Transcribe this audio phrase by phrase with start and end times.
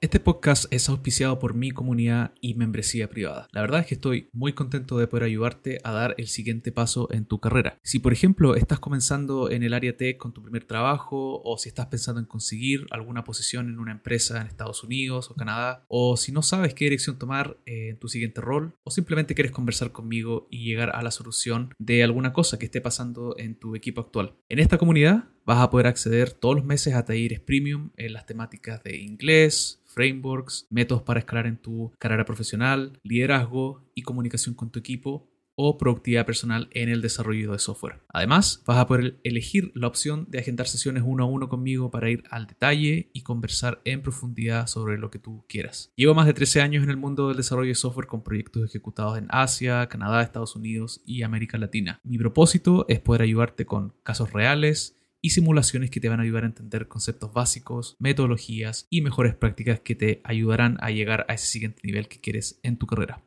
[0.00, 3.48] Este podcast es auspiciado por mi comunidad y membresía privada.
[3.50, 7.08] La verdad es que estoy muy contento de poder ayudarte a dar el siguiente paso
[7.10, 7.80] en tu carrera.
[7.82, 11.68] Si por ejemplo estás comenzando en el área tech con tu primer trabajo o si
[11.68, 16.16] estás pensando en conseguir alguna posición en una empresa en Estados Unidos o Canadá o
[16.16, 19.90] si no sabes qué dirección tomar eh, en tu siguiente rol o simplemente quieres conversar
[19.90, 24.00] conmigo y llegar a la solución de alguna cosa que esté pasando en tu equipo
[24.00, 24.36] actual.
[24.48, 28.26] En esta comunidad vas a poder acceder todos los meses a talleres premium en las
[28.26, 34.70] temáticas de inglés, frameworks, métodos para escalar en tu carrera profesional, liderazgo y comunicación con
[34.70, 38.02] tu equipo o productividad personal en el desarrollo de software.
[38.10, 42.10] Además, vas a poder elegir la opción de agendar sesiones uno a uno conmigo para
[42.10, 45.90] ir al detalle y conversar en profundidad sobre lo que tú quieras.
[45.96, 49.16] Llevo más de 13 años en el mundo del desarrollo de software con proyectos ejecutados
[49.16, 52.00] en Asia, Canadá, Estados Unidos y América Latina.
[52.04, 56.44] Mi propósito es poder ayudarte con casos reales y simulaciones que te van a ayudar
[56.44, 61.46] a entender conceptos básicos, metodologías y mejores prácticas que te ayudarán a llegar a ese
[61.46, 63.22] siguiente nivel que quieres en tu carrera.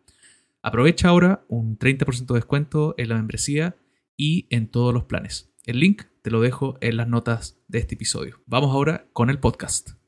[0.62, 3.76] Aprovecha ahora un 30% de descuento en la membresía
[4.16, 5.52] y en todos los planes.
[5.66, 8.42] El link te lo dejo en las notas de este episodio.
[8.46, 10.01] Vamos ahora con el podcast.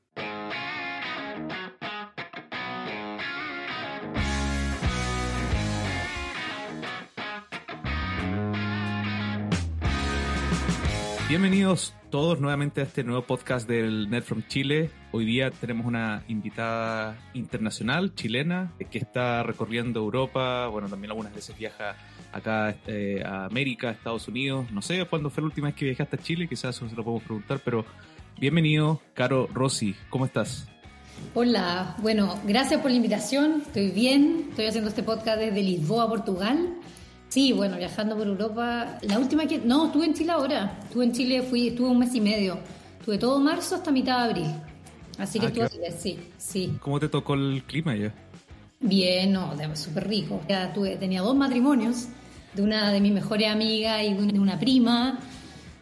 [11.34, 14.92] Bienvenidos todos nuevamente a este nuevo podcast del Net from Chile.
[15.12, 21.58] Hoy día tenemos una invitada internacional, chilena, que está recorriendo Europa, bueno, también algunas veces
[21.58, 21.95] viaja
[22.31, 24.72] acá eh, a América, Estados Unidos.
[24.72, 27.04] No sé cuándo fue la última vez que viajaste a Chile, quizás eso se lo
[27.04, 27.84] podemos preguntar, pero
[28.39, 30.67] bienvenido, Caro Rossi, ¿cómo estás?
[31.34, 36.76] Hola, bueno, gracias por la invitación, estoy bien, estoy haciendo este podcast desde Lisboa, Portugal.
[37.34, 39.00] Sí, bueno, viajando por Europa.
[39.02, 39.58] La última que.
[39.58, 40.78] No, estuve en Chile ahora.
[40.84, 42.59] Estuve en Chile, fui, estuve un mes y medio.
[43.00, 44.56] Estuve todo marzo hasta mitad de abril.
[45.17, 46.78] Así que ah, estuve sí, sí.
[46.80, 48.14] ¿Cómo te tocó el clima ya?
[48.80, 50.42] Bien, no, súper rico.
[50.48, 52.08] Ya tuve, tenía dos matrimonios,
[52.54, 55.17] de una de mis mejores amigas y de una prima.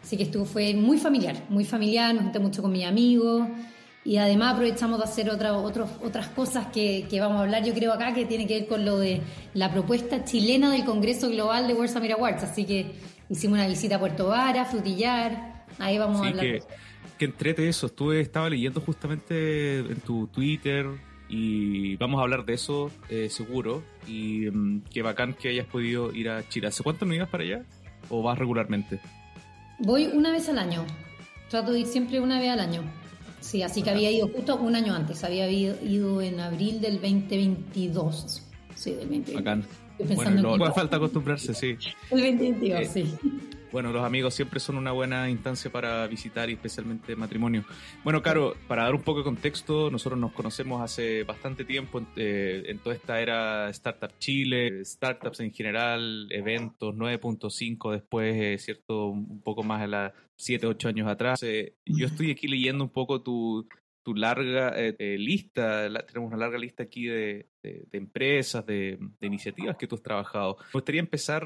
[0.02, 3.46] Así que estuvo, fue muy familiar, muy familiar, nos junté mucho con mis amigos.
[4.04, 7.92] Y además aprovechamos de hacer otra, otras cosas que, que, vamos a hablar, yo creo,
[7.92, 9.20] acá, que tiene que ver con lo de
[9.54, 12.42] la propuesta chilena del Congreso Global de World Summit Awards.
[12.42, 12.96] Así que
[13.30, 16.44] hicimos una visita a Puerto Vara, Frutillar, ahí vamos a hablar.
[16.44, 16.62] Que,
[17.16, 20.88] que entrete eso, estuve, estaba leyendo justamente en tu Twitter
[21.28, 23.82] y vamos a hablar de eso eh, seguro.
[24.06, 26.66] Y mm, qué bacán que hayas podido ir a Chile.
[26.66, 27.62] ¿Hace cuánto no ibas para allá?
[28.10, 29.00] ¿O vas regularmente?
[29.78, 30.84] Voy una vez al año.
[31.48, 32.82] Trato de ir siempre una vez al año.
[33.42, 38.42] Sí, así que había ido justo un año antes, había ido en abril del 2022.
[38.74, 39.34] Sí, del 2022.
[39.34, 39.66] Bacán.
[40.14, 41.76] Bueno, no, falta acostumbrarse, sí.
[42.10, 43.14] El 2022, eh, sí.
[43.72, 47.64] Bueno, los amigos siempre son una buena instancia para visitar y especialmente matrimonio.
[48.04, 52.64] Bueno, Caro, para dar un poco de contexto, nosotros nos conocemos hace bastante tiempo eh,
[52.66, 59.06] en, toda esta era Startup Chile, startups en general, eventos 9.5 después, eh, ¿cierto?
[59.06, 61.42] Un poco más de las 7, 8 años atrás.
[61.42, 63.68] Eh, yo estoy aquí leyendo un poco tu,
[64.04, 67.46] tu larga eh, eh, lista, tenemos una larga lista aquí de,
[67.92, 70.56] empresas, de, iniciativas que tú has trabajado.
[70.58, 71.44] Me gustaría empezar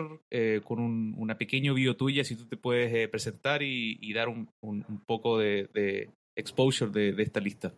[0.65, 4.49] con un, una pequeño bio tuya, si tú te puedes presentar y, dar un,
[5.05, 7.75] poco de, exposure de, esta lista.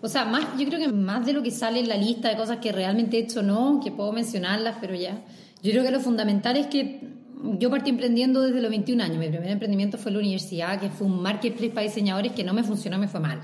[0.00, 2.36] O sea, más, yo creo que más de lo que sale en la lista de
[2.36, 5.22] cosas que realmente he hecho, no, que puedo mencionarlas, pero ya.
[5.62, 7.21] Yo creo que lo fundamental es que
[7.58, 9.18] yo partí emprendiendo desde los 21 años.
[9.18, 12.62] Mi primer emprendimiento fue la universidad, que fue un marketplace para diseñadores que no me
[12.62, 13.40] funcionó, me fue mal.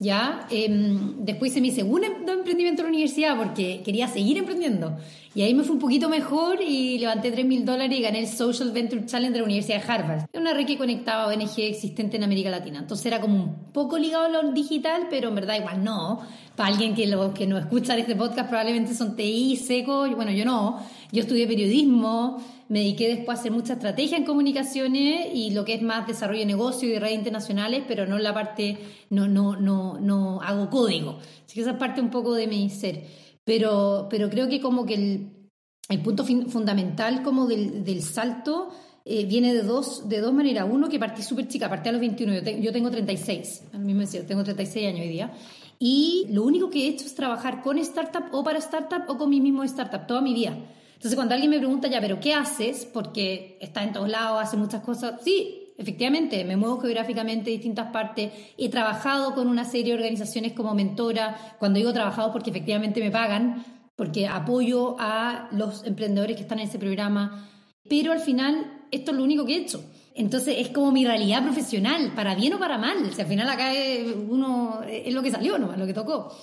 [0.00, 4.96] Ya, em, después hice mi segundo emprendimiento en la universidad porque quería seguir emprendiendo.
[5.34, 8.28] Y ahí me fue un poquito mejor y levanté 3 mil dólares y gané el
[8.28, 10.26] Social Venture Challenge de la Universidad de Harvard.
[10.32, 12.78] Es una red que conectaba a ONG existente en América Latina.
[12.78, 16.20] Entonces era como un poco ligado a lo digital, pero en verdad igual no.
[16.56, 20.08] Para alguien que, lo, que no escucha este podcast probablemente son TI, seco.
[20.16, 20.80] Bueno, yo no.
[21.12, 25.74] Yo estudié periodismo me dediqué después a hacer mucha estrategia en comunicaciones y lo que
[25.74, 28.78] es más desarrollo de negocio y de redes internacionales, pero no la parte,
[29.10, 31.18] no, no, no, no hago código.
[31.46, 33.04] Así que esa es parte un poco de mi ser.
[33.48, 35.48] Pero, pero creo que como que el,
[35.88, 38.68] el punto fundamental como del, del salto
[39.06, 40.68] eh, viene de dos, de dos maneras.
[40.70, 44.02] Uno, que partí súper chica, partí a los 21, yo, yo tengo 36, al mismo
[44.26, 45.32] tengo 36 años hoy día.
[45.78, 49.30] Y lo único que he hecho es trabajar con startup o para startup o con
[49.30, 50.54] mi mismo startup toda mi vida.
[50.92, 52.84] Entonces, cuando alguien me pregunta, ya, pero ¿qué haces?
[52.84, 55.22] Porque está en todos lados, hace muchas cosas.
[55.24, 58.32] Sí, efectivamente, me muevo geográficamente en distintas partes.
[58.58, 61.56] He trabajado con una serie de organizaciones como mentora.
[61.58, 63.64] Cuando digo trabajado, porque efectivamente me pagan,
[63.96, 67.48] porque apoyo a los emprendedores que están en ese programa.
[67.88, 69.82] Pero al final, esto es lo único que he hecho.
[70.14, 73.14] Entonces es como mi realidad profesional, para bien o para mal.
[73.14, 76.36] Si al final acá es, uno es lo que salió, no, lo que tocó.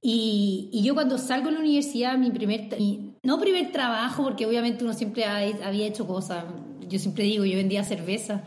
[0.00, 2.68] Y, y, yo cuando salgo de la universidad, mi primer,
[3.24, 6.44] no primer trabajo, porque obviamente uno siempre había hecho cosas.
[6.88, 8.44] Yo siempre digo, yo vendía cerveza.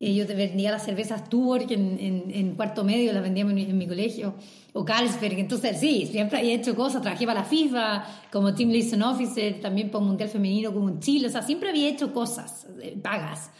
[0.00, 3.86] Eh, yo vendía las cervezas Tuborg en, en, en, cuarto medio, las vendía en mi,
[3.86, 4.34] colegio.
[4.72, 5.38] O Carlsberg.
[5.38, 7.02] Entonces, sí, siempre había hecho cosas.
[7.02, 11.00] Trabajé para la FIFA como Team Liaison Officer, también para un Mundial Femenino como en
[11.00, 11.26] Chile.
[11.26, 13.50] O sea, siempre había hecho cosas eh, pagas.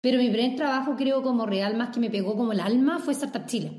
[0.00, 3.12] Pero mi primer trabajo, creo, como real, más que me pegó como el alma, fue
[3.12, 3.72] Startup Chile.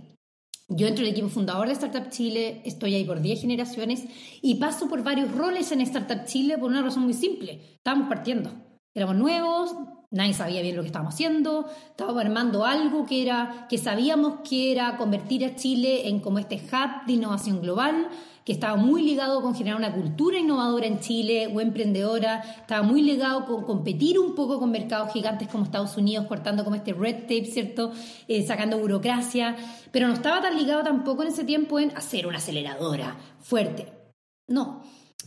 [0.68, 4.06] Yo entro en el equipo fundador de Startup Chile, estoy ahí por 10 generaciones
[4.42, 7.74] y paso por varios roles en Startup Chile por una razón muy simple.
[7.76, 8.52] Estábamos partiendo.
[8.94, 9.76] Éramos nuevos,
[10.10, 14.74] nadie sabía bien lo que estábamos haciendo, estábamos armando algo que era que sabíamos que
[14.74, 18.10] era convertir a Chile en como este hub de innovación global
[18.46, 23.02] que estaba muy ligado con generar una cultura innovadora en Chile o emprendedora, estaba muy
[23.04, 27.22] ligado con competir un poco con mercados gigantes como Estados Unidos, cortando como este red
[27.22, 27.92] tape, ¿cierto?
[28.28, 29.56] Eh, sacando burocracia,
[29.92, 33.94] pero no estaba tan ligado tampoco en ese tiempo en hacer una aceleradora fuerte.
[34.48, 34.82] No.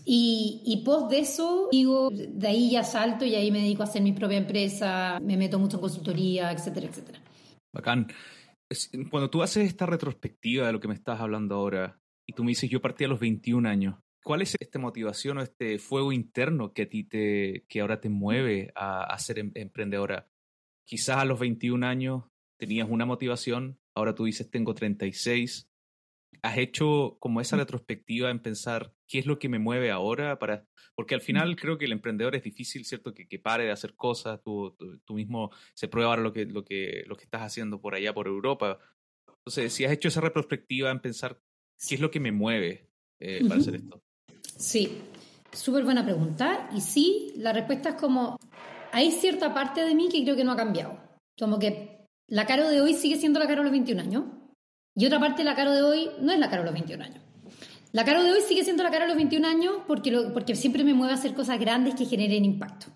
[0.05, 3.87] Y, y post de eso, digo, de ahí ya salto y ahí me dedico a
[3.87, 7.21] hacer mi propia empresa, me meto mucho en consultoría, etcétera, etcétera.
[7.73, 8.09] Bacán.
[9.11, 12.51] Cuando tú haces esta retrospectiva de lo que me estás hablando ahora, y tú me
[12.51, 13.97] dices, yo partí a los 21 años.
[14.23, 18.09] ¿Cuál es esta motivación o este fuego interno que a ti te, que ahora te
[18.09, 20.31] mueve a, ser em, emprendedora?
[20.87, 22.25] Quizás a los 21 años
[22.59, 25.69] tenías una motivación, ahora tú dices tengo 36.
[26.43, 30.39] ¿Has hecho como esa retrospectiva en pensar qué es lo que me mueve ahora?
[30.39, 30.67] Para...
[30.95, 33.13] Porque al final creo que el emprendedor es difícil, ¿cierto?
[33.15, 37.05] Que, que pare de hacer cosas, tú, tú, mismo se prueba lo que, lo, que,
[37.07, 38.79] lo que estás haciendo por allá, por Europa.
[39.39, 41.41] Entonces, si has hecho esa retrospectiva en pensar
[41.87, 42.89] ¿Qué es lo que me mueve
[43.21, 44.03] eh, para hacer esto?
[44.57, 45.03] Sí,
[45.53, 46.71] súper buena pregunta.
[46.75, 48.39] Y sí, la respuesta es como,
[48.93, 50.99] hay cierta parte de mí que creo que no ha cambiado.
[51.39, 54.25] Como que la Caro de hoy sigue siendo la Caro de los 21 años.
[54.97, 57.23] Y otra parte la Caro de hoy no es la Caro de los 21 años.
[57.93, 60.85] La Caro de hoy sigue siendo la Caro de los 21 años porque, porque siempre
[60.85, 62.87] me mueve a hacer cosas grandes que generen impacto.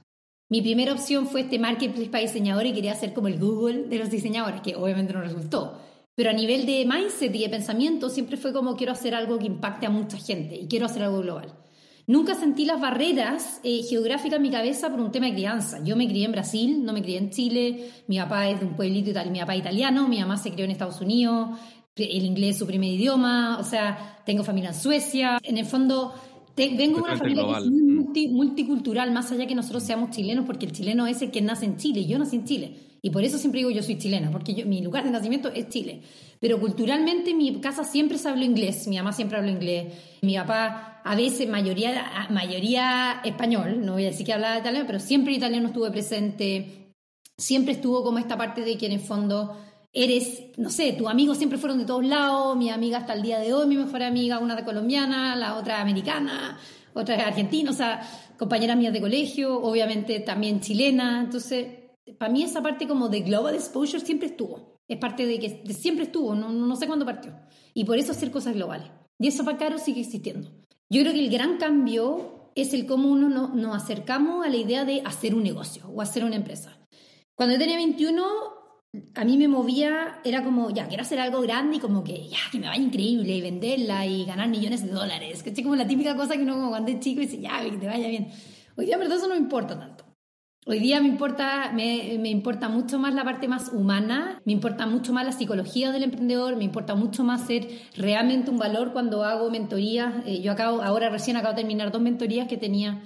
[0.50, 3.98] Mi primera opción fue este marketplace para diseñadores y quería hacer como el Google de
[3.98, 5.78] los diseñadores, que obviamente no resultó.
[6.14, 9.46] Pero a nivel de mindset y de pensamiento siempre fue como quiero hacer algo que
[9.46, 11.54] impacte a mucha gente y quiero hacer algo global.
[12.08, 15.84] Nunca sentí las barreras eh, geográficas en mi cabeza por un tema de crianza.
[15.84, 17.90] Yo me crié en Brasil, no me crié en Chile.
[18.06, 20.70] Mi papá es de un pueblito italiano, mi papá italiano, mi mamá se crió en
[20.70, 21.50] Estados Unidos,
[21.98, 25.38] el inglés es su primer idioma, o sea, tengo familia en Suecia.
[25.42, 26.14] En el fondo,
[26.56, 30.66] vengo de una familia que es muy multicultural, más allá que nosotros seamos chilenos, porque
[30.66, 32.76] el chileno es el que nace en Chile, yo nací en Chile.
[33.00, 35.68] Y por eso siempre digo yo soy chilena, porque yo, mi lugar de nacimiento es
[35.68, 36.02] Chile.
[36.40, 40.34] Pero culturalmente en mi casa siempre se habló inglés, mi mamá siempre habló inglés, mi
[40.36, 45.32] papá a veces mayoría, mayoría español, no voy a decir que hablaba italiano, pero siempre
[45.32, 46.92] el italiano estuvo presente,
[47.36, 49.56] siempre estuvo como esta parte de que en el fondo
[49.92, 53.38] eres, no sé, tus amigos siempre fueron de todos lados, mi amiga hasta el día
[53.38, 56.58] de hoy, mi mejor amiga, una de colombiana, la otra americana,
[56.94, 58.02] otra argentina, o sea,
[58.38, 61.66] compañeras mías de colegio, obviamente también chilena, entonces
[62.18, 64.78] para mí esa parte como de global exposure siempre estuvo.
[64.88, 67.34] Es parte de que siempre estuvo, no, no sé cuándo partió.
[67.74, 68.90] Y por eso hacer cosas globales.
[69.18, 70.50] Y eso para Caro sigue existiendo.
[70.88, 74.84] Yo creo que el gran cambio es el cómo uno nos acercamos a la idea
[74.84, 76.78] de hacer un negocio o hacer una empresa.
[77.34, 78.24] Cuando yo tenía 21,
[79.14, 82.38] a mí me movía, era como, ya, quiero hacer algo grande y como que, ya,
[82.50, 85.42] que me vaya increíble y venderla y ganar millones de dólares.
[85.42, 87.76] Que es como la típica cosa que uno como cuando es chico dice, ya, que
[87.76, 88.28] te vaya bien.
[88.76, 90.04] Hoy día, verdad, eso no me importa tanto.
[90.66, 94.86] Hoy día me importa, me, me, importa mucho más la parte más humana, me importa
[94.86, 99.24] mucho más la psicología del emprendedor, me importa mucho más ser realmente un valor cuando
[99.24, 100.26] hago mentorías.
[100.26, 103.00] Eh, yo acabo, ahora recién acabo de terminar dos mentorías que tenía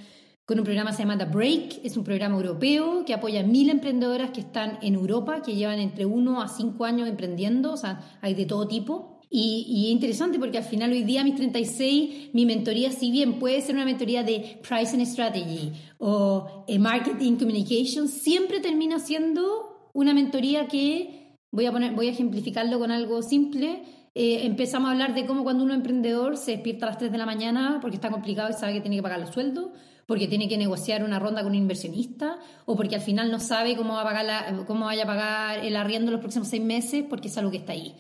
[0.44, 3.44] con un programa que se llama The Break, es un programa europeo que apoya a
[3.44, 7.76] mil emprendedoras que están en Europa, que llevan entre uno a cinco años emprendiendo, o
[7.76, 9.20] sea, hay de todo tipo.
[9.34, 13.62] Y, es interesante porque al final hoy día, mis 36, mi mentoría, si bien puede
[13.62, 21.38] ser una mentoría de Pricing Strategy o Marketing Communication, siempre termina siendo una mentoría que,
[21.50, 23.84] voy a, poner, voy a ejemplificarlo con algo simple,
[24.14, 27.16] eh, empezamos a hablar de cómo cuando uno emprendedor se despierta a las 3 de
[27.16, 29.70] la mañana porque está complicado y sabe que tiene que pagar los sueldos,
[30.12, 33.74] porque tiene que negociar una ronda con un inversionista o porque al final no sabe
[33.74, 37.38] cómo, va a pagar vaya a pagar el arriendo los próximos seis meses porque es
[37.38, 37.94] algo que está ahí.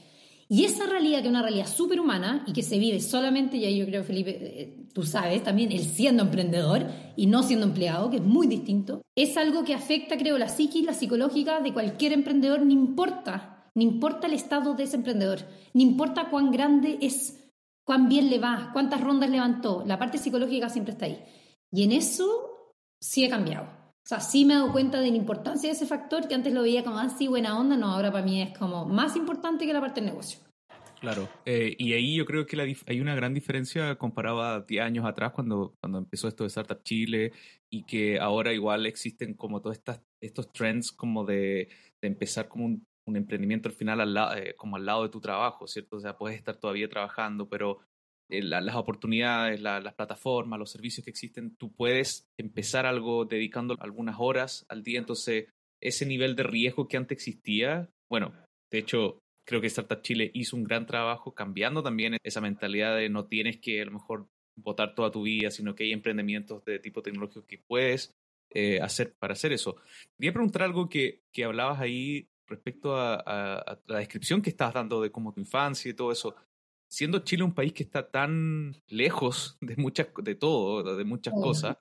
[0.46, 3.64] Y esa realidad, que es una realidad súper humana y que se vive solamente, y
[3.64, 8.10] ahí yo creo, Felipe, eh, tú sabes también, el siendo emprendedor y no siendo empleado,
[8.10, 12.12] que es muy distinto, es algo que afecta, creo, la psiquis, la psicológica de cualquier
[12.12, 15.38] emprendedor, no importa, no importa el estado de ese emprendedor,
[15.72, 17.38] no importa cuán grande es,
[17.84, 21.18] cuán bien le va, cuántas rondas levantó, la parte psicológica siempre está ahí.
[21.72, 23.64] Y en eso sí he cambiado.
[23.64, 26.52] O sea, sí me he dado cuenta de la importancia de ese factor que antes
[26.52, 29.72] lo veía como así buena onda, no, ahora para mí es como más importante que
[29.72, 30.40] la parte del negocio.
[31.00, 35.04] Claro, eh, y ahí yo creo que hay una gran diferencia comparado a 10 años
[35.04, 37.32] atrás cuando, cuando empezó esto de Startup Chile
[37.68, 41.68] y que ahora igual existen como todos estas, estos trends como de,
[42.00, 45.08] de empezar como un, un, emprendimiento al final al lado, eh, como al lado de
[45.08, 45.96] tu trabajo, ¿cierto?
[45.96, 47.80] O sea, puedes estar todavía trabajando, pero
[48.32, 54.16] eh, las oportunidades, las plataformas, los servicios que existen, tú puedes empezar algo dedicando algunas
[54.18, 55.48] horas al día, entonces
[55.80, 58.32] ese nivel de riesgo que antes existía, bueno,
[58.70, 63.08] de hecho creo que Startup Chile hizo un gran trabajo cambiando también esa mentalidad de
[63.08, 66.78] no tienes que a lo mejor votar toda tu vida, sino que hay emprendimientos de
[66.78, 68.12] tipo tecnológico que puedes
[68.54, 69.76] eh, hacer para hacer eso.
[70.16, 75.10] Quería preguntar algo que, que hablabas ahí respecto a, la descripción que estabas dando de
[75.10, 76.34] cómo tu infancia y todo eso.
[76.92, 81.78] Siendo Chile un país que está tan lejos de muchas, de todo, de muchas cosas,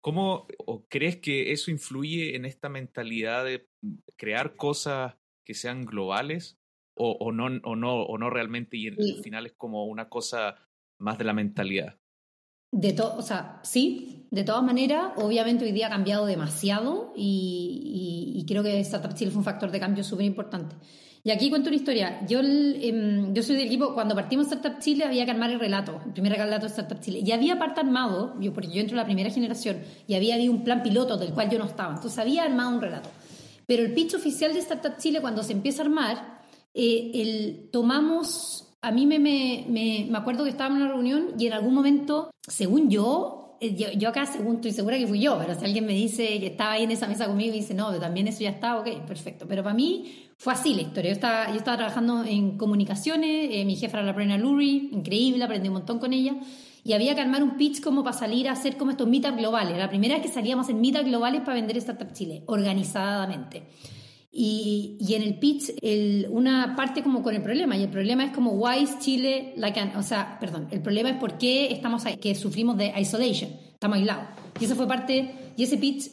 [0.00, 3.68] ¿cómo o crees que eso influye en esta mentalidad de
[4.16, 5.14] crear cosas
[5.46, 6.58] que sean globales
[6.96, 10.56] o, no, o, no, o no realmente y al final es como una cosa
[10.98, 12.00] más de la mentalidad.
[12.72, 18.44] De todo, o sea, sí, de todas maneras, obviamente hoy día ha cambiado demasiado y,
[18.48, 20.74] creo que Startup Chile fue un factor de cambio súper importante.
[21.24, 22.26] Y aquí cuento una historia.
[22.26, 26.00] Yo, em, yo soy del equipo, cuando partimos Startup Chile había que armar el relato,
[26.04, 27.22] el primer relato de Startup Chile.
[27.24, 30.52] Y había parte armado, yo, porque yo entro en la primera generación, y había habido
[30.52, 31.94] un plan piloto del cual yo no estaba.
[31.94, 33.08] Entonces había armado un relato.
[33.66, 36.42] Pero el pitch oficial de Startup Chile, cuando se empieza a armar,
[36.74, 41.46] eh, el, tomamos, a mí me, me, me, acuerdo que estábamos en una reunión y
[41.46, 45.54] en algún momento, según yo, eh, yo, acá según estoy segura que fui yo, pero
[45.56, 48.26] si alguien me dice que estaba ahí en esa mesa conmigo y dice, no, también
[48.26, 49.46] eso ya está, ok, perfecto.
[49.48, 51.10] Pero para mí fue así la historia.
[51.10, 55.44] Yo estaba, yo estaba trabajando en comunicaciones, eh, mi jefa era la Brena Lurie, increíble,
[55.44, 56.34] aprendí un montón con ella.
[56.82, 59.78] Y había que armar un pitch como para salir a hacer como estos meetups globales.
[59.78, 63.62] La primera vez que salíamos en meetups globales para vender Startup Chile, organizadamente.
[64.34, 68.24] Y, y, en el pitch, el, una parte como con el problema, y el problema
[68.24, 71.70] es como, why is Chile like an, o sea, perdón, el problema es por qué
[71.70, 74.28] estamos que sufrimos de isolation, estamos aislados.
[74.58, 76.10] Y esa fue parte, y ese pitch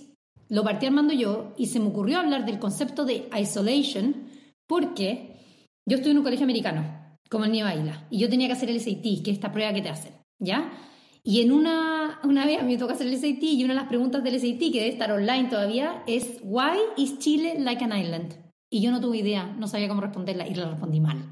[0.49, 4.27] lo partí armando yo, y se me ocurrió hablar del concepto de isolation,
[4.67, 5.37] porque
[5.85, 8.69] yo estoy en un colegio americano, como el Niño Isla, y yo tenía que hacer
[8.69, 10.73] el SAT, que es esta prueba que te hacen, ¿ya?
[11.29, 13.79] Y en una, una vez a mí me toca hacer el SAT y una de
[13.81, 17.95] las preguntas del SAT, que debe estar online todavía, es ¿Why is Chile like an
[17.95, 18.33] island?
[18.67, 21.23] Y yo no tuve idea, no sabía cómo responderla y la respondí mal.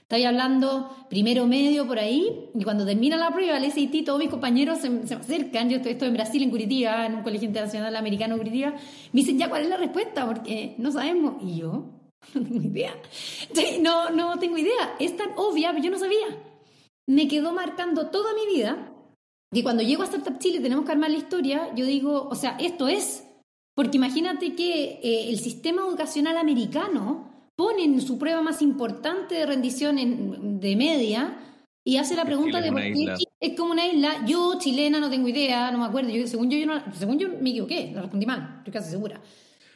[0.00, 4.30] Estoy hablando primero medio por ahí y cuando termina la prueba el SAT todos mis
[4.30, 8.38] compañeros se, me acercan, yo estoy, en Brasil, en Curitiba, en un colegio internacional americano
[8.38, 11.42] Curitiba, me dicen ya cuál es la respuesta porque no sabemos.
[11.42, 11.90] Y yo
[12.34, 12.94] no tengo idea.
[13.82, 14.94] No, no tengo idea.
[14.98, 16.38] Es tan obvia, pero yo no sabía.
[17.06, 18.91] Me quedó marcando toda mi vida
[19.52, 22.56] y cuando llego a Startup Chile tenemos que armar la historia, yo digo, o sea,
[22.58, 23.24] esto es,
[23.74, 29.46] porque imagínate que eh, el sistema educacional americano pone en su prueba más importante de
[29.46, 31.38] rendición en, de media
[31.84, 34.24] y hace la pregunta de por qué es como una isla.
[34.24, 36.10] Yo, chilena, no tengo idea, no me acuerdo.
[36.10, 39.20] Yo, según, yo, yo no, según yo me equivoqué, la respondí mal, estoy casi segura.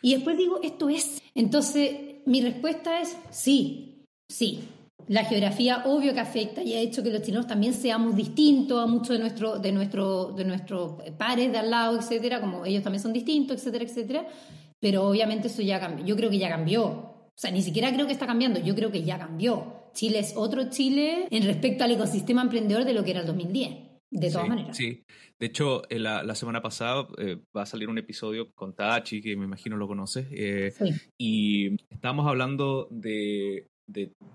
[0.03, 1.21] Y después digo, esto es.
[1.35, 4.61] Entonces, mi respuesta es sí, sí.
[5.09, 8.87] La geografía obvio que afecta y ha hecho que los chilenos también seamos distintos a
[8.87, 13.03] muchos de, nuestro, de, nuestro, de nuestros pares de al lado, etcétera, como ellos también
[13.03, 14.27] son distintos, etcétera, etcétera.
[14.81, 16.05] Pero obviamente eso ya cambió.
[16.05, 16.85] Yo creo que ya cambió.
[16.85, 19.91] O sea, ni siquiera creo que está cambiando, yo creo que ya cambió.
[19.93, 23.87] Chile es otro Chile en respecto al ecosistema emprendedor de lo que era el 2010.
[24.11, 24.77] De todas maneras.
[24.77, 25.05] Sí,
[25.39, 29.21] de hecho, eh, la, la semana pasada eh, va a salir un episodio con Tachi,
[29.21, 30.73] que me imagino lo conoces, eh,
[31.19, 33.69] y estábamos hablando de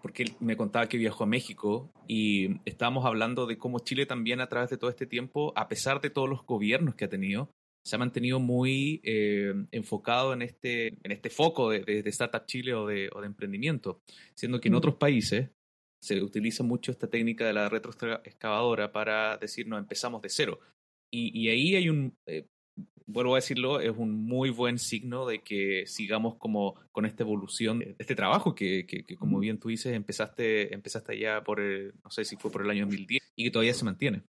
[0.02, 4.40] porque él me contaba que viajó a México y estábamos hablando de cómo Chile también
[4.40, 7.52] a través de todo este tiempo, a pesar de todos los gobiernos que ha tenido,
[7.84, 12.74] se ha mantenido muy eh, enfocado en este, en este foco de, de, Startup Chile
[12.74, 14.02] o de, o de, emprendimiento,
[14.36, 14.78] siendo que en mm.
[14.78, 15.50] otros países
[16.02, 20.60] se utiliza mucho esta técnica de la retroexcavadora para decir, no, empezamos de cero.
[21.12, 22.48] Y, y ahí hay un, eh,
[23.12, 27.80] vuelvo a decirlo, es un muy buen signo de que sigamos como con esta evolución
[27.80, 32.10] de este trabajo que, que, como bien tú dices, empezaste, empezaste ya por, el, no
[32.10, 34.24] sé si fue por el año 2010 y que todavía se mantiene.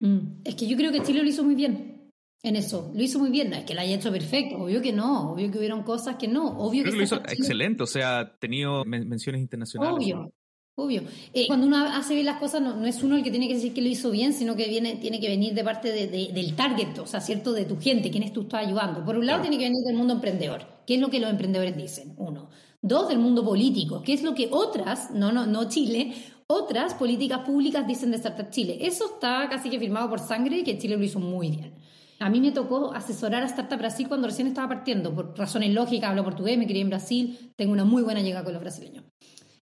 [0.00, 0.42] Mm.
[0.44, 2.10] Es que yo creo que Chile lo hizo muy bien
[2.42, 4.92] en eso, lo hizo muy bien, no es que lo haya hecho perfecto, obvio que
[4.92, 8.36] no, obvio que hubieron cosas que no, obvio que, lo hizo excelente, o sea, ha
[8.36, 9.94] tenido menciones internacionales.
[9.94, 10.32] Obvio,
[10.74, 11.02] Obvio.
[11.34, 13.74] Eh, cuando uno hace bien las cosas, no, es uno el que tiene que decir
[13.74, 17.06] que lo hizo bien, sino que viene, tiene que venir de parte del target, o
[17.06, 17.52] sea, ¿cierto?
[17.52, 19.04] De tu gente, quienes tú estás ayudando.
[19.04, 20.66] Por un lado, tiene que venir del mundo emprendedor.
[20.86, 22.14] ¿Qué es lo que los emprendedores dicen?
[22.16, 22.48] Uno.
[22.80, 24.02] Dos, del mundo político.
[24.02, 26.14] ¿Qué es lo que otras, no, no, no Chile,
[26.46, 28.78] otras políticas públicas dicen de Startup Chile?
[28.80, 31.74] Eso está casi que firmado por sangre y que Chile lo hizo muy bien.
[32.18, 36.10] a mí me tocó asesorar a Startup Brasil cuando recién estaba partiendo, por razones lógicas,
[36.10, 39.11] hablo portugués, me crié en Brasil, tengo una muy buena llegada con los brasileños.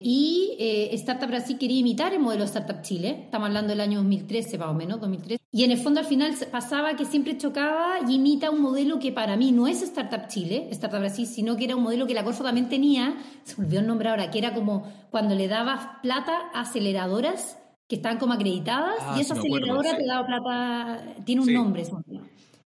[0.07, 4.59] Y eh, Startup Brasil quería imitar el modelo Startup Chile, estamos hablando del año 2013
[4.59, 5.43] más o menos, 2013.
[5.51, 9.13] Y en el fondo al final pasaba que siempre chocaba y imita un modelo que
[9.13, 12.23] para mí no es Startup Chile, Startup Brasil, sino que era un modelo que la
[12.23, 15.89] Corfo también tenía, se me olvidó el nombre ahora, que era como cuando le dabas
[16.03, 17.57] plata a aceleradoras
[17.89, 19.97] que estaban como acreditadas Ah, y esa me acuerdo, aceleradora sí.
[19.97, 21.55] te daba plata, tiene un Sí.
[21.55, 21.83] nombre.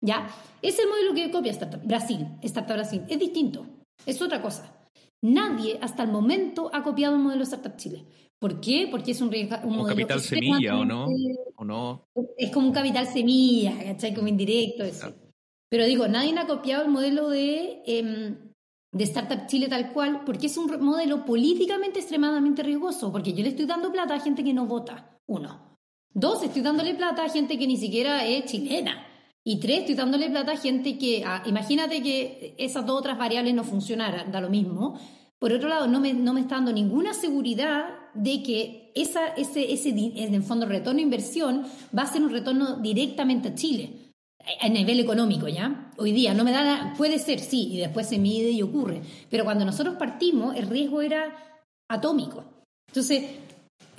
[0.00, 0.26] ¿ya?
[0.60, 3.64] Es el modelo que copia Startup Brasil, Startup Brasil, es distinto,
[4.06, 4.74] es otra cosa.
[5.22, 8.04] Nadie hasta el momento ha copiado el modelo Startup Chile.
[8.38, 8.86] ¿Por qué?
[8.90, 11.06] Porque es un, un Como modelo capital semilla, ¿o no?
[11.06, 12.04] extremadamente- ¿O no?
[12.36, 14.14] es como un capital semilla, ¿cachai?
[14.14, 14.84] Como indirecto.
[14.84, 15.00] eso.
[15.08, 15.16] Claro.
[15.70, 18.36] Pero digo, nadie ha copiado el modelo de, em,
[18.92, 23.50] de Startup Chile tal cual, porque es un modelo políticamente extremadamente riesgoso, porque yo le
[23.50, 25.76] estoy dando plata a gente que no vota, uno.
[26.14, 29.04] Dos, estoy dándole plata a gente que ni siquiera es chilena.
[29.50, 33.64] Y tres, estoy dándole plata a gente que, imagínate que esas dos otras variables no
[33.64, 35.00] funcionaran, da lo mismo.
[35.38, 39.72] Por otro lado, no me, no me está dando ninguna seguridad de que esa, ese,
[39.72, 41.64] ese, en fondo, retorno inversión
[41.96, 44.12] va a ser un retorno directamente a Chile,
[44.60, 45.92] a a nivel económico, ¿ya?
[45.96, 49.00] Hoy día no me da, la- puede ser, sí, y después se mide y ocurre.
[49.30, 51.34] Pero cuando nosotros partimos, el riesgo era
[51.88, 52.44] atómico.
[52.88, 53.24] Entonces,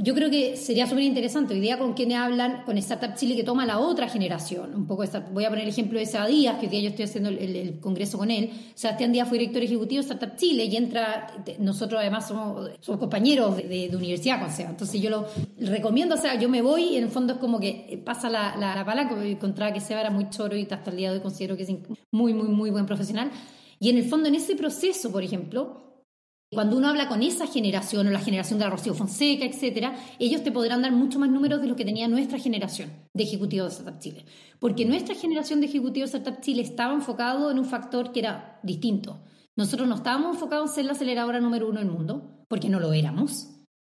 [0.01, 3.43] yo creo que sería súper interesante hoy día con quienes hablan con Startup Chile que
[3.43, 4.73] toma la otra generación.
[4.73, 7.05] Un poco voy a poner el ejemplo de Seba Díaz, que hoy día yo estoy
[7.05, 8.49] haciendo el, el- el congreso con él.
[8.75, 13.57] Sebastián Díaz fue director ejecutivo de Startup Chile y entra, nosotros además somos, somos compañeros
[13.57, 14.69] de, de- de universidad con Seba.
[14.69, 15.27] Entonces yo lo
[15.59, 18.55] recomiendo, o sea, yo me voy y en el fondo es como que pasa la,
[18.57, 21.17] la, la palanca, porque encontraba que Seba era muy choro y hasta el día de
[21.17, 21.69] hoy considero que es
[22.11, 23.31] muy, muy, muy buen profesional.
[23.81, 25.88] Y en el fondo, en ese proceso, por ejemplo,
[26.51, 30.43] cuando uno habla con esa generación o la generación de la Rocío Fonseca, etcétera, ellos
[30.43, 33.75] te podrán dar mucho más números de lo que tenía nuestra generación de ejecutivos de
[33.77, 34.25] Startup Chile.
[34.59, 38.59] Porque nuestra generación de ejecutivos de Startup Chile estaba enfocado en un factor que era
[38.63, 39.21] distinto.
[39.55, 42.93] Nosotros no estábamos enfocados en ser la aceleradora número uno del mundo, porque no lo
[42.93, 43.49] éramos,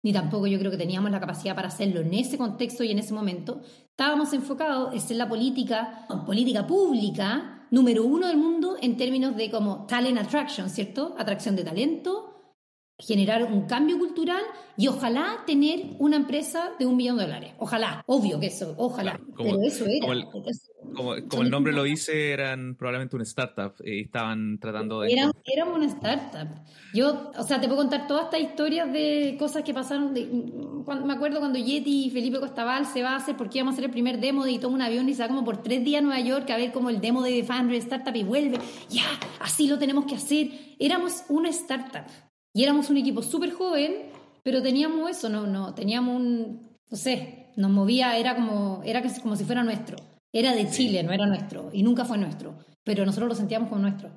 [0.04, 3.00] ni tampoco yo creo que teníamos la capacidad para hacerlo en ese contexto y en
[3.00, 3.62] ese momento.
[3.90, 9.50] Estábamos enfocados en ser la política, política pública número uno del mundo en términos de
[9.50, 11.16] como talent attraction, ¿cierto?
[11.18, 12.33] Atracción de talento,
[13.06, 14.42] generar un cambio cultural
[14.78, 17.52] y ojalá tener una empresa de un millón de dólares.
[17.60, 19.12] Ojalá, obvio que eso, ojalá.
[19.18, 20.00] Claro, como- pero eso era.
[20.02, 23.96] como el- Eso- Como, son como el nombre lo dice, eran probablemente una startup eh,
[23.96, 25.14] y estaban tratando de...
[25.14, 26.50] Era- éramos una startup.
[26.94, 30.14] Yo, o sea, te puedo contar todas estas historias de cosas que pasaron.
[30.14, 30.28] De,
[30.86, 33.76] cuando- me acuerdo cuando Yeti y Felipe Costaval se va a hacer porque íbamos a
[33.76, 35.84] hacer el primer demo de y toma un avión y se va como por tres
[35.84, 38.60] días a Nueva York a ver como el demo de 500 Startup y vuelve.
[38.90, 39.06] Ya,
[39.40, 40.50] así lo tenemos que hacer.
[40.80, 42.06] Éramos una startup
[42.54, 43.94] y éramos un equipo súper joven,
[44.44, 49.36] pero teníamos eso, no, no, teníamos un, no sé, nos movía, era como, era como
[49.36, 49.98] si fuera nuestro.
[50.36, 53.82] Era de Chile, no era nuestro y nunca fue nuestro, pero nosotros lo sentíamos como
[53.82, 54.10] nuestro.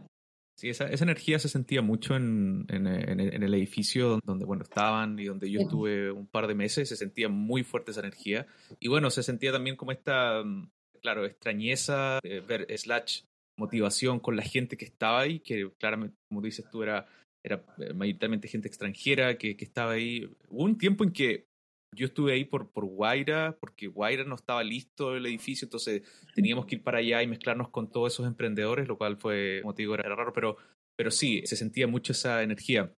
[0.58, 4.62] Sí, esa, esa energía se sentía mucho en, en, en- en el edificio donde, bueno,
[4.62, 5.64] estaban y donde yo Sí.
[5.66, 8.46] estuve un par de meses, se sentía muy fuerte esa energía.
[8.80, 10.70] Y bueno, se sentía también como esta, mm,
[11.02, 13.20] claro, extrañeza, eh, ver slash
[13.58, 17.06] motivación con la gente que estaba ahí, que claramente, como dices tú, era,
[17.46, 20.28] era mayoritariamente gente extranjera que, que estaba ahí.
[20.48, 21.46] Hubo un tiempo en que
[21.94, 26.02] yo estuve ahí por, por Guaira, porque Guaira no estaba listo el edificio, entonces
[26.34, 29.74] teníamos que ir para allá y mezclarnos con todos esos emprendedores, lo cual fue, como
[29.74, 30.56] te digo, era raro, pero,
[30.96, 32.92] pero sí, se sentía mucho esa energía.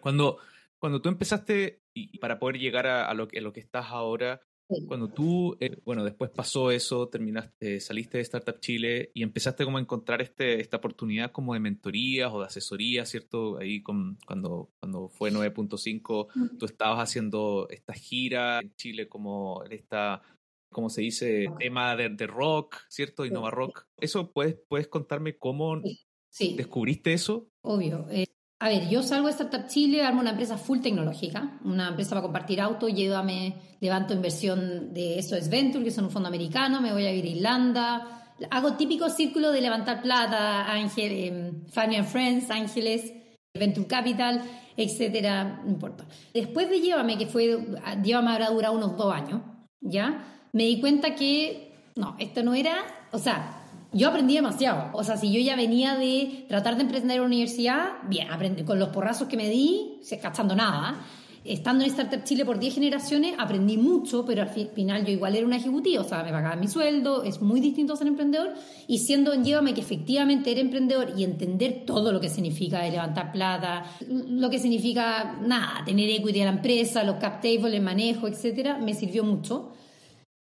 [0.00, 0.38] Cuando,
[0.80, 4.86] cuando tú empezaste, y para poder llegar a, lo, a lo que estás ahora, Sí.
[4.86, 9.76] cuando tú, eh, bueno, después pasó eso, terminaste, saliste de Startup Chile y empezaste como
[9.78, 13.58] a encontrar este, esta oportunidad como de mentorías o de asesoría, ¿cierto?
[13.58, 20.22] Ahí con, cuando, cuando fue 9.5, tú estabas haciendo esta gira en Chile como esta,
[20.70, 21.48] ¿cómo se dice?
[21.58, 23.26] Tema de, de rock, ¿cierto?
[23.26, 23.86] Innova Rock.
[24.00, 25.82] ¿Eso puedes, puedes contarme cómo
[26.30, 27.50] Sí, descubriste eso?
[27.60, 28.06] obvio.
[28.10, 28.26] Eh,
[28.62, 32.22] a ver, yo salgo de Startup Chile, armo una empresa full tecnológica, una empresa para
[32.22, 36.92] compartir autos, llévame, levanto inversión de eso es Venture, que son un fondo americano, me
[36.92, 42.06] voy a ir a Irlanda, hago típico círculo de levantar plata, Ángel, eh, Family and
[42.06, 43.12] Friends, Ángeles,
[43.52, 44.42] Venture Capital,
[44.76, 46.06] etcétera, no importa.
[46.32, 47.66] Después de Llévame, que fue,
[48.04, 49.42] Llévame habrá durado unos dos años,
[49.80, 50.24] ¿ya?
[50.52, 52.76] Me di cuenta que, no, esto no era,
[53.10, 53.61] o sea,
[53.92, 54.90] yo aprendí demasiado.
[54.94, 58.62] O sea, si yo ya venía de tratar de emprender en la universidad, bien, aprendí
[58.64, 61.00] con los porrazos que me di, cachando nada.
[61.44, 65.34] Estando en Startup Chile por 10 generaciones, aprendí mucho, pero al fi- final yo igual
[65.34, 68.52] era una ejecutiva, o sea, me pagaban mi sueldo, es muy distinto ser emprendedor.
[68.86, 73.32] Y siendo en Llévame que efectivamente era emprendedor y entender todo lo que significa levantar
[73.32, 78.28] plata, lo que significa, nada, tener equity de la empresa, los cap tables, el manejo,
[78.28, 79.72] etcétera, me sirvió mucho.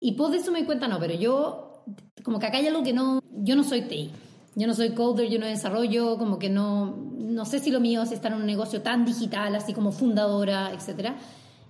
[0.01, 1.70] Y pues de eso me di cuenta, no, pero yo
[2.23, 4.11] como que acá hay algo que no, yo no soy TI.
[4.57, 8.03] Yo no soy coder, yo no desarrollo, como que no, no sé si lo mío
[8.03, 11.17] es estar en un negocio tan digital, así como fundadora, etcétera.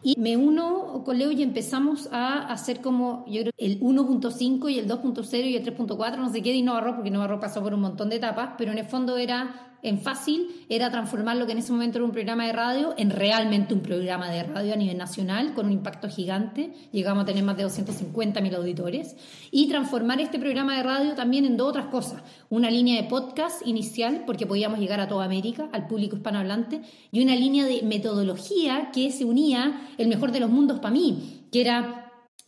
[0.03, 4.79] Y me uno con Leo y empezamos a hacer como, yo creo, el 1.5 y
[4.79, 7.81] el 2.0 y el 3.4, no sé qué, de Innovarro, porque Innovarro pasó por un
[7.81, 11.59] montón de etapas, pero en el fondo era en fácil era transformar lo que en
[11.59, 14.99] ese momento era un programa de radio en realmente un programa de radio a nivel
[14.99, 16.73] nacional con un impacto gigante.
[16.93, 19.16] Llegamos a tener más de 250.000 auditores.
[19.51, 22.23] Y transformar este programa de radio también en dos otras cosas.
[22.49, 27.23] Una línea de podcast inicial, porque podíamos llegar a toda América, al público hispanohablante, y
[27.23, 31.61] una línea de metodología que se unía el mejor de los mundos para mí, que
[31.61, 32.00] era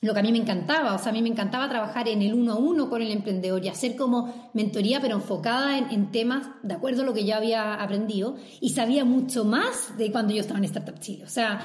[0.03, 2.35] lo que a mí me encantaba, o sea, a mí me encantaba trabajar en el
[2.35, 6.75] uno a uno con el emprendedor y hacer como mentoría, pero enfocada en, temas de
[6.75, 10.59] acuerdo a lo que yo había aprendido y sabía mucho más de cuando yo estaba
[10.59, 11.23] en Startup Chile.
[11.25, 11.61] O sea,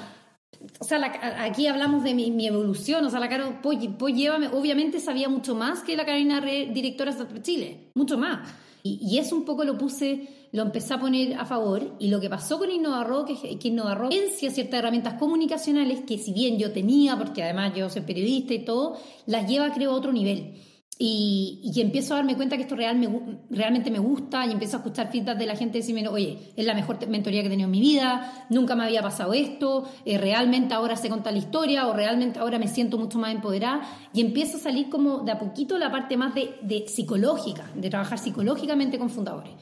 [0.79, 0.99] o sea
[1.43, 4.13] aquí hablamos de mi, evolución, o sea, la Caro pues, pues
[4.53, 8.47] obviamente sabía mucho más que la Carolina directora de Chile, mucho más.
[8.83, 12.19] Y, y eso un poco lo puse lo empecé a poner a favor y lo
[12.19, 16.71] que pasó con InnovaRock es que InnovaRock evidencia ciertas herramientas comunicacionales que si bien yo
[16.71, 20.55] tenía, porque además yo soy periodista y todo, las lleva creo a otro nivel.
[20.99, 23.07] Y, y empiezo a darme cuenta que esto real me,
[23.51, 26.73] realmente me gusta y empiezo a escuchar feedback de la gente decirme, oye, es la
[26.73, 30.73] mejor mentoría que he tenido en mi vida, nunca me había pasado esto, eh, realmente
[30.73, 33.81] ahora sé contar la historia o realmente ahora me siento mucho más empoderada
[34.11, 37.91] y empiezo a salir como de a poquito la parte más de, de psicológica, de
[37.91, 39.53] trabajar psicológicamente con fundadores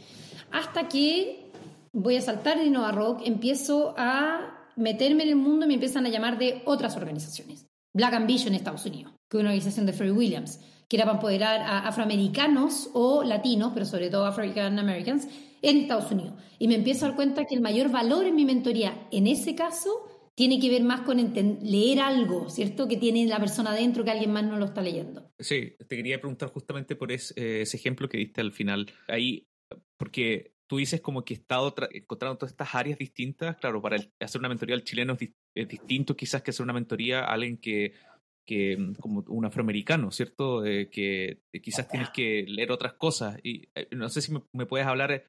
[0.55, 1.51] hasta que
[1.91, 6.05] voy a saltar de Innova Rock, empiezo a meterme en el mundo y me empiezan
[6.05, 7.67] a llamar de otras organizaciones.
[7.93, 11.17] Black Ambition en Estados Unidos, que es una organización de Freddie Williams, que era para
[11.17, 15.27] empoderar a afroamericanos o latinos, pero sobre todo African Americans,
[15.61, 16.35] en Estados Unidos.
[16.57, 19.55] Y me empiezo a dar cuenta que el mayor valor en mi mentoría, en ese
[19.55, 21.17] caso, tiene que ver más con
[21.63, 22.87] leer algo, ¿cierto?
[22.87, 25.31] Que tiene la persona adentro que alguien más no lo está leyendo.
[25.37, 28.87] Sí, te quería preguntar justamente por ese, eh, ese ejemplo que diste al final.
[29.09, 29.47] Ahí
[29.97, 34.39] porque tú dices como que he estado encontrando todas estas áreas distintas, claro, para hacer
[34.39, 37.93] una mentoría al chileno es, distinto quizás que hacer una mentoría a alguien que,
[38.45, 40.65] que mm, como un afroamericano, ¿cierto?
[40.65, 43.37] Eh, que quizás tienes que leer otras cosas.
[43.43, 45.25] Y eh, no sé si me, puedes hablar eh,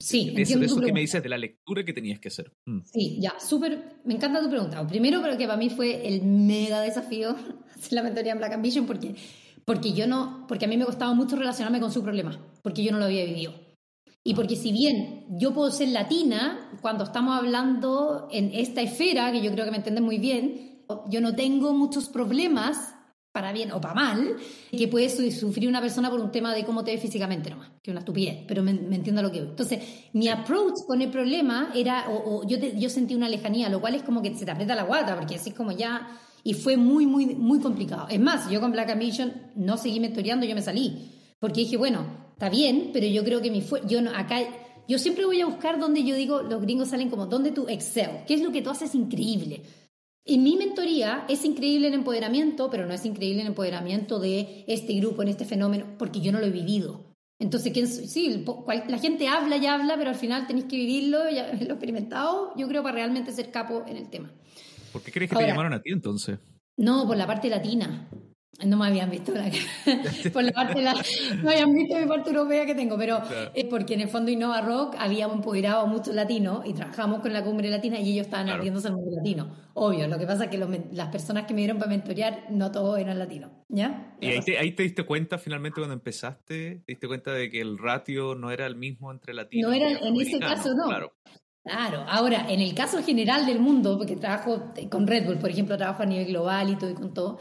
[0.00, 2.52] Sí, de eso, de eso que me dices, de la lectura que tenías que hacer.
[2.66, 2.80] Mm.
[2.84, 4.86] Sí, ya, súper, me encanta tu pregunta.
[4.86, 7.36] Primero, creo que para mí fue el mega desafío
[7.74, 9.14] hacer la mentoría en Black Ambition porque,
[9.64, 12.90] porque yo no, porque a mí me costaba mucho relacionarme con su problema, porque yo
[12.90, 13.54] no lo había vivido.
[14.24, 19.40] Y porque si bien yo puedo ser latina, cuando estamos hablando en esta esfera, que
[19.40, 22.92] yo creo que me entienden muy bien, yo no tengo muchos problemas,
[23.30, 24.34] para bien o para mal,
[24.72, 27.92] que puede sufrir una persona por un tema de cómo te ve físicamente nomás, que
[27.92, 29.50] es una estupidez, pero me, entiendo lo que veo.
[29.50, 29.80] Entonces,
[30.12, 34.02] mi approach con el problema era, o, yo, yo sentí una lejanía, lo cual es
[34.02, 37.06] como que se te aprieta la guata, porque así es como ya, y fue muy,
[37.06, 38.08] muy, muy complicado.
[38.10, 42.25] Es más, yo con Black Ambition no seguí mentoreando, yo me salí, porque dije, bueno,
[42.36, 44.40] está bien, pero yo creo que mi yo no, acá
[44.86, 48.24] yo siempre voy a buscar donde yo digo, los gringos salen como, donde tú excel?
[48.26, 49.62] ¿Qué es lo que tú haces increíble?
[50.24, 54.94] En mi mentoría es increíble el empoderamiento, pero no es increíble el empoderamiento de este
[54.94, 57.14] grupo, en este fenómeno, porque yo no lo he vivido.
[57.38, 58.44] Entonces, ¿quién, sí,
[58.88, 62.68] la gente habla y habla, pero al final tenéis que vivirlo, ya lo experimentado, yo
[62.68, 64.30] creo, para realmente ser capo en el tema.
[64.92, 66.38] ¿Por qué crees que te llamaron a ti entonces?
[66.76, 68.08] No, por la parte latina.
[68.64, 69.50] No me habían visto la
[70.32, 70.94] por la parte la,
[71.42, 73.20] no habían visto mi parte europea que tengo, pero
[73.54, 77.34] es porque en el fondo Innova Rock habíamos empoderado a muchos latinos y trabajamos con
[77.34, 79.54] la cumbre latina y ellos estaban abriéndose al mundo latino.
[79.74, 80.58] Obvio, lo que pasa es que
[80.92, 84.16] las personas que me dieron para mentorear no todos eran latinos, ¿ya?
[84.20, 87.60] Y ahí te, ahí te, diste cuenta finalmente cuando empezaste, te diste cuenta de que
[87.60, 89.70] el ratio no era el mismo entre latinos.
[89.70, 90.86] No era, en ese caso no.
[90.86, 91.12] Claro.
[91.62, 95.76] Claro, ahora en el caso general del mundo, porque trabajo con Red Bull, por ejemplo,
[95.76, 97.40] trabajo a nivel global y todo y con todo,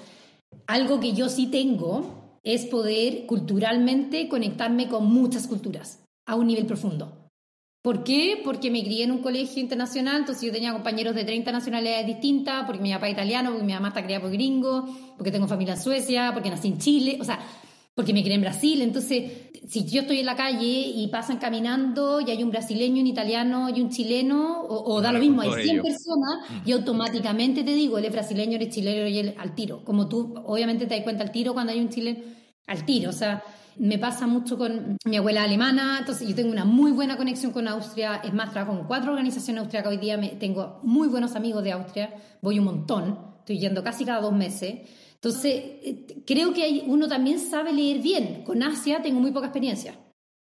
[0.68, 6.65] algo que yo sí tengo es poder culturalmente conectarme con muchas culturas a un nivel
[6.65, 7.26] profundo.
[7.86, 8.41] ¿Por qué?
[8.44, 12.65] Porque me crié en un colegio internacional, entonces yo tenía compañeros de 30 nacionalidades distintas,
[12.65, 14.88] porque mi papá es italiano, porque mi mamá está criada por gringo,
[15.18, 17.39] porque tengo familia en Suecia, porque nací en Chile, o sea,
[17.96, 18.82] porque me crié en Brasil.
[18.82, 19.32] Entonces,
[19.68, 23.70] si yo estoy en la calle y pasan caminando y hay un brasileño, un italiano
[23.70, 26.70] y un chileno, o, da lo mismo, hay 100 personas mm.
[26.70, 29.84] y automáticamente te digo, él es brasileño, eres chileno y él al tiro.
[29.86, 32.20] Como tú, obviamente te das cuenta al tiro cuando hay un chileno,
[32.68, 33.10] al tiro.
[33.10, 33.42] O sea,
[33.78, 37.68] me pasa mucho con mi abuela alemana, entonces yo tengo una muy buena conexión con
[37.70, 38.22] Austria.
[38.26, 41.72] Es más, trabajo con cuatro organizaciones austriacas hoy día, me, tengo muy buenos amigos de
[41.72, 44.82] Austria, voy un montón, estoy yendo casi cada dos meses.
[45.26, 48.44] Entonces, eh, creo que uno también sabe leer bien.
[48.44, 49.96] Con Asia tengo muy poca experiencia.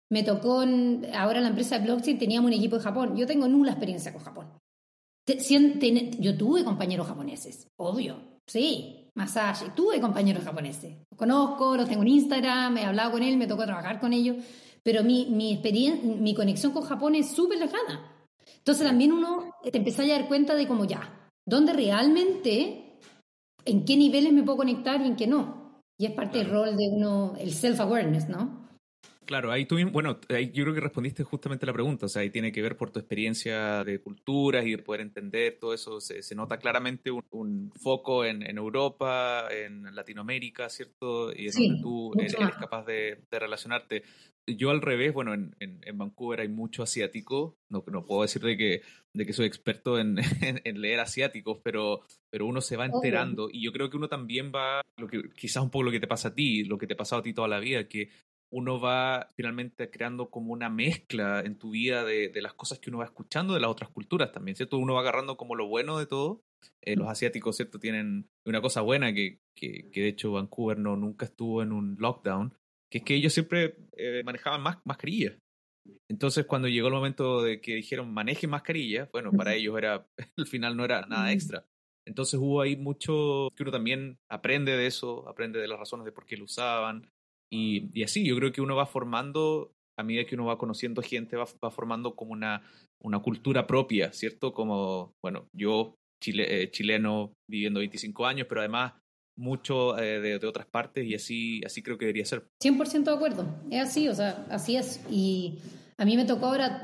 [0.09, 3.15] Me tocó, ahora en la empresa de blockchain teníamos un equipo de Japón.
[3.15, 4.59] Yo tengo nula experiencia con Japón.
[6.19, 9.67] yo tuve compañeros japoneses, obvio, sí, masaje.
[9.73, 10.97] Tuve compañeros japoneses.
[11.09, 14.35] Los conozco, los tengo en Instagram, he hablado con él, me tocó trabajar con ellos.
[14.83, 18.27] Pero mi, mi, experiencia, mi conexión con Japón es súper lejana.
[18.57, 22.82] Entonces también uno te empieza a dar cuenta de como ya, ¿dónde realmente,
[23.65, 25.81] en qué niveles me puedo conectar y en qué no?
[25.97, 28.62] Y es parte del rol de uno, el self-awareness, ¿no?
[29.33, 32.29] Claro, ahí tú, bueno, ahí yo creo que respondiste justamente la pregunta, o sea, ahí
[32.29, 36.59] tiene que ver por tu experiencia de culturas y poder entender todo eso, se, nota
[36.59, 41.33] claramente un, foco en, Europa, en Latinoamérica, ¿cierto?
[41.35, 44.03] Y es donde tú eres, capaz de, relacionarte.
[44.45, 48.81] Yo al revés, bueno, en, Vancouver hay mucho asiático, no, no puedo decir de que,
[49.13, 50.15] de que soy experto en,
[50.79, 54.81] leer asiáticos, pero, pero uno se va enterando y yo creo que uno también va,
[54.97, 56.97] lo que, quizás un poco lo que te pasa a ti, lo que te ha
[56.97, 58.09] pasado a ti toda la vida, que
[58.53, 62.99] uno va finalmente creando como una mezcla en tu vida de, las cosas que uno
[62.99, 64.77] va escuchando de las otras culturas también, ¿cierto?
[64.77, 66.43] Uno va agarrando como lo bueno de todo.
[66.83, 67.79] Eh, los asiáticos, ¿cierto?
[67.79, 72.53] Tienen una cosa buena que, que, de hecho Vancouver no, nunca estuvo en un lockdown,
[72.91, 75.33] que es que ellos siempre eh, manejaban más mascarillas.
[76.07, 80.45] Entonces, cuando llegó el momento de que dijeron maneje mascarillas, bueno, para ellos era, al
[80.45, 81.65] final no era nada extra.
[82.05, 86.11] Entonces hubo ahí mucho que uno también aprende de eso, aprende de las razones de
[86.11, 87.09] por qué lo usaban,
[87.53, 91.35] y, así, yo creo que uno va formando, a medida que uno va conociendo gente,
[91.35, 92.63] va, va formando como una,
[93.03, 94.53] una cultura propia, ¿cierto?
[94.53, 98.93] Como, bueno, yo, chile, eh, chileno, viviendo 25 años, pero además
[99.37, 102.47] mucho eh, de, de, otras partes y así, así creo que debería ser.
[102.63, 105.05] 100% de acuerdo, es así, o sea, así es.
[105.09, 105.59] Y
[105.97, 106.81] a mí me tocó ahora,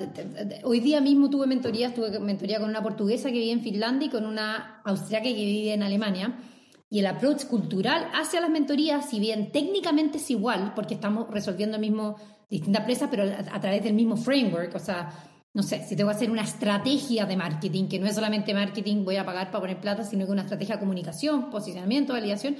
[0.63, 4.11] hoy día mismo tuve mentoría, tuve mentoría con una portuguesa que vive en Finlandia y
[4.11, 6.37] con una austriaca que vive en Alemania.
[6.89, 11.75] Y el approach cultural hacia las mentorías, si bien técnicamente es igual, porque estamos resolviendo
[11.75, 12.15] el mismo,
[12.49, 15.13] distintas presas, pero a, través del mismo framework, o sea,
[15.53, 19.05] no sé, si tengo que hacer una estrategia de marketing, que no es solamente marketing,
[19.05, 22.55] voy a pagar para poner plata, sino que una estrategia de comunicación, posicionamiento, validación,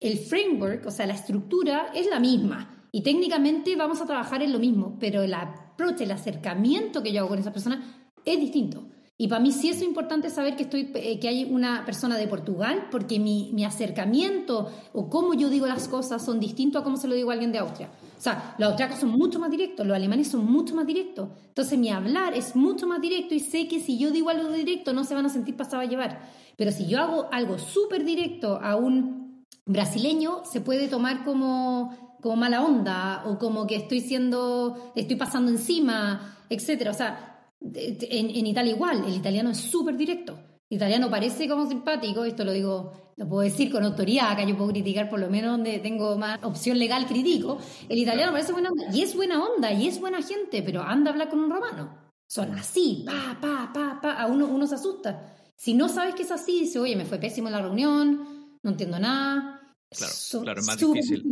[0.00, 2.86] el framework, o sea, la estructura es la misma.
[2.90, 7.20] Y técnicamente vamos a trabajar en lo mismo, pero el approach, el acercamiento que yo
[7.20, 8.87] hago con esa persona es distinto.
[9.20, 12.28] Y para mí sí es importante saber que, estoy, eh, que hay una persona de
[12.28, 16.96] Portugal, porque mi, mi, acercamiento o cómo yo digo las cosas son distintos a cómo
[16.96, 17.90] se lo digo a alguien de Austria.
[18.16, 21.30] O sea, los austriacos son mucho más directos, los alemanes son mucho más directos.
[21.48, 24.92] Entonces mi hablar es mucho más directo y sé que si yo digo algo directo
[24.92, 26.20] no se van a sentir pasado a llevar.
[26.56, 32.36] Pero si yo hago algo súper directo a un brasileño, se puede tomar como, como
[32.36, 36.92] mala onda o como que estoy siendo, estoy pasando encima, etcétera.
[36.92, 40.38] O sea, en, Italia igual, el italiano es súper directo.
[40.70, 44.56] El italiano parece como simpático, esto lo digo, lo puedo decir con autoridad, acá yo
[44.56, 47.58] puedo criticar por lo menos donde tengo más opción legal, critico.
[47.88, 51.10] El italiano parece buena onda, y es buena onda, y es buena gente, pero anda
[51.10, 52.12] a hablar con un romano.
[52.26, 55.34] Son así, pa, pa, pa, pa, a uno, uno se asusta.
[55.56, 58.98] Si no sabes que es así, dice, oye, me fue pésimo la reunión, no entiendo
[58.98, 59.74] nada.
[59.90, 61.24] Claro, claro, es más difícil.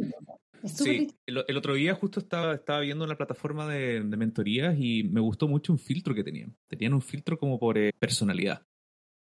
[0.66, 5.48] Sí, el, otro día justo estaba, estaba viendo una plataforma de, mentorías y me gustó
[5.48, 6.56] mucho un filtro que tenían.
[6.68, 8.66] Tenían un filtro como por eh, personalidad,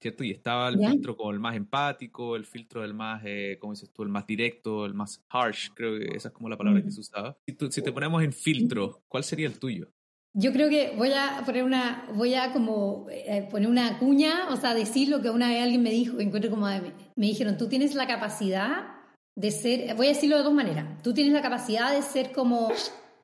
[0.02, 0.24] ¿cierto?
[0.24, 3.92] Y estaba el filtro como el más empático, el filtro del más, eh, ¿cómo dices
[3.92, 4.04] tú?
[4.04, 7.02] El más directo, el más harsh, creo que esa es como la palabra que se
[7.02, 7.38] usaba.
[7.46, 9.92] Si, si te ponemos en filtro, ¿cuál sería el tuyo?
[10.38, 14.58] Yo creo que voy a poner una, voy a como eh, poner una cuña, o
[14.58, 17.96] sea, decir lo que una vez alguien me dijo, encuentro como, me dijeron, tú tienes
[17.96, 18.96] la capacidad
[19.36, 21.02] de ser, voy a decirlo de dos maneras.
[21.04, 22.72] Tú tienes la capacidad de ser como,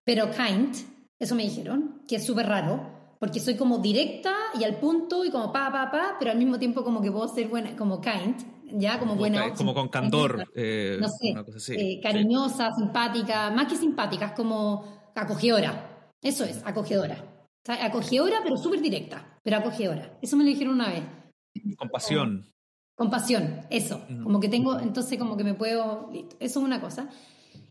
[0.04, 0.76] pero kind,
[1.18, 5.32] eso me dijeron, que es súper raro, porque soy como directa y al punto y
[5.32, 8.36] como pa, pa, pa, pero al mismo tiempo como que puedo ser buena, como kind,
[8.74, 9.54] ya, como buena.
[9.54, 16.10] Como con candor, eh, no sé, eh, cariñosa, simpática, más que simpática, es como acogedora.
[16.22, 17.48] Eso es, acogedora.
[17.68, 20.18] acogedora, pero súper directa, pero acogedora.
[20.22, 21.04] Eso me lo dijeron una vez.
[21.78, 22.46] Compasión.
[23.02, 24.00] Compasión, eso.
[24.22, 26.36] Como que tengo, entonces como que me puedo, listo.
[26.40, 27.10] Eso es una cosa.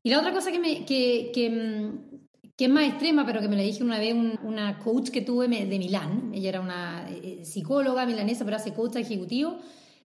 [0.03, 3.47] Y la otra cosa que, me, que, que, mm, que es más extrema, pero que
[3.47, 4.13] me la dije una vez
[4.43, 8.97] una coach que tuve de Milán, ella era una eh, psicóloga milanesa, pero hace coach
[8.97, 9.59] ejecutivo,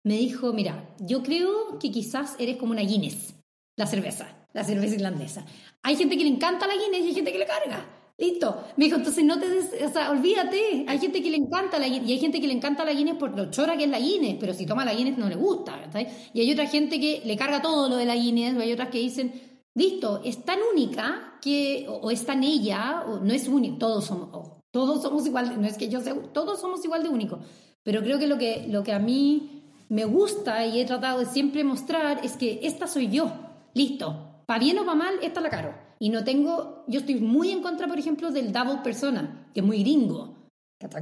[0.03, 3.33] me dijo, mira, yo creo que quizás eres como una Guinness,
[3.77, 5.43] la cerveza, la cerveza irlandesa.
[5.81, 7.94] Hay gente que le encanta la Guinness y hay gente que le carga.
[8.17, 8.63] Listo.
[8.77, 9.45] Me dijo, entonces no te
[9.85, 10.85] o sea, olvídate.
[10.87, 13.15] Hay gente que le encanta la Guinness y hay gente que le encanta la Guinness
[13.15, 15.89] por lo chora que es la Guinness, pero si toma la Guinness no le gusta,
[16.33, 18.89] Y hay otra gente que le carga todo lo de la Guinness, o hay otras
[18.89, 19.33] que dicen,
[19.73, 24.29] listo, es tan única que, o, es tan ella, o no es única, todos somos,
[24.71, 27.39] todos somos igual, no es que yo sea, todos somos igual de únicos.
[27.83, 31.25] Pero creo que lo que, lo que a mí me gusta y he tratado de
[31.25, 33.31] siempre mostrar es que esta soy yo,
[33.73, 34.43] listo.
[34.45, 35.84] Para bien o para mal, esta la caro.
[35.99, 39.65] Y no tengo, yo estoy muy en contra, por ejemplo, del double persona, que es
[39.65, 40.35] muy gringo.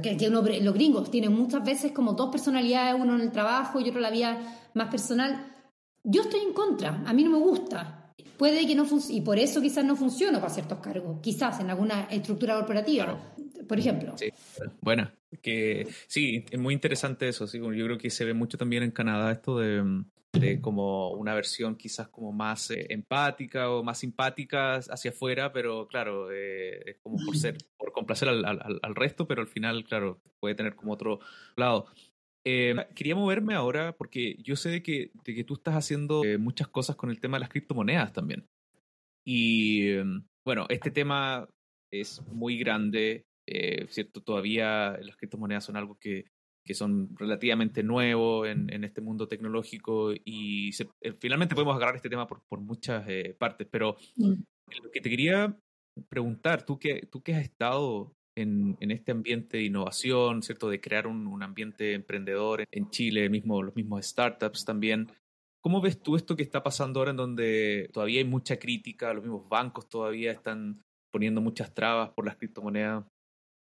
[0.02, 3.88] Que uno, los gringos tienen muchas veces como dos personalidades, uno en el trabajo y
[3.88, 5.52] otro en la vida más personal.
[6.04, 8.03] Yo estoy en contra, a mí no me gusta.
[8.36, 11.70] Puede que no funcione, y por eso quizás no funciona para ciertos cargos, quizás en
[11.70, 13.34] alguna estructura corporativa,
[13.68, 14.16] por ejemplo.
[14.16, 14.30] Sí,
[14.80, 15.10] bueno,
[15.42, 18.90] que sí, es muy interesante eso, sí, yo creo que se ve mucho también en
[18.90, 24.76] Canadá esto de, de como una versión quizás como más eh, empática o más simpática
[24.76, 29.26] hacia afuera, pero claro, eh, es como por ser, por complacer al, al, al, resto,
[29.26, 31.20] pero al final, claro, puede tener como otro
[31.56, 31.86] lado.
[32.46, 36.36] Eh, quería moverme ahora porque yo sé de que, de que tú estás haciendo eh,
[36.36, 38.46] muchas cosas con el tema de las criptomonedas también.
[39.26, 41.48] Y em, bueno, este tema
[41.90, 44.22] es muy grande, eh, ¿cierto?
[44.22, 46.26] Todavía las criptomonedas son algo que,
[46.66, 52.10] que son relativamente nuevos en, en, este mundo tecnológico y se, finalmente podemos agarrar este
[52.10, 53.06] tema por, por muchas
[53.38, 54.34] partes, pero mm.
[54.82, 55.56] lo que te quería
[56.10, 60.68] preguntar, tú que, tú que has estado en, en, este ambiente de innovación, ¿cierto?
[60.68, 65.08] De crear un, un, ambiente emprendedor en Chile, mismo, los mismos startups también.
[65.60, 69.22] ¿Cómo ves tú esto que está pasando ahora en donde todavía hay mucha crítica, los
[69.22, 73.04] mismos bancos todavía están poniendo muchas trabas por las criptomonedas?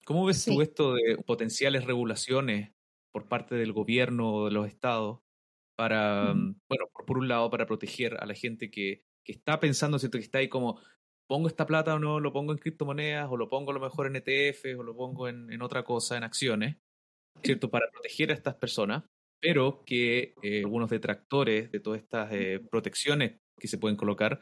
[0.05, 0.53] ¿Cómo ves sí.
[0.53, 2.71] tú esto de potenciales regulaciones
[3.13, 5.19] por parte del gobierno o de los estados
[5.77, 6.59] para, mm.
[6.67, 10.17] bueno, por, por, un lado, para proteger a la gente que, que está pensando, ¿cierto?
[10.17, 10.79] Que está ahí como,
[11.27, 14.07] pongo esta plata o no, lo pongo en criptomonedas, o lo pongo a lo mejor
[14.07, 16.77] en ETF, o lo pongo en, en otra cosa, en acciones,
[17.43, 17.69] ¿cierto?
[17.69, 19.03] Para proteger a estas personas,
[19.39, 24.39] pero que eh, algunos detractores de todas estas eh, protecciones que se pueden colocar,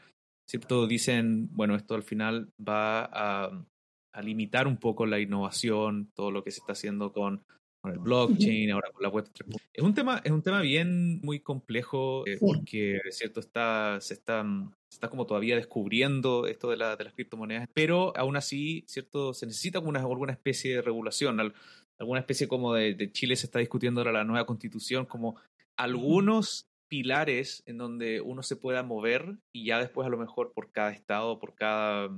[0.48, 0.88] ¿cierto?
[0.88, 3.66] Dicen, bueno, esto al final va a,
[4.14, 7.46] a limitar un poco la innovación, todo lo que se está haciendo con
[7.86, 9.62] con el blockchain, ahora con la web 3.0.
[9.74, 12.46] Es un tema, es un tema bien muy complejo eh, sí.
[12.46, 14.44] porque cierto está, se está,
[14.90, 19.34] se está como todavía descubriendo esto de, la, de las criptomonedas, pero aún así, cierto,
[19.34, 21.54] se necesita alguna, alguna especie de regulación,
[22.00, 25.36] alguna especie como de, de Chile se está discutiendo ahora la nueva constitución, como
[25.78, 30.72] algunos pilares en donde uno se pueda mover y ya después a lo mejor por
[30.72, 32.10] cada estado, por cada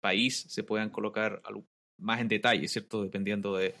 [0.00, 1.42] país se puedan colocar
[1.98, 3.02] más en detalle, ¿cierto?
[3.02, 3.74] Dependiendo de,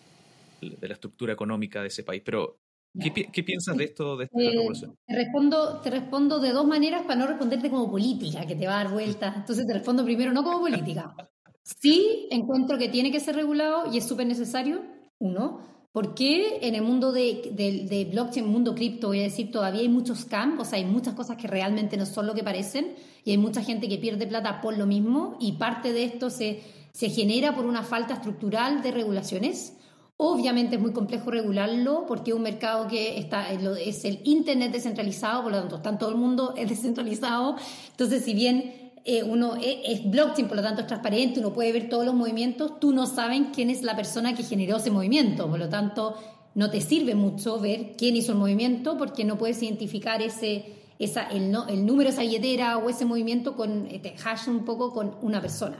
[0.70, 2.22] de la estructura económica de ese país.
[2.24, 2.60] Pero,
[2.98, 4.96] ¿qué, qué piensas de esto, de esta eh, regulación?
[5.06, 8.80] Te respondo, te respondo de dos maneras para no responderte como política, que te va
[8.80, 9.36] a dar vueltas.
[9.36, 11.14] Entonces te respondo primero no como política.
[11.62, 14.82] Sí, encuentro que tiene que ser regulado y es súper necesario,
[15.18, 15.70] uno.
[15.92, 19.90] Porque en el mundo de, de, de blockchain, mundo cripto, voy a decir, todavía hay
[19.90, 22.94] muchos scams, o sea, hay muchas cosas que realmente no son lo que parecen
[23.24, 26.62] y hay mucha gente que pierde plata por lo mismo y parte de esto se,
[26.94, 29.76] se genera por una falta estructural de regulaciones.
[30.24, 35.42] Obviamente es muy complejo regularlo porque es un mercado que está, es el Internet descentralizado,
[35.42, 37.56] por lo tanto, está todo el mundo es descentralizado.
[37.90, 41.72] Entonces, si bien eh, uno es, es, blockchain, por lo tanto es transparente, uno puede
[41.72, 45.50] ver todos los movimientos, tú no sabes quién es la persona que generó ese movimiento,
[45.50, 46.14] por lo tanto
[46.54, 50.66] no te sirve mucho ver quién hizo el movimiento porque no puedes identificar ese,
[51.00, 54.92] esa, el, no, el número esa billetera o ese movimiento con, te hash un poco
[54.92, 55.78] con una persona.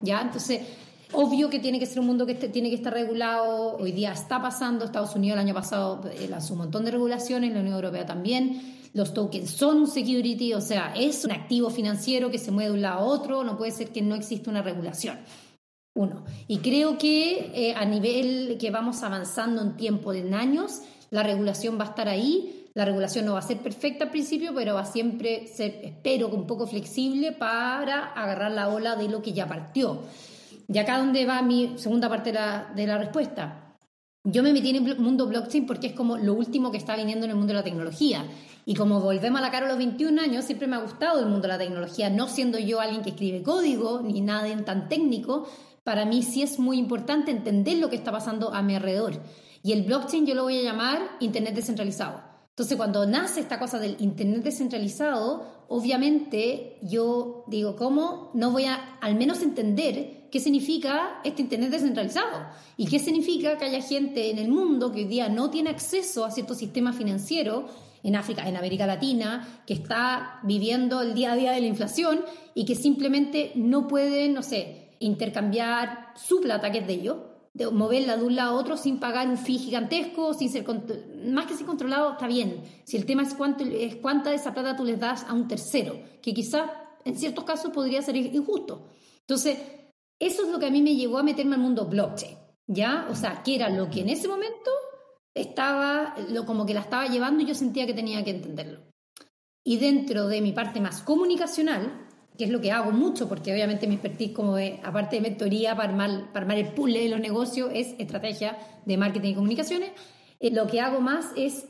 [0.00, 0.20] ¿Ya?
[0.20, 0.62] Entonces,
[1.16, 3.76] Obvio que tiene que ser un mundo que tiene que estar regulado.
[3.76, 4.84] Hoy día está pasando.
[4.84, 8.80] Estados Unidos el año pasado eh, lanzó un montón de regulaciones, la Unión Europea también.
[8.94, 12.82] Los tokens son security, o sea, es un activo financiero que se mueve de un
[12.82, 13.44] lado a otro.
[13.44, 15.18] No puede ser que no exista una regulación.
[15.94, 16.24] Uno.
[16.48, 21.78] Y creo que eh, a nivel que vamos avanzando en tiempo, en años, la regulación
[21.78, 22.70] va a estar ahí.
[22.74, 26.26] La regulación no va a ser perfecta al principio, pero va a siempre ser, espero,
[26.26, 30.00] un poco flexible para agarrar la ola de lo que ya partió.
[30.68, 33.76] Y acá donde va mi segunda parte de la, de la respuesta.
[34.24, 37.26] Yo me metí en el mundo blockchain porque es como lo último que está viniendo
[37.26, 38.24] en el mundo de la tecnología.
[38.64, 41.26] Y como volvemos a la cara a los 21 años, siempre me ha gustado el
[41.26, 45.46] mundo de la tecnología, no siendo yo alguien que escribe código ni nada tan técnico,
[45.82, 49.20] para mí sí es muy importante entender lo que está pasando a mi alrededor.
[49.62, 52.22] Y el blockchain yo lo voy a llamar Internet descentralizado.
[52.48, 58.96] Entonces, cuando nace esta cosa del Internet descentralizado, obviamente yo digo, ¿cómo no voy a
[59.00, 64.38] al menos entender qué significa este Internet descentralizado y qué significa que haya gente en
[64.38, 67.70] el mundo que hoy día no tiene acceso a ciertos sistemas financieros
[68.02, 72.24] en África, en América Latina, que está viviendo el día a día de la inflación
[72.52, 77.16] y que simplemente no pueden, no sé, intercambiar su plata, que es de ellos,
[77.52, 80.64] de moverla de un lado a otro sin pagar un fee gigantesco, sin ser
[81.26, 82.60] más que ser controlado, está bien.
[82.82, 85.46] Si el tema es, cuánto, es cuánta de esa plata tú les das a un
[85.46, 86.68] tercero, que quizás
[87.04, 88.88] en ciertos casos podría ser injusto.
[89.20, 89.58] Entonces,
[90.26, 93.06] eso es lo que a mí me llevó a meterme al mundo blockchain, ¿ya?
[93.10, 94.70] O sea, que era lo que en ese momento
[95.34, 98.80] estaba, lo, como que la estaba llevando y yo sentía que tenía que entenderlo.
[99.64, 102.06] Y dentro de mi parte más comunicacional,
[102.38, 105.76] que es lo que hago mucho, porque obviamente mi expertise como de, aparte de mentoría
[105.76, 109.90] para armar, para armar el puzzle de los negocios, es estrategia de marketing y comunicaciones,
[110.40, 111.66] eh, lo que hago más es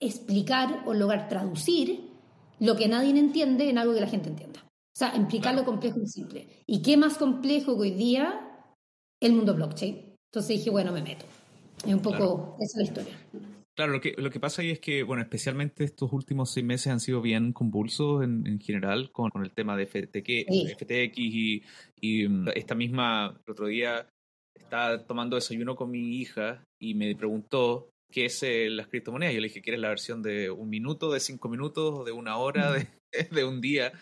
[0.00, 2.10] explicar o lograr traducir
[2.58, 4.65] lo que nadie entiende en algo que la gente entienda.
[4.96, 6.48] O sea, implicar lo complejo y simple.
[6.66, 8.72] ¿Y qué más complejo que hoy día
[9.20, 10.16] el mundo blockchain?
[10.32, 11.26] Entonces dije, bueno, me meto.
[11.86, 13.14] Es un poco, esa es la historia.
[13.76, 16.86] Claro, lo que, lo que pasa ahí es que, bueno, especialmente estos últimos seis meses
[16.86, 21.62] han sido bien convulsos en, en general con, con, el tema de FTX, FTX y,
[22.00, 24.08] y, mm, esta misma, el otro día
[24.54, 29.34] estaba tomando desayuno con mi hija y me preguntó qué es eh, las criptomonedas.
[29.34, 32.72] Yo le dije, ¿quieres la versión de un minuto, de cinco minutos, de una hora,
[32.72, 32.88] de,
[33.30, 33.92] de un día?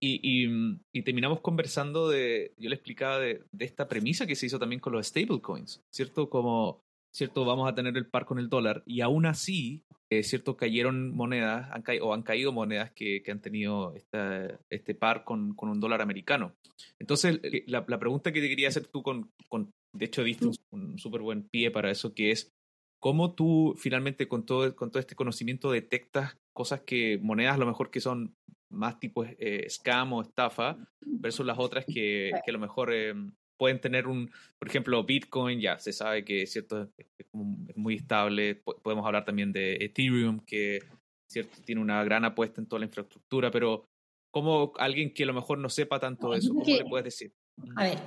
[0.00, 4.36] Y, y, mm, y, terminamos conversando de, yo le explicaba de, de, esta premisa que
[4.36, 6.28] se hizo también con los stablecoins, ¿cierto?
[6.28, 6.82] Como
[7.16, 7.46] ¿cierto?
[7.46, 10.56] Vamos a tener el par con el dólar y aún así, eh, ¿cierto?
[10.56, 15.24] Cayeron monedas han ca o han caído monedas que, que han tenido esta, este par
[15.24, 16.54] con, con, un dólar americano.
[16.98, 20.54] Entonces, la, la, pregunta que te quería hacer tú con, con de hecho, diste un,
[20.70, 22.52] un súper buen pie para eso, que es,
[23.00, 27.66] ¿cómo tú finalmente con todo, con todo este conocimiento detectas cosas que, monedas a lo
[27.66, 28.34] mejor que son
[28.70, 33.14] más tipo eh, scam o estafa, versus las otras que, que a lo mejor eh,
[33.56, 38.54] pueden tener un, por ejemplo, Bitcoin, ya se sabe que cierto es, muy estable.
[38.82, 40.80] Podemos hablar también de Ethereum, que
[41.28, 43.84] cierto tiene una gran apuesta en toda la infraestructura, pero
[44.30, 47.32] como alguien que a lo mejor no sepa tanto de eso, ¿cómo le puedes decir?
[47.74, 47.98] A ver,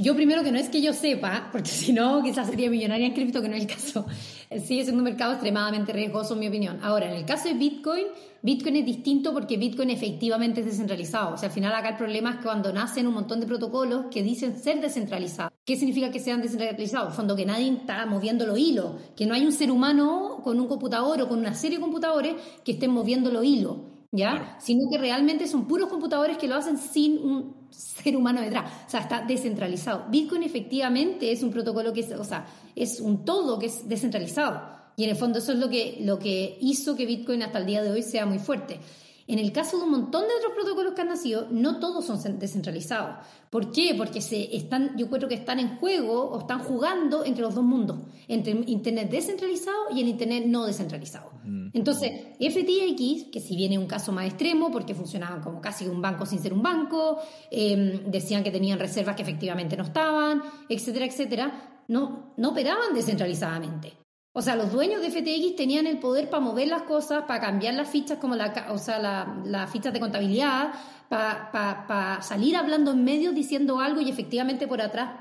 [0.00, 3.14] yo primero que no es que yo sepa, porque si no quizás sería millonaria en
[3.14, 4.06] cripto, que no es el caso.
[4.50, 6.78] Sigue siendo un mercado extremadamente riesgoso, en mi opinión.
[6.82, 8.06] Ahora, en el caso de Bitcoin,
[8.42, 11.34] Bitcoin es distinto porque Bitcoin efectivamente es descentralizado.
[11.34, 14.06] O sea, al final acá el problema es que cuando nacen un montón de protocolos
[14.10, 15.52] que dicen ser descentralizados.
[15.64, 17.10] ¿Qué significa que sean descentralizados?
[17.10, 20.60] En fondo, que nadie está moviendo los hilos, que no hay un ser humano con
[20.60, 22.34] un computador o con una serie de computadores
[22.64, 23.76] que estén moviendo los hilos.
[24.12, 24.30] ¿ya?
[24.30, 24.46] Claro.
[24.60, 28.70] Sino que realmente son puros computadores que lo hacen sin un ser humano detrás.
[28.86, 30.06] O sea, está descentralizado.
[30.08, 34.78] Bitcoin efectivamente es un protocolo que es, o sea, es un todo que es descentralizado.
[34.96, 37.66] Y en el fondo eso es lo que, lo que hizo que Bitcoin hasta el
[37.66, 38.80] día de hoy sea muy fuerte.
[39.28, 42.38] En el caso de un montón de otros protocolos que han nacido, no todos son
[42.38, 43.26] descentralizados.
[43.50, 43.94] ¿Por qué?
[43.94, 47.62] Porque se están, yo creo que están en juego o están jugando entre los dos
[47.62, 51.30] mundos, entre el Internet descentralizado y el Internet no descentralizado.
[51.44, 51.68] Mm.
[51.74, 52.10] Entonces,
[52.40, 56.40] FTX, que si viene un caso más extremo, porque funcionaban como casi un banco sin
[56.40, 57.18] ser un banco,
[57.50, 63.92] eh, decían que tenían reservas que efectivamente no estaban, etcétera, etcétera, no, no operaban descentralizadamente.
[64.38, 67.74] O sea, los dueños de FTX tenían el poder para mover las cosas, para cambiar
[67.74, 70.74] las fichas, como la, o sea, las la fichas de contabilidad,
[71.08, 75.18] para, salir hablando en medios diciendo algo y efectivamente por atrás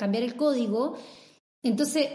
[0.00, 0.98] cambiar el código.
[1.62, 2.08] Entonces,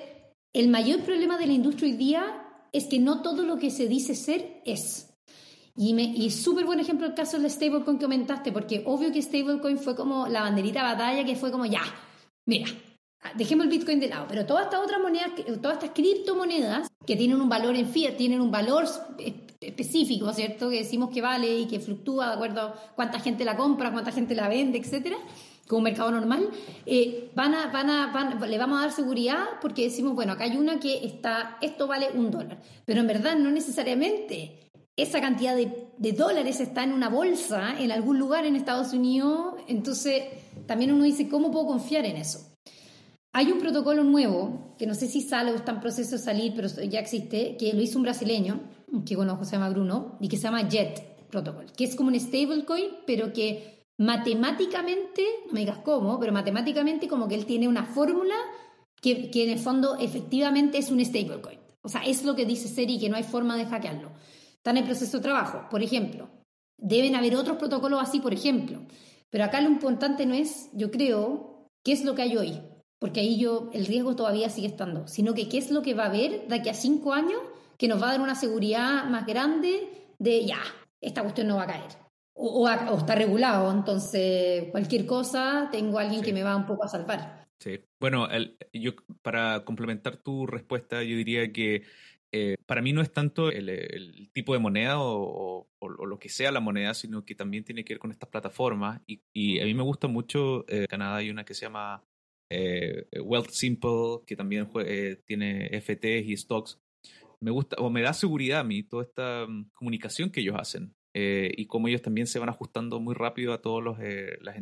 [0.51, 3.87] el mayor problema de la industria hoy día es que no todo lo que se
[3.87, 5.07] dice ser es.
[5.77, 9.21] Y, me, y súper buen ejemplo el caso del stablecoin que comentaste, porque obvio que
[9.21, 11.83] stablecoin fue como la banderita batalla que fue como ya,
[12.45, 12.67] mira,
[13.35, 17.39] dejemos el Bitcoin de lado, pero todas estas otras monedas, todas estas criptomonedas que tienen
[17.41, 18.85] un valor en fiat, tienen un valor
[19.61, 20.69] específico, ¿cierto?
[20.69, 24.11] Que decimos que vale y que fluctúa de acuerdo a cuánta gente la compra, cuánta
[24.11, 25.17] gente la vende, etcétera,
[25.67, 26.49] como un mercado normal,
[26.85, 30.45] eh, van a, van a, van, le vamos a dar seguridad porque decimos, bueno, acá
[30.45, 35.55] hay una que está, esto vale un dólar, pero en verdad no necesariamente esa cantidad
[35.55, 40.23] de, de dólares está en una bolsa en algún lugar en Estados Unidos, entonces
[40.65, 42.50] también uno dice, ¿cómo puedo confiar en eso?
[43.33, 46.53] Hay un protocolo nuevo, que no sé si sale o está en proceso de salir,
[46.53, 48.59] pero ya existe, que lo hizo un brasileño,
[49.05, 52.19] que conozco, se llama Bruno, y que se llama JET Protocol, que es como un
[52.19, 57.85] stablecoin, pero que matemáticamente, no me digas cómo, pero matemáticamente como que él tiene una
[57.85, 58.35] fórmula
[59.01, 61.59] que, que en el fondo efectivamente es un stablecoin.
[61.83, 64.11] O sea, es lo que dice Seri, que no hay forma de hackearlo.
[64.57, 66.29] Está en el proceso de trabajo, por ejemplo.
[66.77, 68.81] Deben haber otros protocolos así, por ejemplo.
[69.29, 72.61] Pero acá lo importante no es, yo creo, qué es lo que hay hoy
[73.01, 76.03] porque ahí yo, el riesgo todavía sigue estando, sino que qué es lo que va
[76.03, 77.41] a haber de aquí a cinco años
[77.79, 79.87] que nos va a dar una seguridad más grande
[80.19, 80.61] de ya,
[81.01, 81.91] esta cuestión no va a caer.
[82.33, 86.27] O, o, está regulado, entonces cualquier cosa tengo a alguien sí.
[86.27, 87.47] que me va un poco a salvar.
[87.59, 88.91] Sí, bueno, el, yo
[89.23, 91.81] para complementar tu respuesta, yo diría que
[92.31, 96.19] eh, para mí no es tanto el, el tipo de moneda o, o, o, lo
[96.19, 99.01] que sea la moneda, sino que también tiene que ver con estas plataformas.
[99.07, 102.03] Y, y a mí me gusta mucho, eh, en Canadá hay una que se llama
[102.51, 106.79] eh, Wealth Simple, que también eh, tiene FTs y stocks.
[107.39, 110.93] Me gusta, o me da seguridad a mí toda esta um, comunicación que ellos hacen
[111.15, 114.57] eh, y cómo ellos también se van ajustando muy rápido a todas eh, las,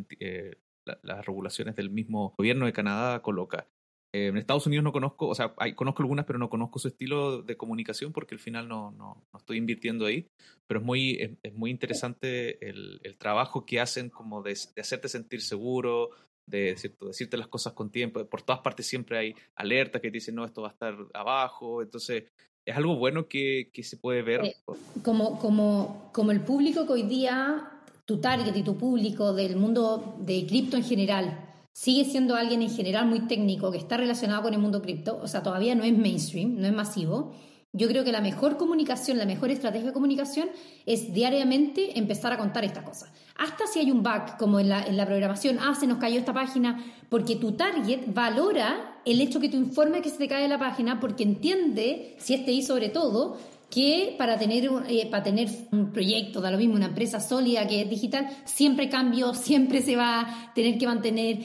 [0.85, 3.67] la, las regulaciones del mismo gobierno de Canadá coloca.
[4.13, 7.41] en Estados Unidos no conozco, o sea, hay, conozco algunas, pero no conozco su estilo
[7.41, 10.27] de comunicación porque al final no, no, no estoy invirtiendo ahí.
[10.67, 14.81] Pero es muy, es, es muy interesante el, el, trabajo que hacen como de, de,
[14.81, 16.11] hacerte sentir seguro,
[16.49, 17.07] de ¿cierto?
[17.07, 18.25] decirte las cosas con tiempo.
[18.25, 21.81] Por todas partes siempre hay alertas que dicen, no, esto va a estar abajo.
[21.81, 22.23] Entonces,
[22.65, 24.45] es algo bueno que, que se puede ver.
[24.45, 24.55] Eh,
[25.03, 30.17] como, como, como el público que hoy día, tu target y tu público del mundo
[30.19, 34.53] de cripto en general, sigue siendo alguien en general muy técnico que está relacionado con
[34.53, 37.33] el mundo cripto, o sea, todavía no es mainstream, no es masivo.
[37.71, 40.49] Yo creo que la mejor comunicación, la mejor estrategia de comunicación
[40.87, 43.11] es diariamente empezar a contar esta cosa.
[43.37, 46.17] Hasta si hay un bug, como en la, en la programación, ah, se nos cayó
[46.17, 50.47] esta página, porque tu target valora el hecho que tú informes que se te cae
[50.47, 53.37] la página, porque entiende, si este y sobre todo,
[53.69, 57.81] que para tener, eh, para tener un proyecto, da lo mismo, una empresa sólida que
[57.81, 61.37] es digital, siempre cambio, siempre se va a tener que mantener.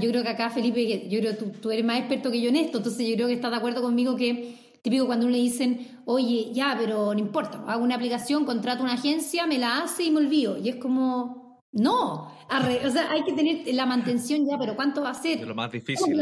[0.00, 2.48] Yo creo que acá, Felipe, yo creo que tú, tú, eres más experto que yo
[2.48, 5.42] en esto, entonces yo creo que estás de acuerdo conmigo que, típico cuando uno le
[5.42, 10.04] dicen, oye, ya, pero no importa, hago una aplicación, contrato una agencia, me la hace
[10.04, 10.58] y me olvido.
[10.58, 15.10] Y es como, no, o sea, hay que tener la mantención ya, pero ¿cuánto va
[15.10, 15.40] a ser?
[15.40, 16.20] Es lo más difícil.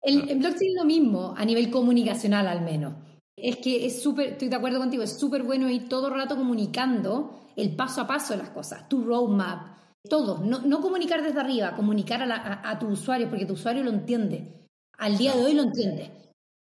[0.00, 2.94] El, el blockchain es lo mismo, a nivel comunicacional al menos.
[3.36, 6.36] Es que es súper, estoy de acuerdo contigo, es súper bueno ir todo el rato
[6.36, 10.38] comunicando el paso a paso de las cosas, tu roadmap, todo.
[10.38, 14.66] No, no comunicar desde arriba, comunicar a, a, tu usuario, porque tu usuario lo entiende.
[14.96, 16.10] Al día de hoy lo entiende.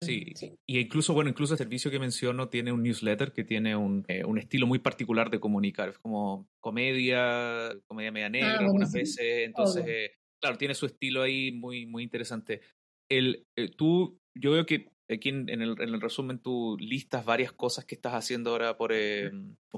[0.04, 0.34] Sí,
[0.68, 4.24] y incluso, bueno, incluso el servicio que menciono tiene un newsletter que tiene un, eh,
[4.24, 5.89] un estilo muy particular de comunicar.
[5.89, 9.45] Es como comedia, comedia media negra, ah, algunas veces.
[9.45, 12.62] Entonces, eh, claro, tiene su estilo ahí muy, muy interesante.
[13.10, 17.51] El, eh, tú, yo veo que Aquí en, el, en, el, resumen tú listas varias
[17.51, 19.32] cosas que estás haciendo ahora por eh,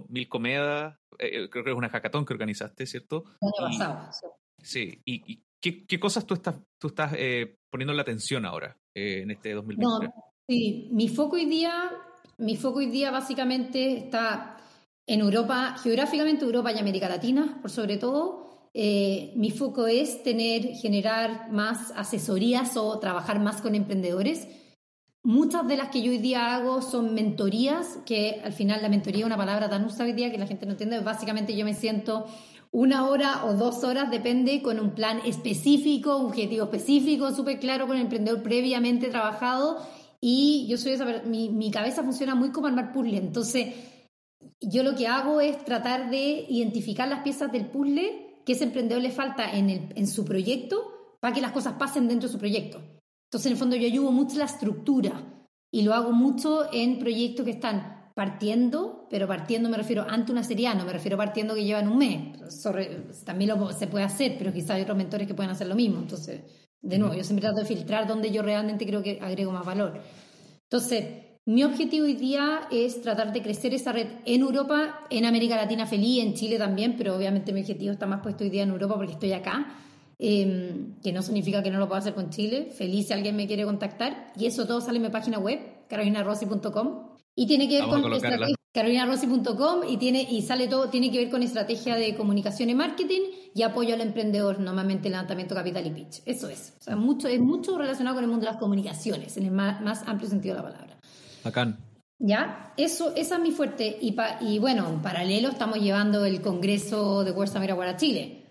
[0.08, 0.98] Mil Comedas.
[1.18, 3.24] Eh, eh, creo que es una hackathon que organizaste, ¿cierto?
[4.62, 5.02] sí.
[5.04, 7.14] ¿Y, qué, cosas tú estás, tú estás
[7.70, 10.10] poniendo la atención ahora en este 2023?
[10.10, 10.14] No,
[10.48, 11.92] sí, mi foco hoy día,
[12.38, 14.58] mi foco hoy día básicamente está
[15.08, 18.70] en Europa, geográficamente Europa y América Latina, por sobre todo.
[18.74, 24.48] mi foco es tener, generar más asesorías o trabajar más con emprendedores
[25.26, 29.22] Muchas de las que yo hoy día hago son mentorías, que al final la mentoría
[29.22, 31.00] es una palabra tan usada hoy día que la gente no entiende.
[31.00, 32.28] Básicamente yo me siento
[32.76, 37.88] una hora o dos horas, depende, con un plan específico, un objetivo específico, súper claro,
[37.88, 39.78] con el emprendedor previamente trabajado.
[40.20, 43.16] Y yo soy esa, mi, mi cabeza funciona muy como armar puzzle.
[43.16, 43.74] Entonces,
[44.60, 49.02] yo lo que hago es tratar de identificar las piezas del puzzle que ese emprendedor
[49.02, 52.40] le falta en, el, en su proyecto para que las cosas pasen dentro de su
[52.40, 52.80] proyecto.
[53.30, 57.46] Entonces, en el fondo, yo ayudo mucho la estructura y lo hago mucho en proyectos
[57.46, 61.64] que están partiendo, pero partiendo me refiero ante una serie no me refiero partiendo que
[61.64, 62.40] llevan un mes.
[63.24, 66.00] también lo, se puede hacer, pero quizás hay otros mentores que pueden hacer lo mismo.
[66.00, 66.42] Entonces,
[66.82, 70.00] de nuevo, yo siempre trato de filtrar donde yo realmente creo que agrego más valor.
[70.64, 71.06] Entonces,
[71.46, 75.86] mi objetivo hoy día es tratar de crecer esa red en Europa, en América Latina
[75.86, 78.96] feliz, en Chile también, pero obviamente mi objetivo está más puesto hoy día en Europa
[78.96, 79.82] porque estoy acá.
[80.18, 82.70] Em, que no significa que no lo pueda hacer con Chile.
[82.72, 84.32] Feliz si alguien me quiere contactar.
[84.38, 87.10] Y eso todo sale en mi página web, carolinarossi.com.
[87.36, 88.02] Y tiene que ver con
[88.76, 93.22] carolinarossi.com y tiene y sale todo tiene que ver con estrategia de comunicación y marketing
[93.54, 96.22] y apoyo al emprendedor, normalmente levantamiento capital y pitch.
[96.26, 96.76] Eso es.
[96.82, 100.06] O sea, mucho es mucho relacionado con el mundo de las comunicaciones en el más,
[100.06, 101.00] amplio sentido de la palabra.
[101.42, 101.78] Bacán.
[102.20, 102.74] ¿Ya?
[102.76, 103.98] Eso, esa es mi fuerte.
[104.02, 108.44] Y, y bueno, en paralelo estamos llevando el Congreso de Fuerza Miraguara Chile.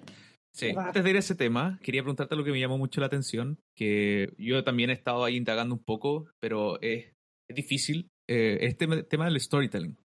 [0.53, 3.09] Sí, antes de ir a ese tema, quería preguntarte lo que me llamó mucho la
[3.09, 7.13] atención, que yo también he estado ahí indagando un poco, pero es,
[7.49, 9.99] es difícil, eh, este tema del storytelling,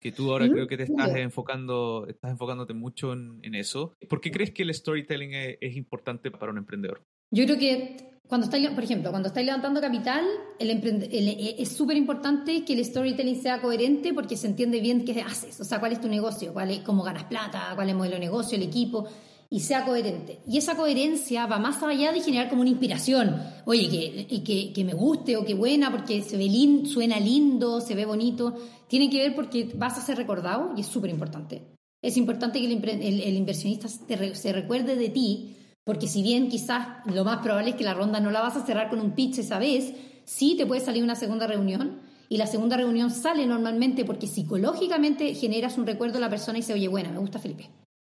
[0.00, 3.96] que tú ahora creo que te estás enfocando, estás enfocándote mucho en, en, eso.
[4.08, 7.02] ¿Por qué crees que el storytelling es, importante para un emprendedor?
[7.30, 7.96] Yo creo que
[8.26, 10.24] cuando estáis, por ejemplo, cuando estáis levantando capital,
[10.58, 11.28] el, el
[11.58, 15.64] es súper importante que el storytelling sea coherente porque se entiende bien qué haces, o
[15.64, 18.20] sea, cuál es tu negocio, cuál es, cómo ganas plata, cuál es el modelo de
[18.20, 19.08] negocio, el equipo
[19.50, 20.40] y sea coherente.
[20.46, 23.42] Y esa coherencia va más allá de generar como una inspiración.
[23.64, 27.94] Oye, que, que, me guste o que buena porque se ve lindo, suena lindo, se
[27.94, 28.54] ve bonito.
[28.88, 31.62] Tiene que ver porque vas a ser recordado y es súper importante.
[32.02, 35.56] Es importante que el, inversionista se recuerde de ti
[35.88, 38.66] porque si bien quizás lo más probable es que la ronda no la vas a
[38.66, 39.94] cerrar con un pitch esa vez,
[40.26, 45.34] sí te puede salir una segunda reunión y la segunda reunión sale normalmente porque psicológicamente
[45.34, 47.70] generas un recuerdo a la persona y dice, oye, buena, me gusta Felipe.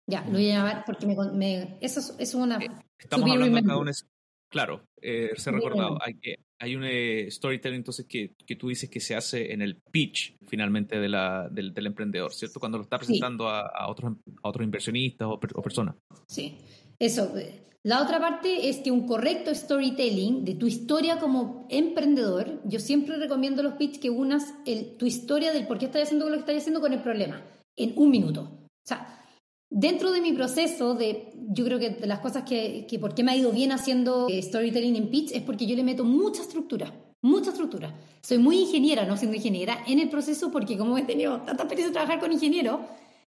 [0.06, 2.58] Ya, lo voy a llamar porque me, eso, es una...
[2.58, 3.90] Eh, estamos hablando acá de un...
[4.50, 5.98] Claro, eh, se ha recordado.
[6.00, 6.14] Hay,
[6.60, 10.36] hay un eh, storytelling entonces que, que, tú dices que se hace en el pitch
[10.46, 12.60] finalmente de la, del, del emprendedor, ¿cierto?
[12.60, 15.96] Cuando lo está presentando a, a, otros, a otros inversionistas o, o personas.
[16.28, 16.56] Sí,
[16.98, 17.34] eso.
[17.82, 23.16] La otra parte es que un correcto storytelling de tu historia como emprendedor, yo siempre
[23.16, 26.40] recomiendo los pitch que unas el, tu historia del por qué estás haciendo lo que
[26.40, 27.42] estás haciendo con el problema
[27.76, 28.42] en un minuto.
[28.42, 29.23] O sea,
[29.76, 33.24] Dentro de mi proceso, de, yo creo que de las cosas que, que por qué
[33.24, 36.42] me ha ido bien haciendo eh, storytelling en pitch es porque yo le meto mucha
[36.42, 37.92] estructura, mucha estructura.
[38.20, 41.88] Soy muy ingeniera, no siendo ingeniera, en el proceso porque como he tenido tanta experiencia
[41.88, 42.82] de trabajar con ingenieros,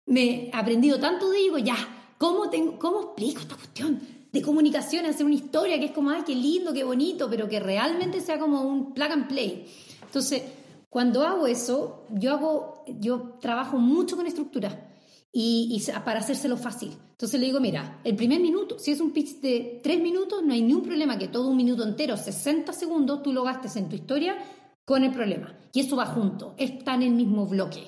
[0.06, 1.78] me he aprendido tanto de ello, ya,
[2.18, 4.02] ¿cómo, tengo, ¿cómo explico esta cuestión?
[4.34, 7.60] de comunicación, hacer una historia que es como, ay, qué lindo, qué bonito, pero que
[7.60, 9.68] realmente sea como un plug and play.
[10.02, 10.41] Entonces,
[10.89, 14.89] cuando hago eso, yo hago, yo trabajo mucho con estructura
[15.36, 16.92] y, para hacérselo fácil.
[17.12, 20.54] Entonces le digo, mira, el primer minuto, si es un pitch de tres minutos, no
[20.54, 23.90] hay ni un problema que todo un minuto entero, 60 segundos, tú lo gastes en
[23.90, 24.38] tu historia
[24.86, 25.58] con el problema.
[25.74, 27.84] Y eso va junto, está en el mismo bloque.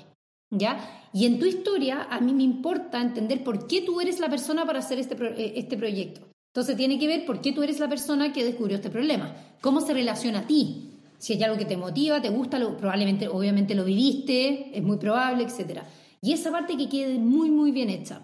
[0.49, 1.09] ¿Ya?
[1.13, 4.65] Y en tu historia, a mí me importa entender por qué tú eres la persona
[4.65, 6.21] para hacer este, eh, este proyecto.
[6.47, 9.35] Entonces tiene que ver por qué tú eres la persona que descubrió este problema.
[9.61, 10.91] ¿Cómo se relaciona a ti?
[11.17, 15.43] Si hay algo que te motiva, te gusta, probablemente, obviamente lo viviste, es muy probable,
[15.43, 15.85] etcétera.
[16.25, 18.23] Y esa parte que quede muy, muy bien hecha.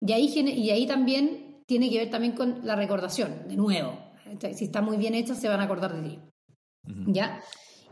[0.00, 3.98] Y ahí, y ahí también tiene que ver también con la recordación, de nuevo.
[4.54, 6.18] Si está muy bien hecha, se van a acordar de ti.
[7.08, 7.40] ¿Ya?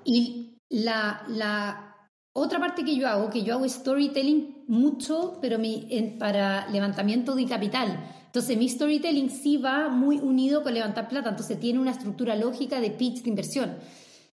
[0.05, 1.97] Y la, la,
[2.33, 5.89] otra parte que yo hago, que yo hago storytelling mucho, pero mi,
[6.21, 7.99] para levantamiento de capital.
[8.27, 12.81] Entonces, mi storytelling sí va muy unido con levantar plata, entonces tiene una estructura lógica
[12.81, 13.77] de pitch de inversión.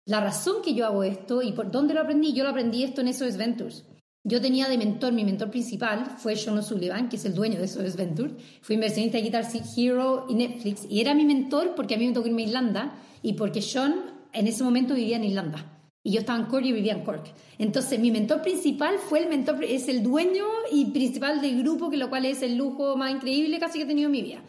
[0.03, 2.99] La razón que yo hago esto y por dónde lo aprendí, yo lo aprendí esto
[2.99, 3.85] en SOS Ventures.
[4.25, 7.67] Yo tenía de mentor, mi mentor principal fue Sean O'Sullivan, que es el dueño de
[7.67, 8.33] SOS Ventures.
[8.61, 9.45] Fui inversionista de Guitar
[9.75, 10.87] Hero y Netflix.
[10.89, 13.95] Y era mi mentor porque a mí me tocó irme a Irlanda y porque Sean
[14.31, 15.89] en ese momento vivía en Irlanda.
[16.03, 17.33] Y yo estaba en Cork y vivía en Cork.
[17.57, 21.97] Entonces, mi mentor principal fue el mentor, es el dueño y principal del grupo, que
[21.97, 24.41] lo cual es el lujo más increíble casi que he tenido en mi vida.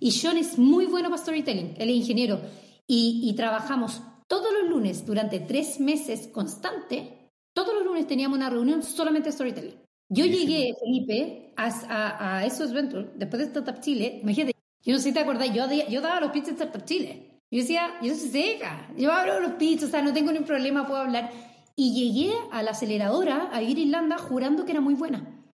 [0.00, 2.40] Y Sean es muy bueno para storytelling, él es ingeniero.
[2.86, 7.17] Y trabajamos todos los lunes durante tres meses constante
[7.64, 9.74] todos los lunes teníamos una reunión solamente de storytelling.
[10.08, 14.52] Yo llegué, Felipe, a, a, esos eventos, después de Startup Chile, imagínate,
[14.82, 17.40] yo no sé si te acordás, yo, yo daba los pitches de Startup Chile.
[17.50, 20.86] Yo decía, yo soy seca, yo hablo los pitches, o sea, no tengo ningún problema,
[20.86, 21.30] puedo hablar.
[21.74, 25.50] Y llegué a la aceleradora, a ir a Irlanda, jurando que era muy buena.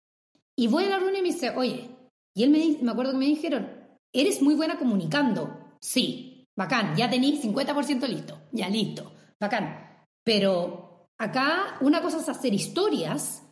[0.55, 1.89] Y voy a la reunión y me dice, oye,
[2.35, 3.69] y él me, me acuerdo que me dijeron,
[4.11, 5.77] eres muy buena comunicando.
[5.79, 10.07] Sí, bacán, ya tenéis 50% listo, ya listo, bacán.
[10.23, 10.82] Pero
[11.23, 13.43] Acá una cosa es hacer historias,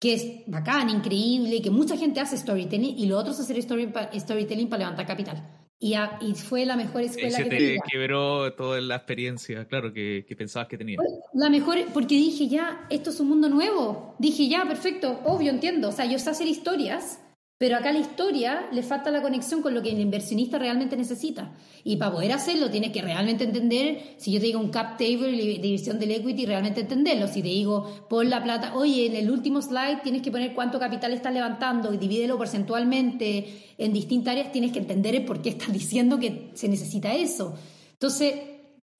[0.00, 4.68] que es bacán, increíble, que mucha gente hace storytelling, y lo otro es hacer storytelling
[4.68, 5.66] para levantar capital.
[5.78, 10.24] Y, y, fue la mejor escuela se que te quebró toda la experiencia, claro, que,
[10.26, 10.98] que pensabas que tenías.
[11.34, 14.16] La mejor, porque dije ya, esto es un mundo nuevo.
[14.18, 15.90] Dije ya, perfecto, obvio, entiendo.
[15.90, 17.20] O sea, yo sé hacer historias,
[17.58, 21.56] pero acá la historia le falta la conexión con lo que el inversionista realmente necesita.
[21.82, 25.32] Y para poder hacerlo tienes que realmente entender, si yo te digo un cap table
[25.32, 27.26] división del equity, realmente entenderlo.
[27.26, 30.78] Si te digo, pon la plata, oye, en el último slide tienes que poner cuánto
[30.78, 35.48] capital estás levantando y divídelo porcentualmente en distintas áreas, tienes que entender el por qué
[35.48, 37.54] estás diciendo que se necesita eso.
[37.90, 38.34] Entonces,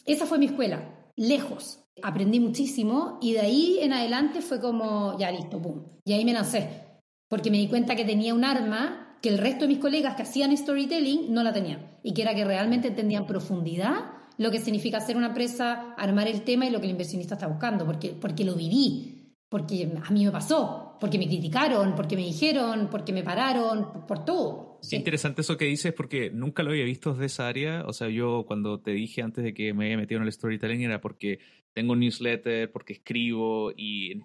[0.05, 1.79] esa fue mi escuela, lejos.
[2.03, 5.85] Aprendí muchísimo y de ahí en adelante fue como, ya listo, boom.
[6.05, 6.88] Y ahí me lancé
[7.29, 10.23] porque me di cuenta que tenía un arma que el resto de mis colegas que
[10.23, 14.99] hacían storytelling no la tenían, y que era que realmente entendían profundidad lo que significa
[14.99, 18.45] hacer una empresa, armar el tema y lo que el inversionista está buscando, porque, porque
[18.45, 23.25] lo viví, porque a mí me pasó, porque me criticaron, porque me dijeron, porque me
[23.25, 24.79] pararon, por, todo.
[24.81, 27.85] Es interesante eso que dices porque nunca lo había visto desde esa área.
[27.87, 30.83] O sea, yo cuando te dije antes de que me había metido en el storytelling
[30.83, 31.41] era porque
[31.79, 34.21] tengo un newsletter, porque escribo y,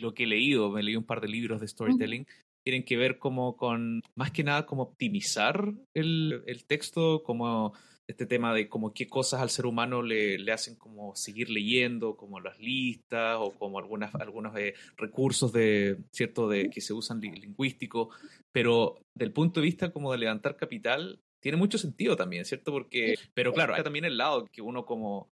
[0.00, 2.26] lo que he leído, me leí un par de libros de storytelling,
[2.64, 7.74] tienen que ver como con, más que nada, como optimizar el, el texto, como
[8.06, 12.16] este tema de como qué cosas al ser humano le, le, hacen como seguir leyendo,
[12.16, 16.48] como las listas o como algunas, algunos eh, recursos de, ¿cierto?
[16.48, 18.16] de que se usan lingüísticos,
[18.50, 22.72] pero del punto de vista como de levantar capital, tiene mucho sentido también, ¿cierto?
[22.72, 25.30] Porque, pero claro, hay también el lado que uno como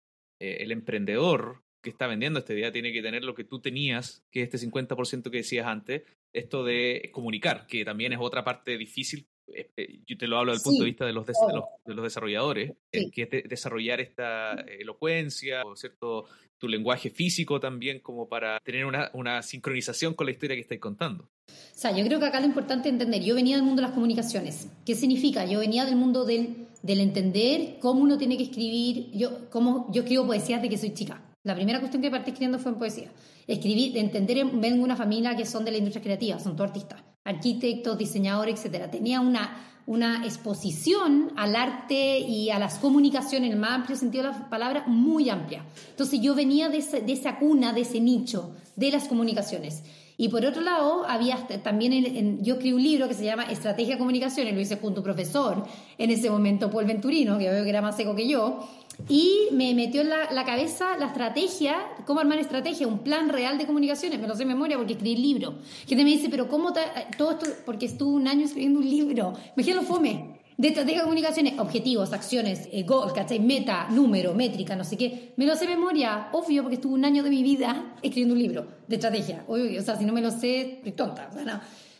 [0.40, 4.24] eh, el emprendedor que está vendiendo esta idea tiene que tener lo que tú tenías,
[4.30, 8.76] que es este 50% que decías antes, esto de comunicar, que también es otra parte
[8.76, 9.26] difícil.
[9.46, 12.04] Eh, eh, yo te lo hablo desde el punto de vista de los, de los,
[12.04, 16.26] desarrolladores, que es desarrollar esta elocuencia, o cierto,
[16.58, 20.80] tu lenguaje físico también, como para tener una, una sincronización con la historia que estáis
[20.80, 21.24] contando.
[21.24, 23.88] O sea, yo creo que acá lo importante es entender, yo venía del mundo de
[23.88, 24.68] las comunicaciones.
[24.84, 25.46] ¿Qué significa?
[25.46, 29.10] Yo venía del mundo del del entender cómo uno tiene que escribir.
[29.12, 31.22] Yo, cómo, yo escribo poesías de que soy chica.
[31.42, 33.12] La primera cuestión que partí escribiendo fue en poesía.
[33.46, 36.70] Escribí, de entender, vengo de una familia que son de la industria creativa, son todos
[36.70, 38.90] artistas, arquitectos, diseñadores, etc.
[38.90, 44.24] Tenía una, una exposición al arte y a las comunicaciones, en el más amplio sentido
[44.24, 45.64] de la palabra, muy amplia.
[45.90, 49.82] Entonces yo venía de, de esa cuna, de ese nicho, de las comunicaciones.
[50.20, 53.98] Y por otro lado, había también, yo escribí un libro que se llama Estrategia de
[53.98, 55.64] Comunicación, y lo hice junto a un profesor,
[55.96, 58.68] en ese momento Paul Venturino, que veo que era más seco que yo,
[59.06, 63.66] y me metió en la, cabeza la estrategia, cómo armar estrategia, un plan real de
[63.66, 65.54] comunicaciones, me lo sé de memoria porque escribí el libro.
[65.86, 66.72] Gente me dice, pero ¿cómo
[67.16, 67.46] todo esto?
[67.64, 69.34] Porque estuve un año escribiendo un libro.
[69.54, 70.38] Me lo fome.
[70.56, 73.38] De estrategia de comunicaciones, objetivos, acciones, eh, goal, ¿cachai?
[73.38, 75.32] Meta, número, métrica, no sé qué.
[75.36, 78.40] Me lo sé de memoria, obvio, porque estuve un año de mi vida escribiendo un
[78.40, 79.44] libro de estrategia.
[79.46, 81.30] Obvio, o sea, si no me lo sé, estoy tonta.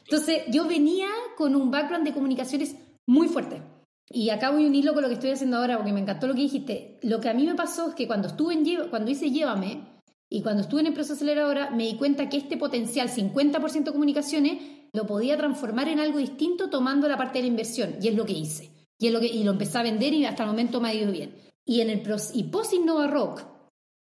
[0.03, 2.74] Entonces, yo venía con un background de comunicaciones
[3.07, 3.62] muy fuerte.
[4.11, 6.35] Y acá voy a unirlo con lo que estoy haciendo ahora porque me encantó lo
[6.35, 6.99] que dijiste.
[7.03, 10.01] Lo que a mí me pasó es que cuando estuve en cuando hice Llévame
[10.31, 15.07] y cuando estuve en Empresa Aceleradora me di cuenta que este potencial 50% comunicaciones lo
[15.07, 18.33] podía transformar en algo distinto tomando la parte de la inversión y es lo que
[18.33, 18.73] hice.
[18.99, 20.95] Y, es lo, que, y lo empecé a vender y hasta el momento me ha
[20.95, 21.37] ido bien.
[21.65, 22.03] Y en el
[22.35, 23.58] y post Innova Rock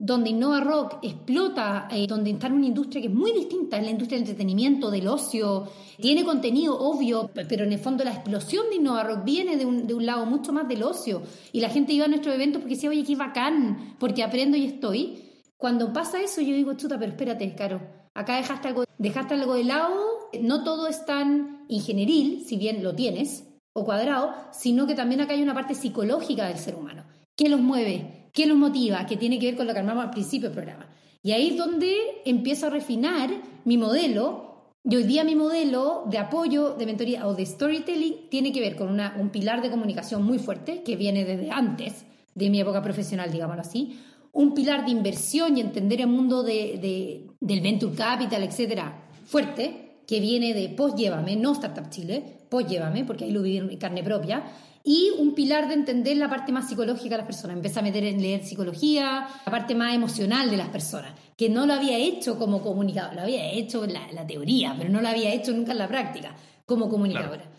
[0.05, 3.85] donde Innova Rock explota, eh, donde está en una industria que es muy distinta, es
[3.85, 8.69] la industria del entretenimiento, del ocio, tiene contenido obvio, pero en el fondo la explosión
[8.69, 11.21] de Innova Rock viene de un, de lado mucho más del ocio.
[11.53, 14.65] Y la gente iba a nuestros eventos porque decía, oye, qué bacán, porque aprendo y
[14.65, 15.23] estoy.
[15.55, 17.79] Cuando pasa eso, yo digo, chuta, pero espérate, Caro,
[18.13, 20.03] acá dejaste algo, dejaste algo de lado,
[20.41, 25.31] no todo es tan ingenieril, si bien lo tienes, o cuadrado, sino que también acá
[25.31, 27.05] hay una parte psicológica del ser humano.
[27.37, 28.22] ¿Qué los mueve?
[28.33, 29.05] ¿Qué nos motiva?
[29.05, 30.87] Que tiene que ver con lo que armamos al principio del programa.
[31.21, 33.29] Y ahí es donde empiezo a refinar
[33.63, 34.71] mi modelo.
[34.83, 38.75] Y hoy día mi modelo de apoyo, de mentoría o de storytelling tiene que ver
[38.75, 42.81] con una, un pilar de comunicación muy fuerte que viene desde antes de mi época
[42.81, 43.99] profesional, digámoslo así.
[44.33, 50.19] Un pilar de inversión y entender el mundo de, del venture capital, etcétera, fuerte, que
[50.19, 54.03] viene de post Llévame, no Startup Chile, post Llévame, porque ahí lo viví en carne
[54.03, 54.43] propia
[54.83, 57.55] y un pilar de entender la parte más psicológica de las personas.
[57.55, 61.65] Empecé a meter en leer psicología, la parte más emocional de las personas, que no
[61.65, 65.33] lo había hecho como comunicador, lo había hecho en la, teoría, pero no lo había
[65.33, 67.49] hecho nunca en la práctica como comunicadora.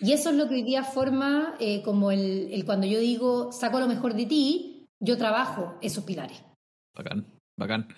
[0.00, 3.52] Y eso es lo que hoy día forma eh, como el, el, cuando yo digo
[3.52, 6.42] saco lo mejor de ti, yo trabajo esos pilares.
[6.94, 7.26] Bacán,
[7.56, 7.88] bacán.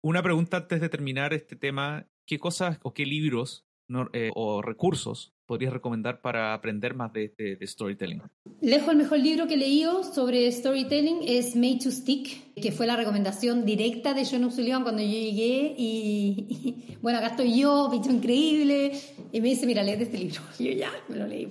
[0.00, 3.67] Una pregunta antes de terminar este tema, ¿qué cosas o qué libros
[4.12, 8.22] eh, o recursos podrías recomendar para aprender más de, storytelling?
[8.60, 12.86] Lejos el mejor libro que he leído sobre storytelling es Made to Stick, que fue
[12.86, 18.10] la recomendación directa de John O'Sullivan cuando yo llegué y, bueno, acá estoy yo, bicho
[18.10, 18.92] increíble,
[19.32, 20.42] y me dice, mira, lee este libro.
[20.58, 21.48] Y yo ya, me lo leí.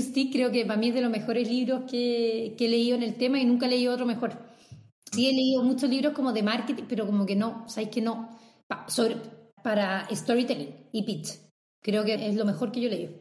[0.00, 3.02] Stick creo que para mí es de los mejores libros que, que he leído en
[3.02, 4.32] el tema y nunca he leído otro mejor.
[5.12, 8.30] Sí he leído muchos libros como de marketing, pero como que no, sabéis que no,
[8.88, 9.16] sobre,
[9.62, 11.45] para storytelling y pitch
[11.86, 13.16] creo que es lo mejor que yo leí.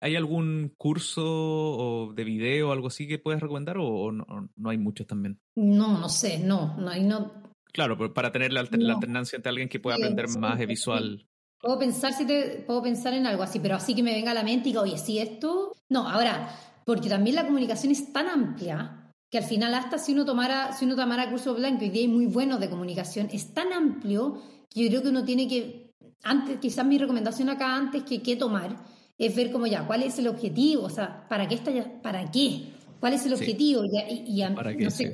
[0.00, 5.08] ¿Hay algún curso de video o algo así que puedes recomendar o, no, hay muchos
[5.08, 5.40] también?
[5.56, 7.32] No, no sé, no, no, no.
[7.72, 11.26] Claro, pero para tener la, alternancia entre alguien que pueda aprender más de visual.
[11.60, 14.34] Puedo pensar si te, puedo pensar en algo así, pero así que me venga a
[14.34, 15.72] la mente y diga, oye, sí, esto.
[15.88, 16.54] No, ahora,
[16.86, 20.84] porque también la comunicación es tan amplia que al final hasta si uno tomara, si
[20.84, 24.40] uno tomara curso blanco y día hay muy buenos de comunicación, es tan amplio
[24.70, 25.87] que yo creo que uno tiene que
[26.22, 28.76] antes, quizás mi recomendación acá antes que qué tomar
[29.18, 32.30] es ver como ya, cuál es el objetivo, o sea, ¿para qué está ya, para
[32.30, 32.72] qué?
[33.00, 33.84] ¿Cuál es el objetivo?
[33.84, 34.42] Y,
[34.78, 35.12] no sé,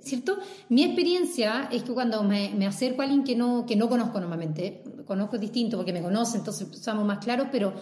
[0.00, 0.38] ¿Cierto?
[0.68, 4.20] Mi experiencia es que cuando me, me, acerco a alguien que no, que no conozco
[4.20, 7.74] normalmente, conozco distinto porque me conoce, entonces somos más claros, pero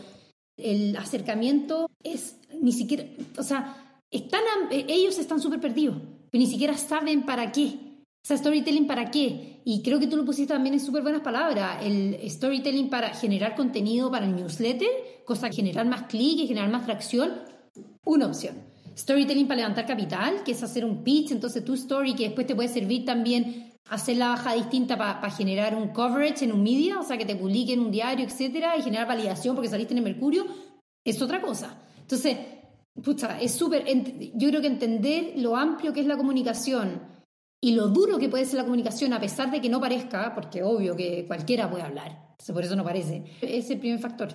[0.57, 3.05] el acercamiento es ni siquiera,
[3.37, 5.97] o sea, están, ellos están súper perdidos,
[6.31, 7.91] pero ni siquiera saben para qué.
[8.29, 9.61] O storytelling para qué?
[9.64, 11.85] Y creo que tú lo pusiste también en súper buenas palabras.
[11.85, 14.89] El storytelling para generar contenido para el newsletter,
[15.25, 17.33] cosa que generar más clic y generar más tracción,
[18.05, 18.57] una opción.
[18.97, 22.55] Storytelling para levantar capital, que es hacer un pitch, entonces tu story que después te
[22.55, 27.03] puede servir también hacer la baja distinta para generar un coverage en un media, o
[27.03, 30.05] sea, que te publique en un diario, etcétera, y generar validación porque saliste en el
[30.05, 30.47] Mercurio,
[31.05, 31.83] es otra cosa.
[32.01, 32.37] Entonces,
[33.03, 33.85] pucha, es súper,
[34.35, 37.12] yo creo que entender lo amplio que es la comunicación,
[37.65, 40.63] y lo duro que puede ser la comunicación, a pesar de que no parezca, porque
[40.63, 44.35] obvio que cualquiera puede hablar, por eso no parece, es el primer factor.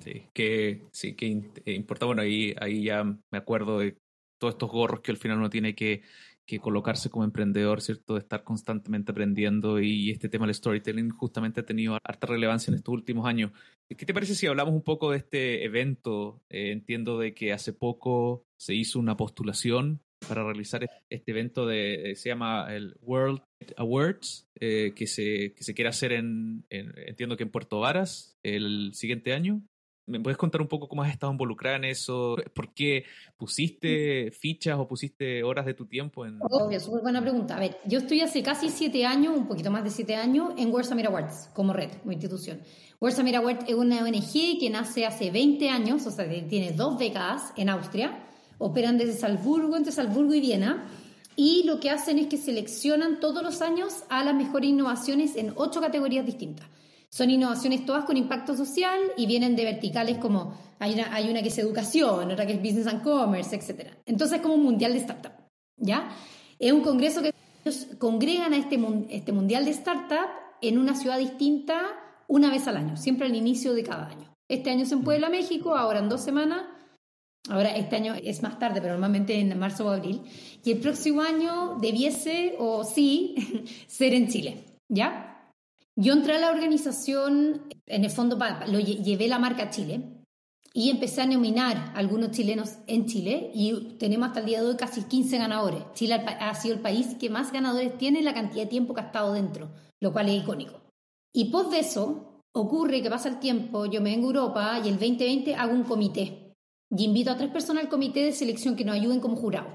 [0.00, 2.06] Sí, que sí, que eh, importa.
[2.06, 3.98] Bueno, ahí, ahí ya me acuerdo de
[4.40, 6.02] todos estos gorros que al final uno tiene que,
[6.46, 8.14] que colocarse como emprendedor, ¿cierto?
[8.14, 12.76] De estar constantemente aprendiendo y este tema del storytelling justamente ha tenido harta relevancia en
[12.76, 13.52] estos últimos años.
[13.88, 16.40] ¿Qué te parece si hablamos un poco de este evento?
[16.48, 22.14] Eh, entiendo de que hace poco se hizo una postulación para realizar este evento de,
[22.16, 23.40] se llama el World
[23.76, 28.90] Awards, eh, que, se, que se quiere hacer en, entiendo que en Puerto Varas el
[28.94, 29.62] siguiente año.
[30.06, 32.36] ¿Me puedes contar un poco cómo has estado involucrada en eso?
[32.54, 33.04] ¿Por qué
[33.36, 36.38] pusiste fichas o pusiste horas de tu tiempo en...?
[36.40, 37.56] Obvio, súper buena pregunta.
[37.56, 40.70] A ver, yo estoy hace casi siete años, un poquito más de siete años, en
[40.72, 42.62] World Summit Awards, como red, como institución.
[43.02, 46.98] World Summit Awards es una ONG que nace hace 20 años, o sea, tiene dos
[46.98, 48.27] décadas en Austria,
[48.58, 50.86] operan desde Salzburgo, entre Salzburgo y Viena,
[51.36, 55.52] y lo que hacen es que seleccionan todos los años a las mejores innovaciones en
[55.56, 56.66] ocho categorías distintas.
[57.10, 61.42] Son innovaciones todas con impacto social y vienen de verticales como hay una, hay una
[61.42, 63.92] que es educación, otra que es business and commerce, etc.
[64.04, 65.32] Entonces es como un mundial de startup,
[65.76, 66.10] ¿ya?
[66.58, 67.32] Es un congreso que
[67.64, 68.78] ellos congregan a este,
[69.10, 70.28] este mundial de startup
[70.60, 71.82] en una ciudad distinta
[72.26, 74.34] una vez al año, siempre al inicio de cada año.
[74.48, 76.62] Este año es en Puebla, México, ahora en dos semanas.
[77.48, 80.20] Ahora este año es más tarde, pero normalmente en marzo o abril.
[80.64, 83.34] Y el próximo año debiese, o sí,
[83.86, 85.52] ser en Chile, ¿ya?
[85.96, 90.02] Yo entré a la organización, en el fondo lo llevé la marca Chile
[90.72, 94.68] y empecé a nominar a algunos chilenos en Chile y tenemos hasta el día de
[94.68, 95.82] hoy casi 15 ganadores.
[95.94, 99.00] Chile ha sido el país que más ganadores tiene en la cantidad de tiempo que
[99.00, 99.70] ha estado dentro,
[100.00, 100.80] lo cual es icónico.
[101.34, 104.88] Y post de eso, ocurre que pasa el tiempo, yo me vengo a Europa y
[104.88, 106.47] el 2020 hago un comité
[106.90, 109.68] y invito a tres personas al comité de selección que nos ayuden como jurado.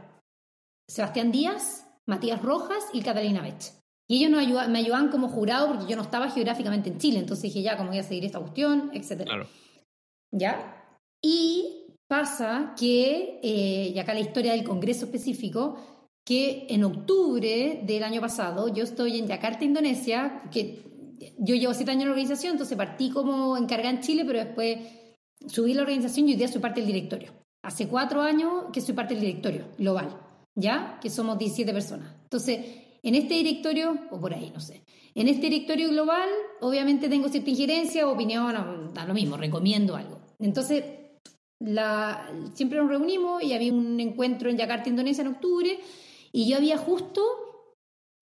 [0.88, 3.72] Sebastián Díaz, Matías Rojas y Catalina Bech.
[4.08, 7.62] Y ellos me ayudaban como jurado porque yo no estaba geográficamente en Chile, entonces dije,
[7.62, 8.92] ya, ¿cómo voy a seguir esta cuestión?
[8.94, 9.30] Etcétera.
[9.30, 9.48] Claro.
[10.32, 10.98] ¿Ya?
[11.22, 15.78] Y pasa que, eh, y acá la historia del Congreso específico,
[16.26, 20.84] que en octubre del año pasado yo estoy en Yakarta, Indonesia, que
[21.38, 24.80] yo llevo siete años en la organización, entonces partí como encargada en Chile, pero después
[25.48, 27.32] subí la organización y hoy día soy parte del directorio.
[27.62, 30.18] Hace cuatro años que soy parte del directorio global,
[30.56, 31.00] ¿ya?
[31.02, 32.14] Que somos 17 personas.
[32.24, 32.60] Entonces,
[33.02, 34.84] en este directorio, o por ahí, no sé.
[35.16, 36.30] En este directorio global,
[36.62, 40.20] obviamente tengo cierta injerencia, opinión, da lo mismo, recomiendo algo.
[40.40, 40.84] Entonces,
[41.60, 45.80] la, siempre nos reunimos y había un encuentro en Yakarta, Indonesia, en octubre,
[46.32, 47.22] y yo había justo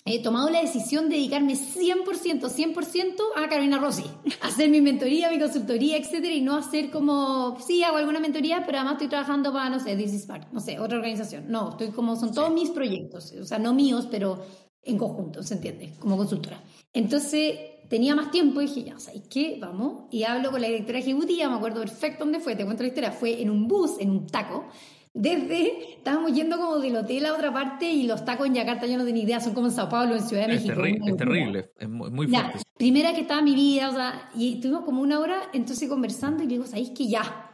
[0.06, 4.06] he tomado la decisión de dedicarme 100%, 100% a Carolina Rossi,
[4.42, 8.80] hacer mi mentoría, mi consultoría, etcétera, y no hacer como, sí, hago alguna mentoría, pero
[8.80, 11.46] además estoy trabajando para, no sé, This is no sé, otra organización.
[11.50, 14.44] No, estoy como, son todos mis proyectos, o sea, no míos, pero
[14.84, 15.94] en conjunto, ¿se entiende?
[16.00, 16.62] Como consultora.
[16.94, 17.56] Entonces
[17.88, 19.58] tenía más tiempo y dije, ya, ¿sabes qué?
[19.60, 20.06] Vamos.
[20.12, 23.12] Y hablo con la directora ejecutiva, me acuerdo perfecto dónde fue, te cuento la historia,
[23.12, 24.66] fue en un bus, en un taco.
[25.14, 28.98] Desde, estábamos yendo como del hotel a otra parte y los tacos en Yakarta yo
[28.98, 31.06] no tenía idea, son como en Sao Paulo, en Ciudad de es México.
[31.06, 32.60] es terrible, es muy, fuerte.
[32.78, 36.48] primera que estaba mi vida, o sea, y estuvimos como una hora entonces conversando y
[36.48, 37.52] le digo, ¿sabéis que ya?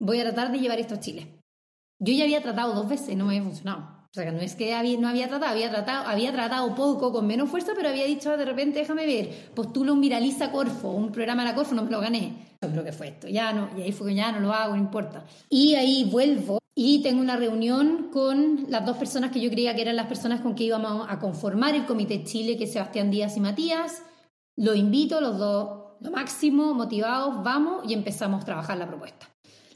[0.00, 1.28] Voy a tratar de llevar esto a Chile.
[2.00, 4.00] Yo ya había tratado dos veces, no me había funcionado.
[4.10, 7.12] O sea, que no es que había, no había tratado, había tratado, había tratado poco,
[7.12, 11.12] con menos fuerza, pero había dicho de repente, déjame ver, postulo un Viraliza Corfo, un
[11.12, 12.56] programa de la Corfo, no me lo gané.
[12.60, 14.74] Yo creo que fue esto, ya no, y ahí fue que ya no lo hago,
[14.74, 15.24] no importa.
[15.48, 19.82] Y ahí vuelvo y tengo una reunión con las dos personas que yo creía que
[19.82, 23.36] eran las personas con que íbamos a conformar el Comité Chile, que es Sebastián Díaz
[23.36, 24.02] y Matías.
[24.56, 29.28] Lo invito, los dos, lo máximo, motivados, vamos y empezamos a trabajar la propuesta.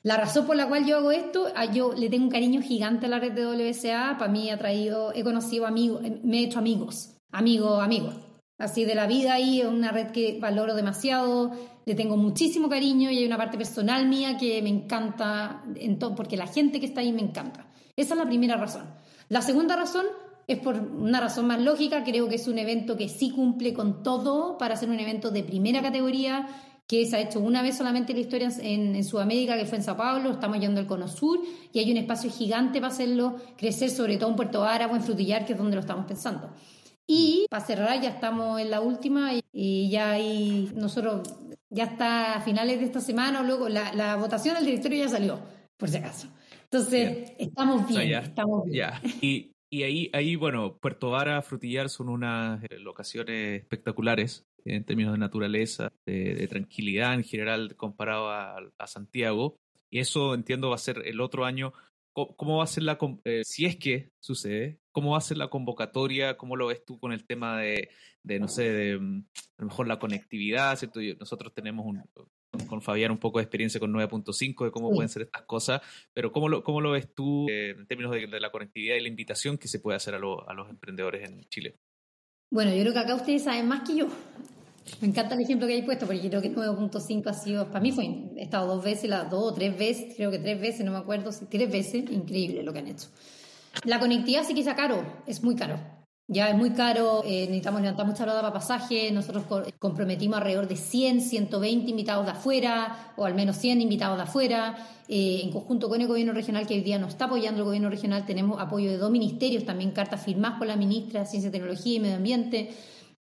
[0.03, 3.11] La razón por la cual yo hago esto, yo le tengo un cariño gigante a
[3.11, 7.19] la red de WSA, para mí ha traído, he conocido amigos, me he hecho amigos,
[7.31, 8.15] amigos, amigos.
[8.57, 11.53] Así de la vida ahí, es una red que valoro demasiado,
[11.87, 16.37] le tengo muchísimo cariño y hay una parte personal mía que me encanta, en porque
[16.37, 17.67] la gente que está ahí me encanta.
[17.97, 18.85] Esa es la primera razón.
[19.29, 20.07] La segunda razón
[20.47, 24.03] es por una razón más lógica, creo que es un evento que sí cumple con
[24.03, 26.47] todo para ser un evento de primera categoría
[26.87, 29.97] que se ha hecho una vez solamente la historia en, Sudamérica, que fue en Sao
[29.97, 31.41] Paulo, estamos yendo al Cono Sur
[31.73, 35.47] y hay un espacio gigante para hacerlo crecer, sobre todo en Puerto o en Frutillar,
[35.47, 36.51] que es donde lo estamos pensando.
[37.07, 41.29] Y para cerrar, ya estamos en la última y, ya hay, nosotros,
[41.71, 45.41] ya está a finales de esta semana o luego la, votación del directorio ya salió,
[45.77, 46.29] por si acaso.
[46.65, 48.91] Entonces, estamos bien, estamos bien.
[49.21, 55.15] Y, y ahí, ahí, bueno, Puerto Vara, Frutillar son unas eh, locaciones espectaculares en términos
[55.15, 59.57] de naturaleza, de, tranquilidad en general comparado a, Santiago.
[59.91, 61.73] Y eso entiendo va a ser el otro año.
[62.15, 65.49] ¿Cómo, va a ser la, eh, si es que sucede, cómo va a ser la
[65.49, 66.37] convocatoria?
[66.37, 67.91] ¿Cómo lo ves tú con el tema de,
[68.23, 69.27] de no sé, de mm,
[69.59, 71.01] a lo mejor la conectividad, ¿cierto?
[71.19, 72.05] Nosotros tenemos un,
[72.69, 76.31] con Fabián un poco de experiencia con 9.5 de cómo pueden ser estas cosas, pero
[76.31, 79.59] ¿cómo lo, cómo lo ves tú eh, en términos de, la conectividad y la invitación
[79.59, 81.79] que se puede hacer a, a los emprendedores en Chile?
[82.51, 84.09] Bueno, yo creo que acá ustedes saben más que yo.
[85.01, 87.93] Me encanta el ejemplo que hay puesto, porque creo que 9.5 ha sido, para mí
[87.93, 88.05] fue,
[88.37, 90.99] he estado dos veces, las dos o tres veces, creo que tres veces, no me
[90.99, 93.09] acuerdo, tres veces, increíble lo que han hecho.
[93.85, 95.79] La conectividad sí que es caro, es muy caro.
[96.27, 99.45] Ya es muy caro, eh, necesitamos levantar mucha plata para pasaje, nosotros
[99.79, 104.75] comprometimos alrededor de 100, 120 invitados de afuera, o al menos 100 invitados de afuera,
[105.07, 107.91] eh, en conjunto con el gobierno regional que hoy día nos está apoyando el gobierno
[107.91, 111.97] regional, tenemos apoyo de dos ministerios, también cartas firmadas por la ministra de Ciencia, Tecnología
[111.97, 112.71] y Medio Ambiente,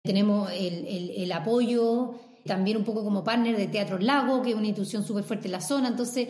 [0.03, 5.05] tenemos el, apoyo también un poco como partner de Teatro Lago, que es una institución
[5.05, 5.89] súper fuerte en la zona.
[5.89, 6.29] Entonces,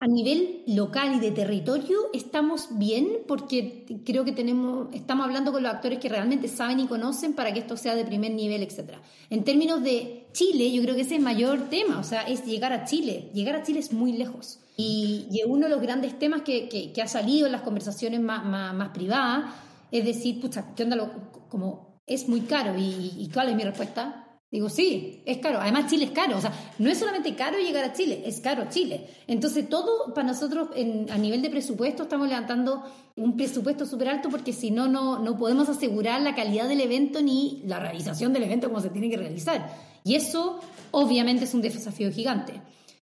[0.00, 5.62] a nivel local y de territorio estamos bien porque creo que tenemos, estamos hablando con
[5.62, 8.94] los actores que realmente saben y conocen para que esto sea de primer nivel, etc.
[9.30, 12.44] En términos de Chile, yo creo que ese es el mayor tema, o sea, es
[12.44, 13.30] llegar a Chile.
[13.34, 14.58] Llegar a Chile es muy lejos.
[14.76, 18.88] Y, uno de los grandes temas que, que, ha salido en las conversaciones más, más,
[18.88, 19.54] privadas
[19.92, 20.96] es decir, pucha, ¿qué onda?
[20.96, 21.10] Lo,
[21.50, 22.76] como es muy caro.
[22.78, 24.22] ¿Y, y cuál es mi respuesta?
[24.52, 25.60] Digo, sí, es caro.
[25.62, 26.36] Además, Chile es caro.
[26.36, 29.08] O sea, no es solamente caro llegar a Chile, es caro Chile.
[29.26, 32.84] Entonces, todo para nosotros a nivel de presupuesto estamos levantando
[33.16, 37.62] un presupuesto súper alto porque si no, no podemos asegurar la calidad del evento ni
[37.64, 39.74] la realización del evento como se tiene que realizar.
[40.04, 42.60] Y eso, obviamente, es un desafío gigante.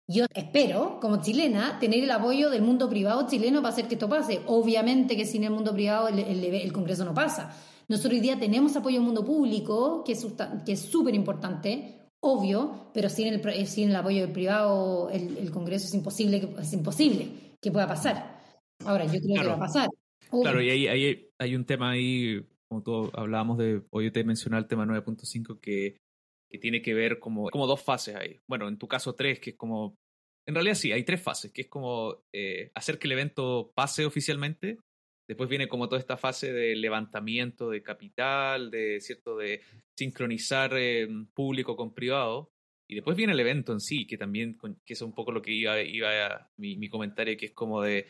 [0.08, 4.08] Yo espero, como chilena, tener el apoyo del mundo privado chileno para hacer que esto
[4.08, 4.42] pase.
[4.46, 7.52] Obviamente que sin el mundo privado el Congreso no pasa
[7.92, 13.28] nosotros hoy día tenemos apoyo del mundo público, que es súper importante, obvio, pero sin
[13.28, 17.28] el, sin el apoyo del privado, el, Congreso es imposible, que, es imposible
[17.62, 18.42] que pueda pasar.
[18.86, 19.90] Ahora, yo creo que va a pasar.
[20.30, 24.68] Claro, y hay, hay, un tema ahí, como tú hablábamos de, hoy te mencioné el
[24.68, 25.98] tema 9.5, que,
[26.50, 28.40] que tiene que ver como, como dos fases ahí.
[28.48, 29.96] Bueno, en tu caso tres, que es como
[30.48, 34.06] en realidad sí, hay tres fases, que es como eh, hacer que el evento pase
[34.06, 34.80] oficialmente,
[35.32, 39.62] Después viene como toda esta fase de levantamiento de capital, de cierto de
[39.98, 42.52] sincronizar eh, público con privado.
[42.86, 45.54] Y después viene el evento en sí, que también que es un poco lo que
[45.54, 48.08] iba, iba a, mi, mi comentario, que es como de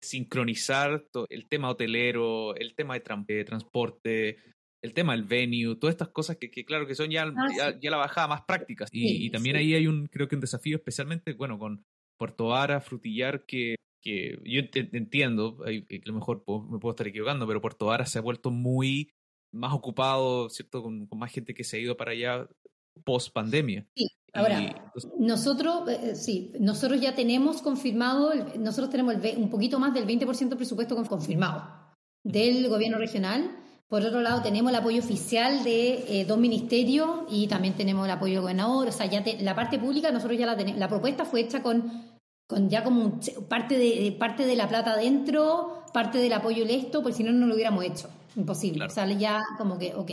[0.00, 4.38] sincronizar el tema hotelero, el tema de, transporte,
[4.84, 7.96] el tema del venue, todas estas cosas que, claro que son ya, ah, ya, la
[7.96, 8.88] bajada más prácticas.
[8.92, 11.82] Y, y también ahí hay un, creo que un desafío especialmente, bueno, con
[12.16, 17.60] Puerto Vara, Frutillar, que que yo entiendo, a lo mejor me puedo estar equivocando, pero
[17.60, 19.12] Puerto Vara se ha vuelto muy
[19.52, 20.82] más ocupado, ¿cierto?
[20.82, 22.48] Con, más gente que se ha ido para allá
[23.04, 23.86] post pandemia.
[23.96, 29.94] Sí, ahora, nosotros, eh, eh, sí, nosotros ya tenemos confirmado, nosotros tenemos un poquito más
[29.94, 31.82] del 20% del presupuesto confirmado
[32.24, 33.58] del gobierno regional.
[33.88, 38.10] Por otro lado, tenemos el apoyo oficial de eh, dos ministerios y también tenemos el
[38.10, 38.88] apoyo del gobernador.
[38.88, 40.80] O sea, ya la parte pública, nosotros ya la tenemos.
[40.80, 42.11] La propuesta fue hecha con
[42.52, 47.16] con ya como parte, de, parte de la plata dentro, parte del apoyo esto, porque
[47.16, 48.08] si no, no lo hubiéramos hecho.
[48.36, 48.88] Imposible.
[48.90, 50.10] Sale ya como que, ok,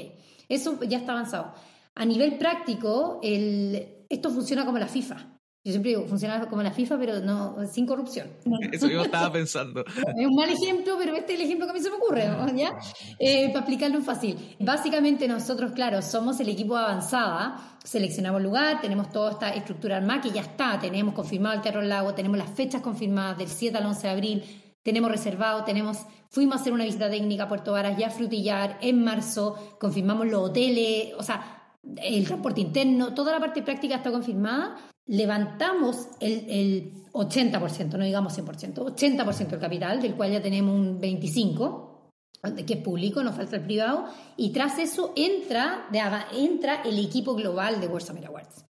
[0.47, 1.53] eso ya está avanzado.
[1.95, 5.38] A nivel práctico, el, esto funciona como la FIFA.
[5.65, 8.29] Yo siempre digo, funciona como la FIFA, pero no sin corrupción.
[8.71, 9.83] Eso yo estaba pensando.
[9.85, 12.29] es un mal ejemplo, pero este es el ejemplo que a mí se me ocurre,
[12.55, 12.77] ¿ya?
[13.19, 14.55] Eh, para explicarlo fácil.
[14.59, 20.31] Básicamente nosotros, claro, somos el equipo avanzada, seleccionamos lugar, tenemos toda esta estructura armada que
[20.31, 24.01] ya está, tenemos confirmado el Teatro Lago, tenemos las fechas confirmadas del 7 al 11
[24.07, 24.43] de abril,
[24.81, 25.97] tenemos reservado, tenemos,
[26.29, 30.25] fuimos a hacer una visita técnica a Puerto Varas, ya a Frutillar, en marzo, confirmamos
[30.27, 34.77] los hoteles, o sea, el transporte interno, toda la parte práctica está confirmada
[35.09, 42.65] levantamos el, 80%, no digamos 100%, 80% del capital, del cual ya tenemos un 25%,
[42.65, 44.05] que es público, nos falta el privado,
[44.37, 45.89] y tras eso entra,
[46.31, 48.65] entra el equipo global de World Summer Awards,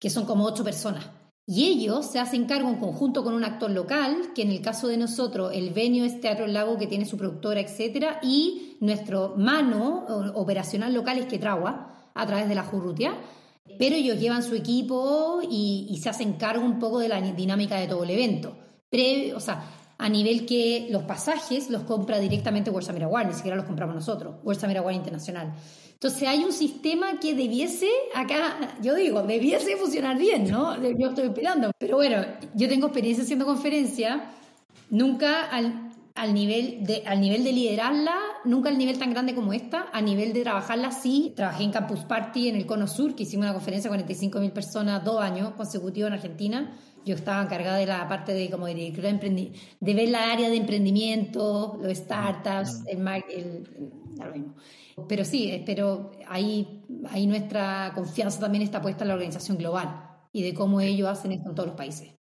[0.00, 1.08] que son como ocho personas.
[1.46, 4.88] Y ellos se hacen cargo en conjunto con un actor local, que en el caso
[4.88, 9.34] de nosotros, el venio es Teatro El Lago, que tiene su productora, etcétera, y nuestro
[9.36, 13.14] mano operacional local es Quetragua, a través de la Jurrutia
[13.78, 17.86] pero ellos llevan su equipo y, se hacen cargo un poco de la dinámica de
[17.86, 18.56] todo el evento.
[19.34, 19.64] o sea,
[19.98, 23.94] a nivel que los pasajes los compra directamente World Summer Award, ni siquiera los compramos
[23.94, 25.54] nosotros, World Summer Award Internacional.
[25.92, 30.74] Entonces hay un sistema que debiese, acá, yo digo, debiese funcionar bien, ¿no?
[30.98, 31.70] Yo estoy esperando.
[31.78, 32.16] Pero bueno,
[32.54, 34.32] yo tengo experiencia haciendo conferencia,
[34.90, 39.52] nunca al, al nivel de, al nivel de liderarla, nunca al nivel tan grande como
[39.52, 41.32] esta, a nivel de trabajarla sí.
[41.36, 45.04] Trabajé en Campus Party en el Cono Sur, que hicimos una conferencia con 45.000 personas
[45.04, 46.76] dos años consecutivos en Argentina.
[47.04, 51.78] Yo estaba encargada de la parte de como de, de ver la área de emprendimiento,
[51.82, 53.00] los startups, el,
[53.30, 54.54] el, lo mismo.
[55.08, 60.42] Pero sí, pero ahí, ahí nuestra confianza también está puesta en la organización global y
[60.42, 62.21] de cómo ellos hacen esto en todos los países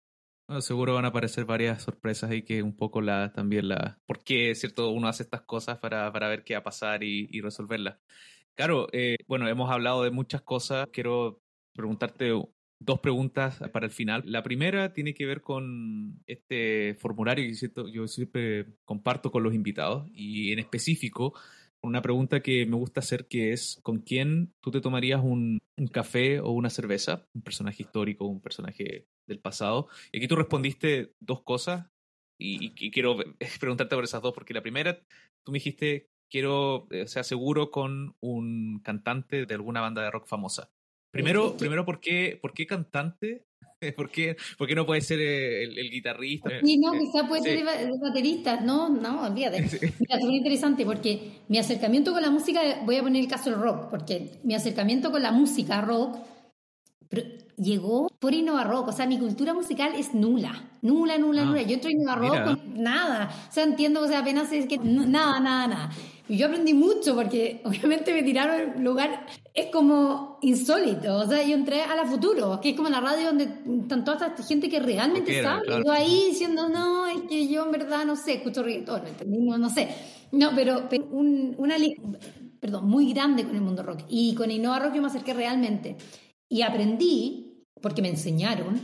[0.60, 4.54] seguro van a aparecer varias sorpresas y que un poco la también la por qué
[4.56, 7.98] cierto uno hace estas cosas para, para ver qué va a pasar y, y resolverlas.
[8.56, 10.88] Claro, eh, bueno, hemos hablado de muchas cosas.
[10.92, 11.42] Quiero
[11.74, 12.32] preguntarte
[12.80, 14.24] dos preguntas para el final.
[14.26, 20.08] La primera tiene que ver con este formulario que yo siempre comparto con los invitados
[20.14, 21.34] y en específico
[21.84, 25.88] una pregunta que me gusta hacer que es ¿con quién tú te tomarías un, un
[25.88, 27.28] café o una cerveza?
[27.34, 29.88] Un personaje histórico, un personaje del pasado.
[30.12, 31.88] Y aquí tú respondiste dos cosas
[32.38, 33.18] y, quiero
[33.60, 35.00] preguntarte por esas dos, porque la primera,
[35.44, 40.12] tú me dijiste, quiero, eh, o sea, seguro con un cantante de alguna banda de
[40.12, 40.72] rock famosa.
[41.14, 43.46] Primero, primero ¿por, qué, ¿por qué cantante?
[43.96, 46.50] ¿Por qué, ¿Por qué, no puede ser el, el guitarrista?
[46.64, 48.62] Sí, no, quizá puede ser el baterista.
[48.62, 49.62] No, no, olvídate.
[50.00, 53.52] Mira, es muy interesante porque mi acercamiento con la música, voy a poner el caso
[53.52, 56.18] del rock, porque mi acercamiento con la música rock
[57.58, 58.88] llegó por Innova Rock.
[58.88, 60.64] O sea, mi cultura musical es nula.
[60.82, 61.62] Nula, nula, ah, nula.
[61.62, 63.30] Yo entro en Innova Rock con nada.
[63.50, 65.90] O sea, entiendo, o sea, apenas es que nada, nada, nada.
[66.30, 71.18] Y yo aprendí mucho porque obviamente me tiraron el lugar, es como insólito.
[71.18, 73.44] O sea, yo entré a la Futuro, que es como la radio donde
[73.82, 75.68] están toda esta gente que realmente sabe.
[75.86, 79.02] Yo ahí diciendo, no, es que yo en verdad no sé, escucho reggaetón.
[79.26, 79.90] No, no sé.
[80.32, 81.76] No, pero, un, una
[82.60, 84.04] perdón, muy grande con el mundo rock.
[84.08, 85.98] Y con Innova Rock yo me acerqué realmente.
[86.48, 88.80] Y aprendí, porque me enseñaron,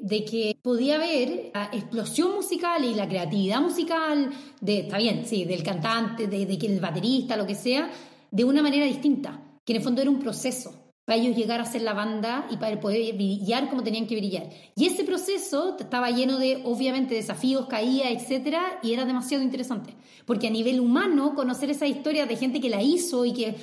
[0.00, 4.30] de que podía haber la explosión musical y la creatividad musical,
[4.60, 7.90] de, está bien, sí, del cantante, de que el baterista, lo que sea,
[8.30, 11.64] de una manera distinta, que en el fondo era un proceso para ellos llegar a
[11.64, 14.50] ser la banda y para poder brillar como tenían que brillar.
[14.74, 19.94] Y ese proceso estaba lleno de, obviamente, desafíos, caídas, etcétera, y era demasiado interesante.
[20.26, 23.54] Porque a nivel humano, conocer esa historia de gente que la hizo y que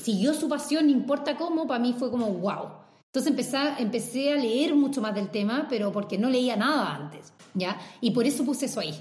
[0.00, 2.81] siguió su pasión, no importa cómo, para mí fue como wow.
[3.12, 7.34] Entonces empecé, empecé a leer mucho más del tema, pero porque no leía nada antes,
[7.52, 7.78] ¿ya?
[8.00, 8.94] Y por eso puse eso ahí.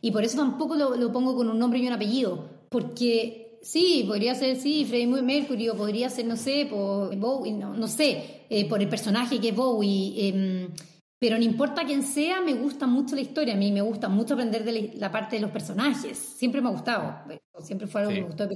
[0.00, 4.34] Y por eso tampoco lo, pongo con un nombre y un apellido, porque sí, podría
[4.34, 8.66] ser, sí, Freddie Mercury, o podría ser, no sé, por Bowie, no, no sé, eh,
[8.66, 10.70] por el personaje que es Bowie, em,
[11.18, 14.32] pero no importa quién sea, me gusta mucho la historia, a mí me gusta mucho
[14.32, 17.18] aprender de la, parte de los personajes, siempre me ha gustado,
[17.60, 18.48] siempre fue algo que me gustó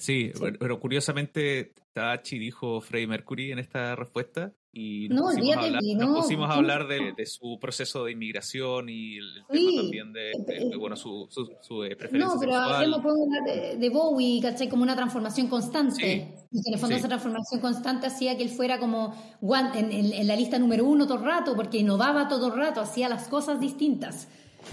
[0.00, 0.32] de.
[0.32, 5.60] Sí, Pero, curiosamente Tachi dijo Freddie Mercury en esta respuesta y nos no, pusimos, a
[5.66, 10.76] hablar, nos pusimos a hablar de, su proceso de inmigración y el tema también de,
[10.78, 11.28] bueno, su,
[11.60, 12.52] su, eh, preferencia No, pero
[13.02, 14.68] podemos hablar de, Bowie, ¿cachai?
[14.68, 16.34] Como una transformación constante.
[16.52, 19.12] Y que en el fondo esa transformación constante hacía que él fuera como
[19.74, 23.08] en, en, la lista número uno todo el rato, porque innovaba todo el rato, hacía
[23.08, 24.28] las cosas distintas.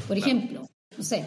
[0.07, 0.61] Por ejemplo,
[0.95, 1.25] no sé,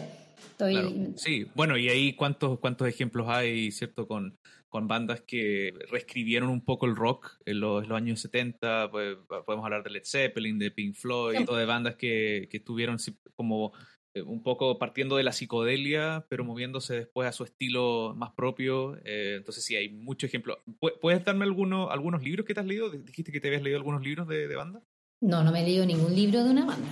[1.15, 4.07] Sí, bueno, y ahí cuántos, cuántos ejemplos hay, ¿cierto?
[4.07, 4.37] Con,
[4.69, 9.83] con bandas que reescribieron un poco el rock en los, años 70, pues, podemos hablar
[9.83, 11.55] de Led Zeppelin, de Pink Floyd, sí.
[11.55, 12.97] de bandas que, que estuvieron
[13.35, 13.73] como
[14.13, 18.97] eh, un poco partiendo de la psicodelia, pero moviéndose después a su estilo más propio.
[19.05, 20.57] Eh, entonces sí, hay muchos ejemplos.
[21.01, 22.89] ¿Puedes darme alguno, algunos libros que te has leído?
[22.89, 24.81] ¿Dijiste que te habías leído algunos libros de, de banda?
[25.21, 26.91] No, no me he leído ningún libro de una banda.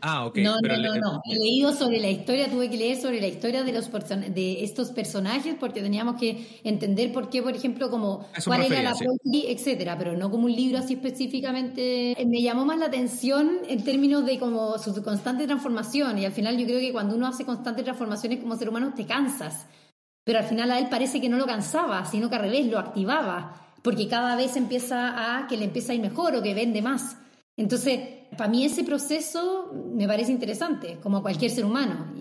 [0.00, 0.38] Ah, ok.
[0.38, 1.22] No, no, no, no.
[1.24, 4.90] He leído sobre la historia, tuve que leer sobre la historia de, los de estos
[4.90, 8.94] personajes porque teníamos que entender por qué, por ejemplo, como cuál era la
[9.48, 12.16] etcétera, pero no como un libro así específicamente.
[12.26, 16.56] Me llamó más la atención en términos de como su constante transformación y al final
[16.58, 19.66] yo creo que cuando uno hace constantes transformaciones como ser humano te cansas,
[20.24, 22.78] pero al final a él parece que no lo cansaba, sino que al revés lo
[22.78, 26.82] activaba, porque cada vez empieza a que le empieza a ir mejor o que vende
[26.82, 27.16] más.
[27.56, 32.12] Entonces, para mí ese proceso me parece interesante, como cualquier ser humano,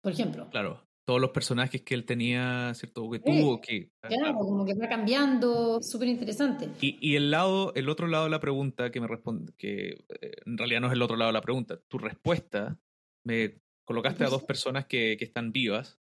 [0.00, 0.48] por ejemplo.
[0.50, 3.10] Claro, todos los personajes que él tenía, ¿cierto?
[3.10, 3.90] Que tuvo, que...
[4.02, 6.68] Claro, como que va cambiando, súper interesante.
[6.80, 10.32] Y, y, el lado, el otro lado de la pregunta que me responde, que eh,
[10.46, 12.78] en realidad no es el otro lado de la pregunta, tu respuesta,
[13.24, 15.98] me colocaste a dos personas que, que están vivas,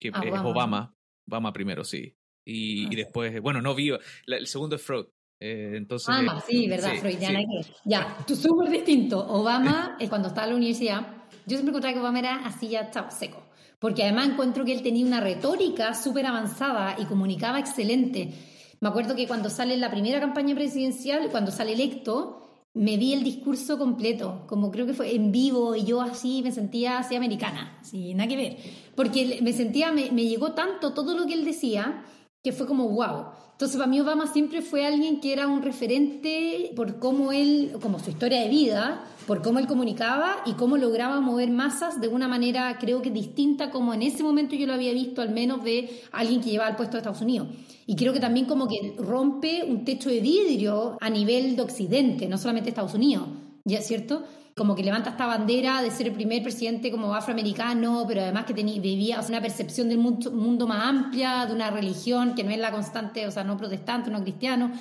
[0.00, 2.16] que ah, es Obama, Obama primero, sí.
[2.46, 5.06] Y, y, ah, después, bueno, no viva, el segundo es Freud,
[5.40, 7.40] eh, entonces, ah, sí, verdad, Freudiana.
[7.84, 9.24] Ya, tú súper distinto.
[9.28, 11.00] Obama, es cuando estaba en la universidad,
[11.46, 13.42] yo siempre encontraba que Obama era así ya estaba seco.
[13.78, 18.32] Porque además encuentro que él tenía una retórica súper avanzada y comunicaba excelente.
[18.80, 22.42] Me acuerdo que cuando sale la primera campaña presidencial, cuando sale electo,
[22.74, 26.52] me di el discurso completo, como creo que fue en vivo, y yo así me
[26.52, 28.56] sentía así americana, sin nada que ver.
[28.96, 32.04] Porque me sentía, me, me llegó tanto todo lo que él decía,
[32.42, 33.26] que fue como wow.
[33.52, 37.98] Entonces para mí Obama siempre fue alguien que era un referente por cómo él, como
[37.98, 42.28] su historia de vida, por cómo él comunicaba y cómo lograba mover masas de una
[42.28, 46.02] manera creo que distinta como en ese momento yo lo había visto al menos de
[46.12, 47.48] alguien que llevaba el puesto de Estados Unidos.
[47.84, 52.28] Y creo que también como que rompe un techo de vidrio a nivel de Occidente,
[52.28, 53.26] no solamente Estados Unidos,
[53.64, 54.22] ¿ya es cierto?
[54.58, 58.52] Como que levanta esta bandera de ser el primer presidente como afroamericano, pero además que
[58.52, 62.58] tenía, vivía una percepción del mundo, mundo, más amplia, de una religión que no es
[62.58, 64.72] la constante, o sea, no protestante, no cristiano,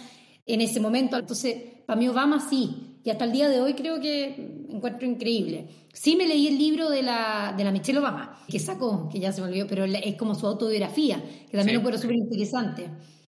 [0.45, 1.15] en ese momento.
[1.15, 1.55] Entonces,
[1.85, 5.67] para mí Obama sí, y hasta el día de hoy creo que encuentro increíble.
[5.93, 9.31] Sí me leí el libro de la, de la Michelle Obama, que sacó, que ya
[9.31, 12.89] se me olvidó, pero es como su autobiografía, que también lo encuentro súper interesante.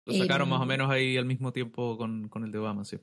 [0.07, 2.85] Lo sacaron eh, más o menos ahí al mismo tiempo con, con el de Obama,
[2.85, 2.97] sí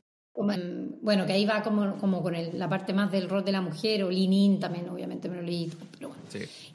[0.43, 4.03] bueno, que ahí va como, como con la parte más del rol de la mujer,
[4.03, 6.21] o Linin también, obviamente me lo leí, pero bueno.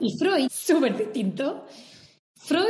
[0.01, 1.67] Y Freud, súper distinto.
[2.35, 2.67] Freud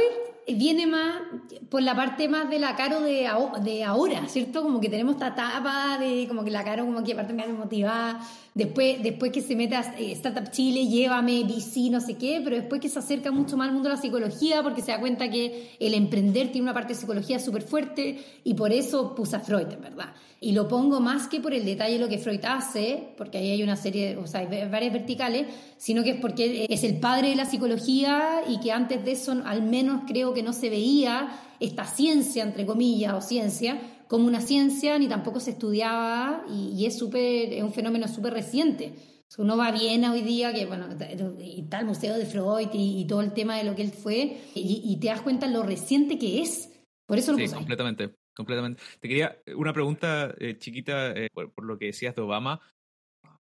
[0.47, 1.23] viene más
[1.70, 3.28] por la parte más de la Caro de,
[3.62, 4.62] de ahora, ¿cierto?
[4.62, 7.52] Como que tenemos esta etapa de como que la Caro como que aparte me hace
[7.52, 8.20] motivada,
[8.54, 12.80] después, después que se mete a Startup Chile, llévame, VC, no sé qué, pero después
[12.80, 15.70] que se acerca mucho más al mundo de la psicología porque se da cuenta que
[15.78, 19.70] el emprender tiene una parte de psicología súper fuerte y por eso puse a Freud,
[19.70, 20.12] en verdad.
[20.40, 23.50] Y lo pongo más que por el detalle de lo que Freud hace, porque ahí
[23.50, 25.46] hay una serie, o sea, hay varias verticales,
[25.76, 29.40] sino que es porque es el padre de la psicología y que antes de eso
[29.44, 31.28] al menos creo que no se veía
[31.60, 33.80] esta ciencia, entre comillas, o ciencia,
[34.12, 38.93] como una ciencia, ni tampoco se estudiaba y, es, super, es un fenómeno súper reciente.
[39.39, 40.86] Uno va bien hoy día, que bueno,
[41.40, 44.39] y está el Museo de Freud y, todo el tema de lo que él fue,
[44.55, 46.70] y, te das cuenta lo reciente que es.
[47.06, 48.14] Por eso lo sí, completamente.
[48.36, 48.82] Completamente.
[49.01, 52.60] Te quería una pregunta eh, chiquita eh, por, lo que decías de Obama.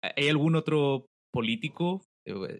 [0.00, 2.04] ¿Hay algún otro político,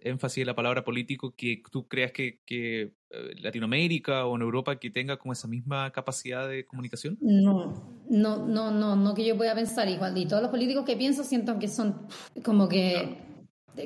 [0.03, 2.93] énfasis en la palabra político, que tú creas que, que
[3.41, 7.17] Latinoamérica o en Europa que tenga como esa misma capacidad de comunicación?
[7.21, 10.17] No, no, no, no, no que yo pueda pensar igual.
[10.17, 12.07] Y todos los políticos que pienso siento que son
[12.43, 13.17] como que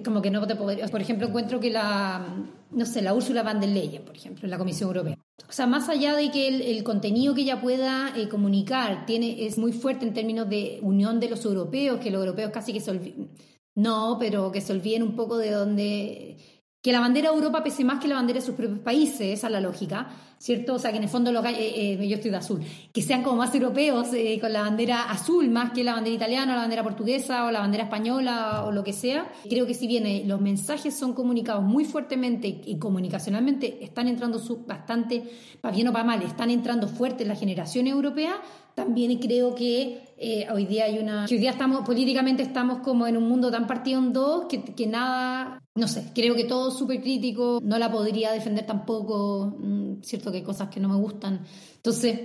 [0.04, 0.88] como que no te podría.
[0.88, 2.26] Por ejemplo, encuentro que la,
[2.72, 5.18] no sé, la Úrsula van der Leyen, por ejemplo, en la Comisión Europea.
[5.48, 9.58] O sea, más allá de que el, contenido que ella pueda eh, comunicar tiene, es
[9.58, 12.92] muy fuerte en términos de unión de los europeos, que los europeos casi que se
[12.92, 13.30] olviden.
[13.76, 16.38] No, pero que se olviden un poco de donde
[16.82, 19.48] que la bandera de Europa pese más que la bandera de sus propios países, esa
[19.48, 20.08] es la lógica,
[20.38, 20.76] ¿cierto?
[20.76, 23.38] O sea, que en el fondo eh, eh, yo estoy de azul, que sean como
[23.38, 27.46] más europeos eh, con la bandera azul más que la bandera italiana, la bandera portuguesa
[27.46, 29.32] o la bandera española o lo que sea.
[29.50, 35.24] Creo que si bien los mensajes son comunicados muy fuertemente y comunicacionalmente están entrando bastante,
[35.62, 38.42] para bien o para mal, están entrando fuerte en la generación europea,
[38.76, 41.26] también creo que eh, hoy día hay una.
[41.30, 44.86] hoy día estamos, políticamente estamos como en un mundo tan partido en dos que, que
[44.86, 45.62] nada.
[45.76, 49.56] No sé, creo que todo es súper crítico, no la podría defender tampoco.
[49.60, 51.46] Mm, cierto que hay cosas que no me gustan.
[51.78, 52.20] Entonces,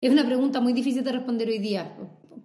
[0.00, 1.96] es una pregunta muy difícil de responder hoy día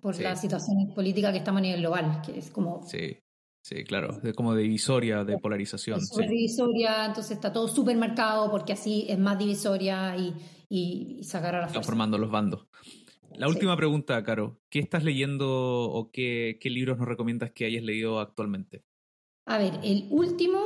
[0.01, 2.83] por la situación política que estamos a nivel global, que es como.
[2.87, 3.17] Sí.
[3.65, 5.97] Sí, claro, de como divisoria, de polarización.
[5.97, 10.33] Es divisoria, entonces está todo súper marcado porque así es más divisoria y,
[10.67, 11.87] y, sacar a la fuerza.
[11.87, 12.67] formando los bandos.
[13.37, 14.59] La última pregunta, Caro.
[14.69, 18.83] ¿Qué estás leyendo o qué, qué libros nos recomiendas que hayas leído actualmente?
[19.45, 20.59] A ver, el último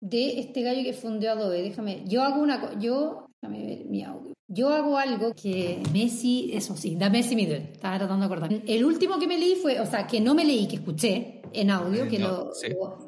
[0.00, 4.32] de este gallo que fundió Adobe, déjame, yo hago una, yo, déjame ver mi audio.
[4.48, 8.62] Yo hago algo que Messi, eso sí, da Messi Middle, estaba tratando de acordar.
[8.66, 11.70] El último que me leí fue, o sea, que no me leí, que escuché en
[11.70, 12.50] audio, que lo,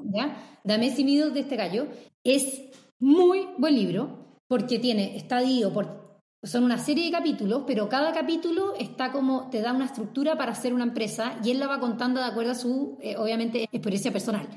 [0.04, 0.60] ¿ya?
[0.64, 1.88] Da Messi Middle de este gallo,
[2.22, 2.62] es
[3.00, 6.02] muy buen libro, porque tiene, está dividido por
[6.44, 10.52] son una serie de capítulos, pero cada capítulo está como, te da una estructura para
[10.52, 14.12] hacer una empresa y él la va contando de acuerdo a su, eh, obviamente, experiencia
[14.12, 14.48] personal.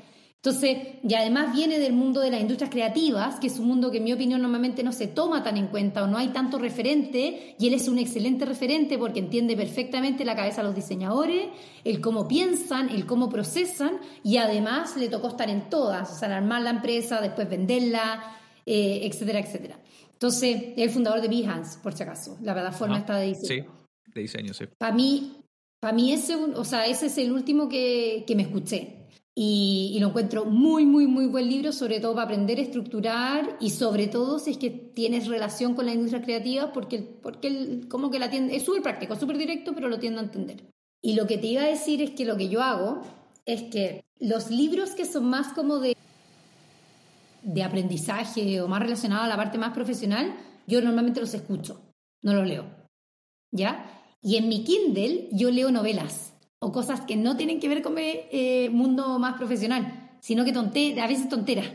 [0.46, 3.96] Entonces, y además viene del mundo de las industrias creativas, que es un mundo que
[3.96, 7.56] en mi opinión normalmente no se toma tan en cuenta o no hay tanto referente,
[7.58, 11.48] y él es un excelente referente porque entiende perfectamente la cabeza de los diseñadores,
[11.82, 16.36] el cómo piensan, el cómo procesan, y además le tocó estar en todas, o sea,
[16.36, 19.80] armar la empresa, después venderla, eh, etcétera, etcétera.
[20.12, 23.64] Entonces, es el fundador de Behance, por si acaso, la plataforma está de diseño.
[23.64, 24.66] Sí, de diseño, sí.
[24.78, 25.38] Para mí,
[25.80, 29.05] para mí ese, o sea, ese es el último que, que me escuché.
[29.38, 33.68] Y, lo encuentro muy, muy, muy buen libro, sobre todo para aprender a estructurar y
[33.68, 38.18] sobre todo si es que tienes relación con la industria creativa, porque, porque como que
[38.18, 40.64] la tiende, es súper práctico, súper directo, pero lo tiendo a entender.
[41.02, 43.02] Y lo que te iba a decir es que lo que yo hago
[43.44, 45.94] es que los libros que son más como de
[47.42, 50.34] de aprendizaje o más relacionado a la parte más profesional,
[50.66, 51.80] yo normalmente los escucho,
[52.22, 52.64] no los leo.
[53.52, 54.02] ¿Ya?
[54.20, 57.98] Y en mi Kindle yo leo novelas o cosas que no tienen que ver con
[57.98, 61.66] el eh, mundo más profesional, sino que tonte, a veces tonteras.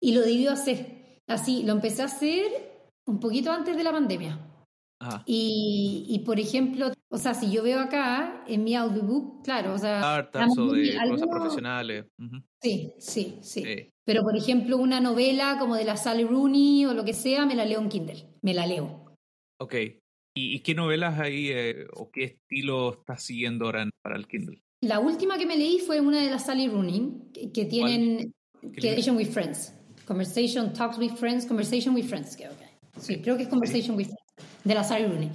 [0.00, 1.20] Y lo debió hacer.
[1.26, 2.42] Así, lo empecé a hacer
[3.06, 4.48] un poquito antes de la pandemia.
[5.26, 9.78] Y, y, por ejemplo, o sea, si yo veo acá en mi audiobook, claro, o
[9.78, 10.30] sea...
[10.56, 12.06] o de cosas profesionales.
[12.60, 17.04] sí, sí, sí, Pero por ejemplo, una novela como de la Sally Rooney o lo
[17.04, 18.38] que sea, me la leo en Kindle.
[18.42, 19.14] Me la leo.
[19.58, 19.74] Ok.
[20.34, 24.62] ¿Y, qué novelas hay eh, o qué estilo estás siguiendo ahora para el Kindle?
[24.80, 29.28] La última que me leí fue una de la Sally Rooney, que, tienen Conversation with
[29.28, 29.74] Friends.
[30.06, 33.00] Conversation, Talks with Friends, Conversation with Friends, creo que.
[33.00, 34.22] Sí, creo que es Conversation with Friends
[34.64, 35.30] de la Sally Rooney.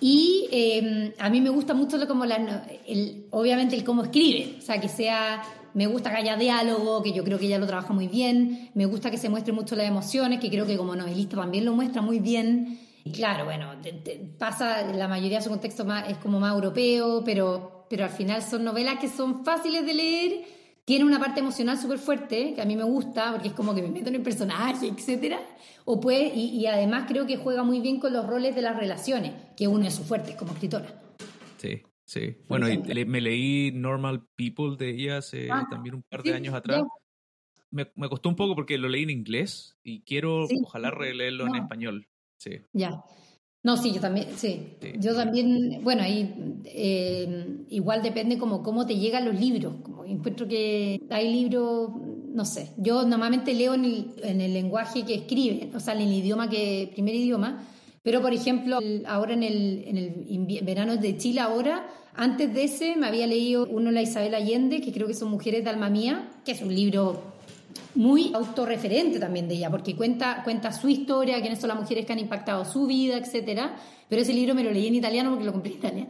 [0.00, 4.56] Y em, a mí me gusta mucho lo como la, el, obviamente el cómo escribe,
[4.58, 5.42] o sea, que sea,
[5.74, 8.86] me gusta que haya diálogo, que yo creo que ella lo trabaja muy bien, me
[8.86, 12.00] gusta que se muestre mucho las emociones, que creo que como novelista también lo muestra
[12.00, 12.78] muy bien.
[13.04, 13.72] Y claro, bueno,
[14.38, 18.42] pasa, la mayoría de su contexto más, es como más europeo, pero, pero al final
[18.42, 20.44] son novelas que son fáciles de leer
[20.90, 23.80] tiene una parte emocional súper fuerte, que a mí me gusta, porque es como que
[23.80, 25.36] me meto en el personaje, etc.
[25.84, 29.32] O puede, y, además creo que juega muy bien con los roles de las relaciones,
[29.56, 31.00] que uno es su fuerte como escritora.
[31.58, 32.38] Sí, sí.
[32.48, 36.54] Bueno, y me leí Normal People de ella hace ah, también un par de años
[36.54, 36.82] atrás.
[37.70, 41.54] Me, me, costó un poco porque lo leí en inglés y quiero ojalá releerlo en
[41.54, 42.08] español.
[42.40, 42.52] Sí.
[42.72, 43.04] Ya.
[43.62, 44.78] No, sí, yo también, sí.
[44.98, 49.74] Yo también, bueno, ahí eh, igual depende como cómo te llegan los libros.
[49.82, 51.90] Como encuentro que hay libros,
[52.32, 56.00] no sé, yo normalmente leo en el, en el lenguaje que escribe, o sea, en
[56.00, 57.62] el idioma que, primer idioma,
[58.02, 62.96] pero por ejemplo, ahora en el, en el verano de Chile ahora, antes de ese
[62.96, 66.30] me había leído uno, La Isabel Allende, que creo que son Mujeres de Alma Mía,
[66.46, 67.29] que es un libro
[67.94, 72.12] muy autorreferente también de ella, porque cuenta, cuenta su historia, quiénes son las mujeres que
[72.12, 73.76] han impactado su vida, etcétera.
[74.08, 76.06] Pero ese libro me lo leí en italiano porque lo compré en Italia,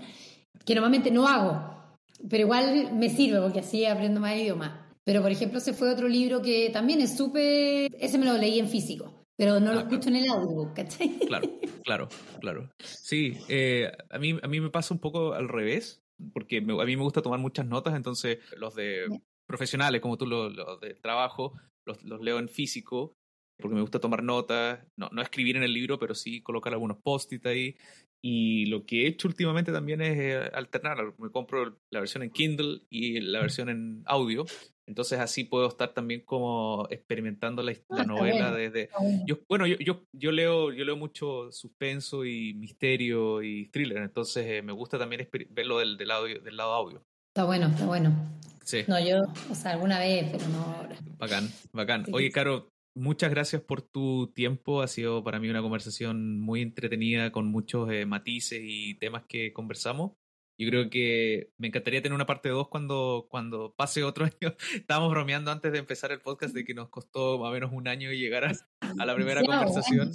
[0.64, 1.80] que normalmente no hago,
[2.28, 4.72] pero igual me sirve porque así aprendo más idiomas.
[5.04, 7.90] Pero, por ejemplo, ese fue otro libro que también es súper...
[7.98, 11.18] Ese me lo leí en físico, pero no lo ah, escucho en el audio, ¿cachai?
[11.26, 11.50] Claro,
[11.84, 12.08] claro,
[12.40, 12.70] claro.
[12.78, 16.96] Sí, eh, a, mí, a mí me pasa un poco al revés, porque a mí
[16.96, 19.08] me gusta tomar muchas notas, entonces los de
[19.50, 21.52] profesionales como tú, los, de trabajo,
[21.84, 23.14] los, leo en físico
[23.60, 26.96] porque me gusta tomar notas, no, no escribir en el libro, pero sí colocar algunos
[27.02, 27.76] post-it ahí.
[28.22, 31.14] Y lo que he hecho últimamente también es eh, alternar.
[31.18, 34.46] Me compro la versión en Kindle y la versión en audio.
[34.86, 38.88] Entonces así puedo estar también como experimentando la, ah, novela desde...
[39.24, 44.44] Yo, bueno, yo, yo, yo, leo, yo leo mucho suspenso y misterio y thriller, entonces
[44.46, 47.04] eh, me gusta también verlo del, del, audio, del lado audio.
[47.32, 48.12] Está bueno, está bueno.
[48.88, 50.96] No, yo, o sea, alguna vez, pero no ahora.
[51.18, 52.04] Bacán, bacán.
[52.12, 54.82] Oye, Caro, muchas gracias por tu tiempo.
[54.82, 59.52] Ha sido para mí una conversación muy entretenida con muchos eh, matices y temas que
[59.52, 60.12] conversamos.
[60.58, 64.54] Yo creo que me encantaría tener una parte 2 cuando, cuando pase otro año.
[64.74, 67.88] Estábamos bromeando antes de empezar el podcast de que nos costó más o menos un
[67.88, 70.12] año llegar a, la primera conversación,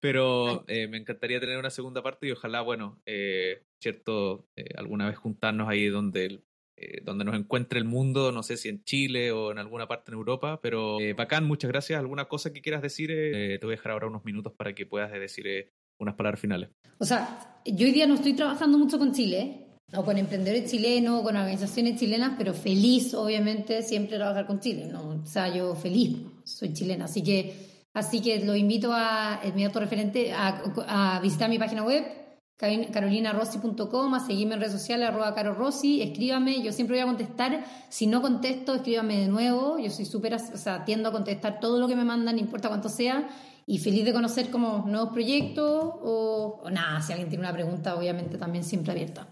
[0.00, 5.16] pero eh, me encantaría tener una segunda parte y ojalá, bueno, eh, cierto, alguna vez
[5.16, 6.42] juntarnos ahí donde
[6.76, 10.10] eh, donde nos encuentre el mundo, no sé si en Chile o en alguna parte
[10.10, 12.00] en Europa, pero eh, bacán, muchas gracias.
[12.00, 13.10] ¿Alguna cosa que quieras decir?
[13.12, 16.70] Eh, te voy a dejar ahora unos minutos para que puedas decir unas palabras finales.
[16.98, 21.20] O sea, yo hoy día no estoy trabajando mucho con Chile, o con emprendedores chilenos,
[21.20, 24.86] o con organizaciones chilenas, pero feliz, obviamente, siempre trabajar con Chile.
[24.90, 25.22] ¿no?
[25.22, 27.72] O sea, yo feliz, soy chilena, así que...
[27.96, 32.04] Así que lo invito a, mi referente, a, a visitar mi página web,
[32.56, 38.06] carolinarossi.com, a seguirme en redes sociales, arroba carorossi, escríbame, yo siempre voy a contestar, si
[38.06, 41.88] no contesto, escríbame de nuevo, yo soy súper, o sea, tiendo a contestar todo lo
[41.88, 43.28] que me mandan, no importa cuánto sea,
[43.66, 48.38] y feliz de conocer como nuevos proyectos o, nada, si alguien tiene una pregunta, obviamente
[48.38, 49.28] también siempre abierta.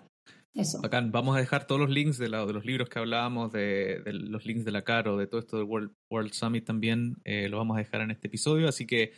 [0.54, 0.82] Eso.
[0.82, 1.12] Bacán.
[1.12, 4.70] Vamos a dejar todos los links de, los libros que hablábamos, de, los links de
[4.70, 8.02] la Caro, de todo esto del World, World Summit también, eh, lo vamos a dejar
[8.02, 9.12] en este episodio, así que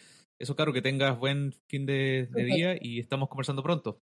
[0.44, 4.00] eso, Caro, que tengas buen fin de, día y estamos conversando pronto.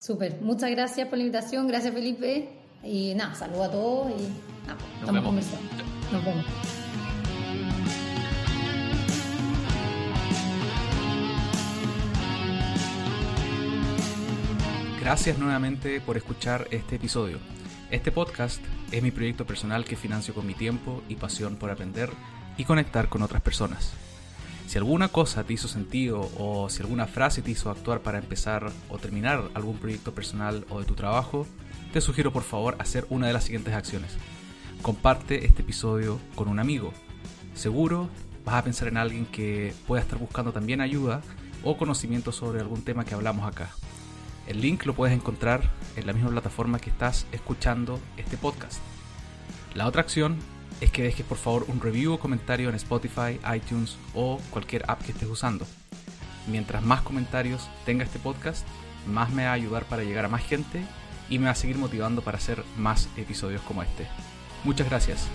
[0.00, 2.48] Súper, muchas gracias por la invitación, gracias Felipe.
[2.82, 5.70] Y nada, saludo a todos y nada, pues, estamos conversando.
[6.12, 6.44] Nos vemos.
[15.00, 17.38] Gracias nuevamente por escuchar este episodio.
[17.90, 18.60] Este podcast
[18.90, 22.10] es mi proyecto personal que financio con mi tiempo y pasión por aprender
[22.56, 24.03] y conectar con otras personas.
[24.66, 28.72] Si alguna cosa te hizo sentido o si alguna frase te hizo actuar para empezar
[28.88, 31.46] o terminar algún proyecto personal o de tu trabajo,
[31.92, 34.16] te sugiero por favor hacer una de las siguientes acciones.
[34.82, 36.92] Comparte este episodio con un amigo.
[37.54, 38.08] Seguro
[38.44, 41.22] vas a pensar en alguien que pueda estar buscando también ayuda
[41.62, 43.70] o conocimiento sobre algún tema que hablamos acá.
[44.46, 48.80] El link lo puedes encontrar en la misma plataforma que estás escuchando este podcast.
[49.74, 50.36] La otra acción
[50.80, 55.02] es que dejes por favor un review o comentario en Spotify, iTunes o cualquier app
[55.02, 55.66] que estés usando.
[56.46, 58.66] Mientras más comentarios tenga este podcast,
[59.06, 60.82] más me va a ayudar para llegar a más gente
[61.30, 64.06] y me va a seguir motivando para hacer más episodios como este.
[64.64, 65.28] Muchas gracias.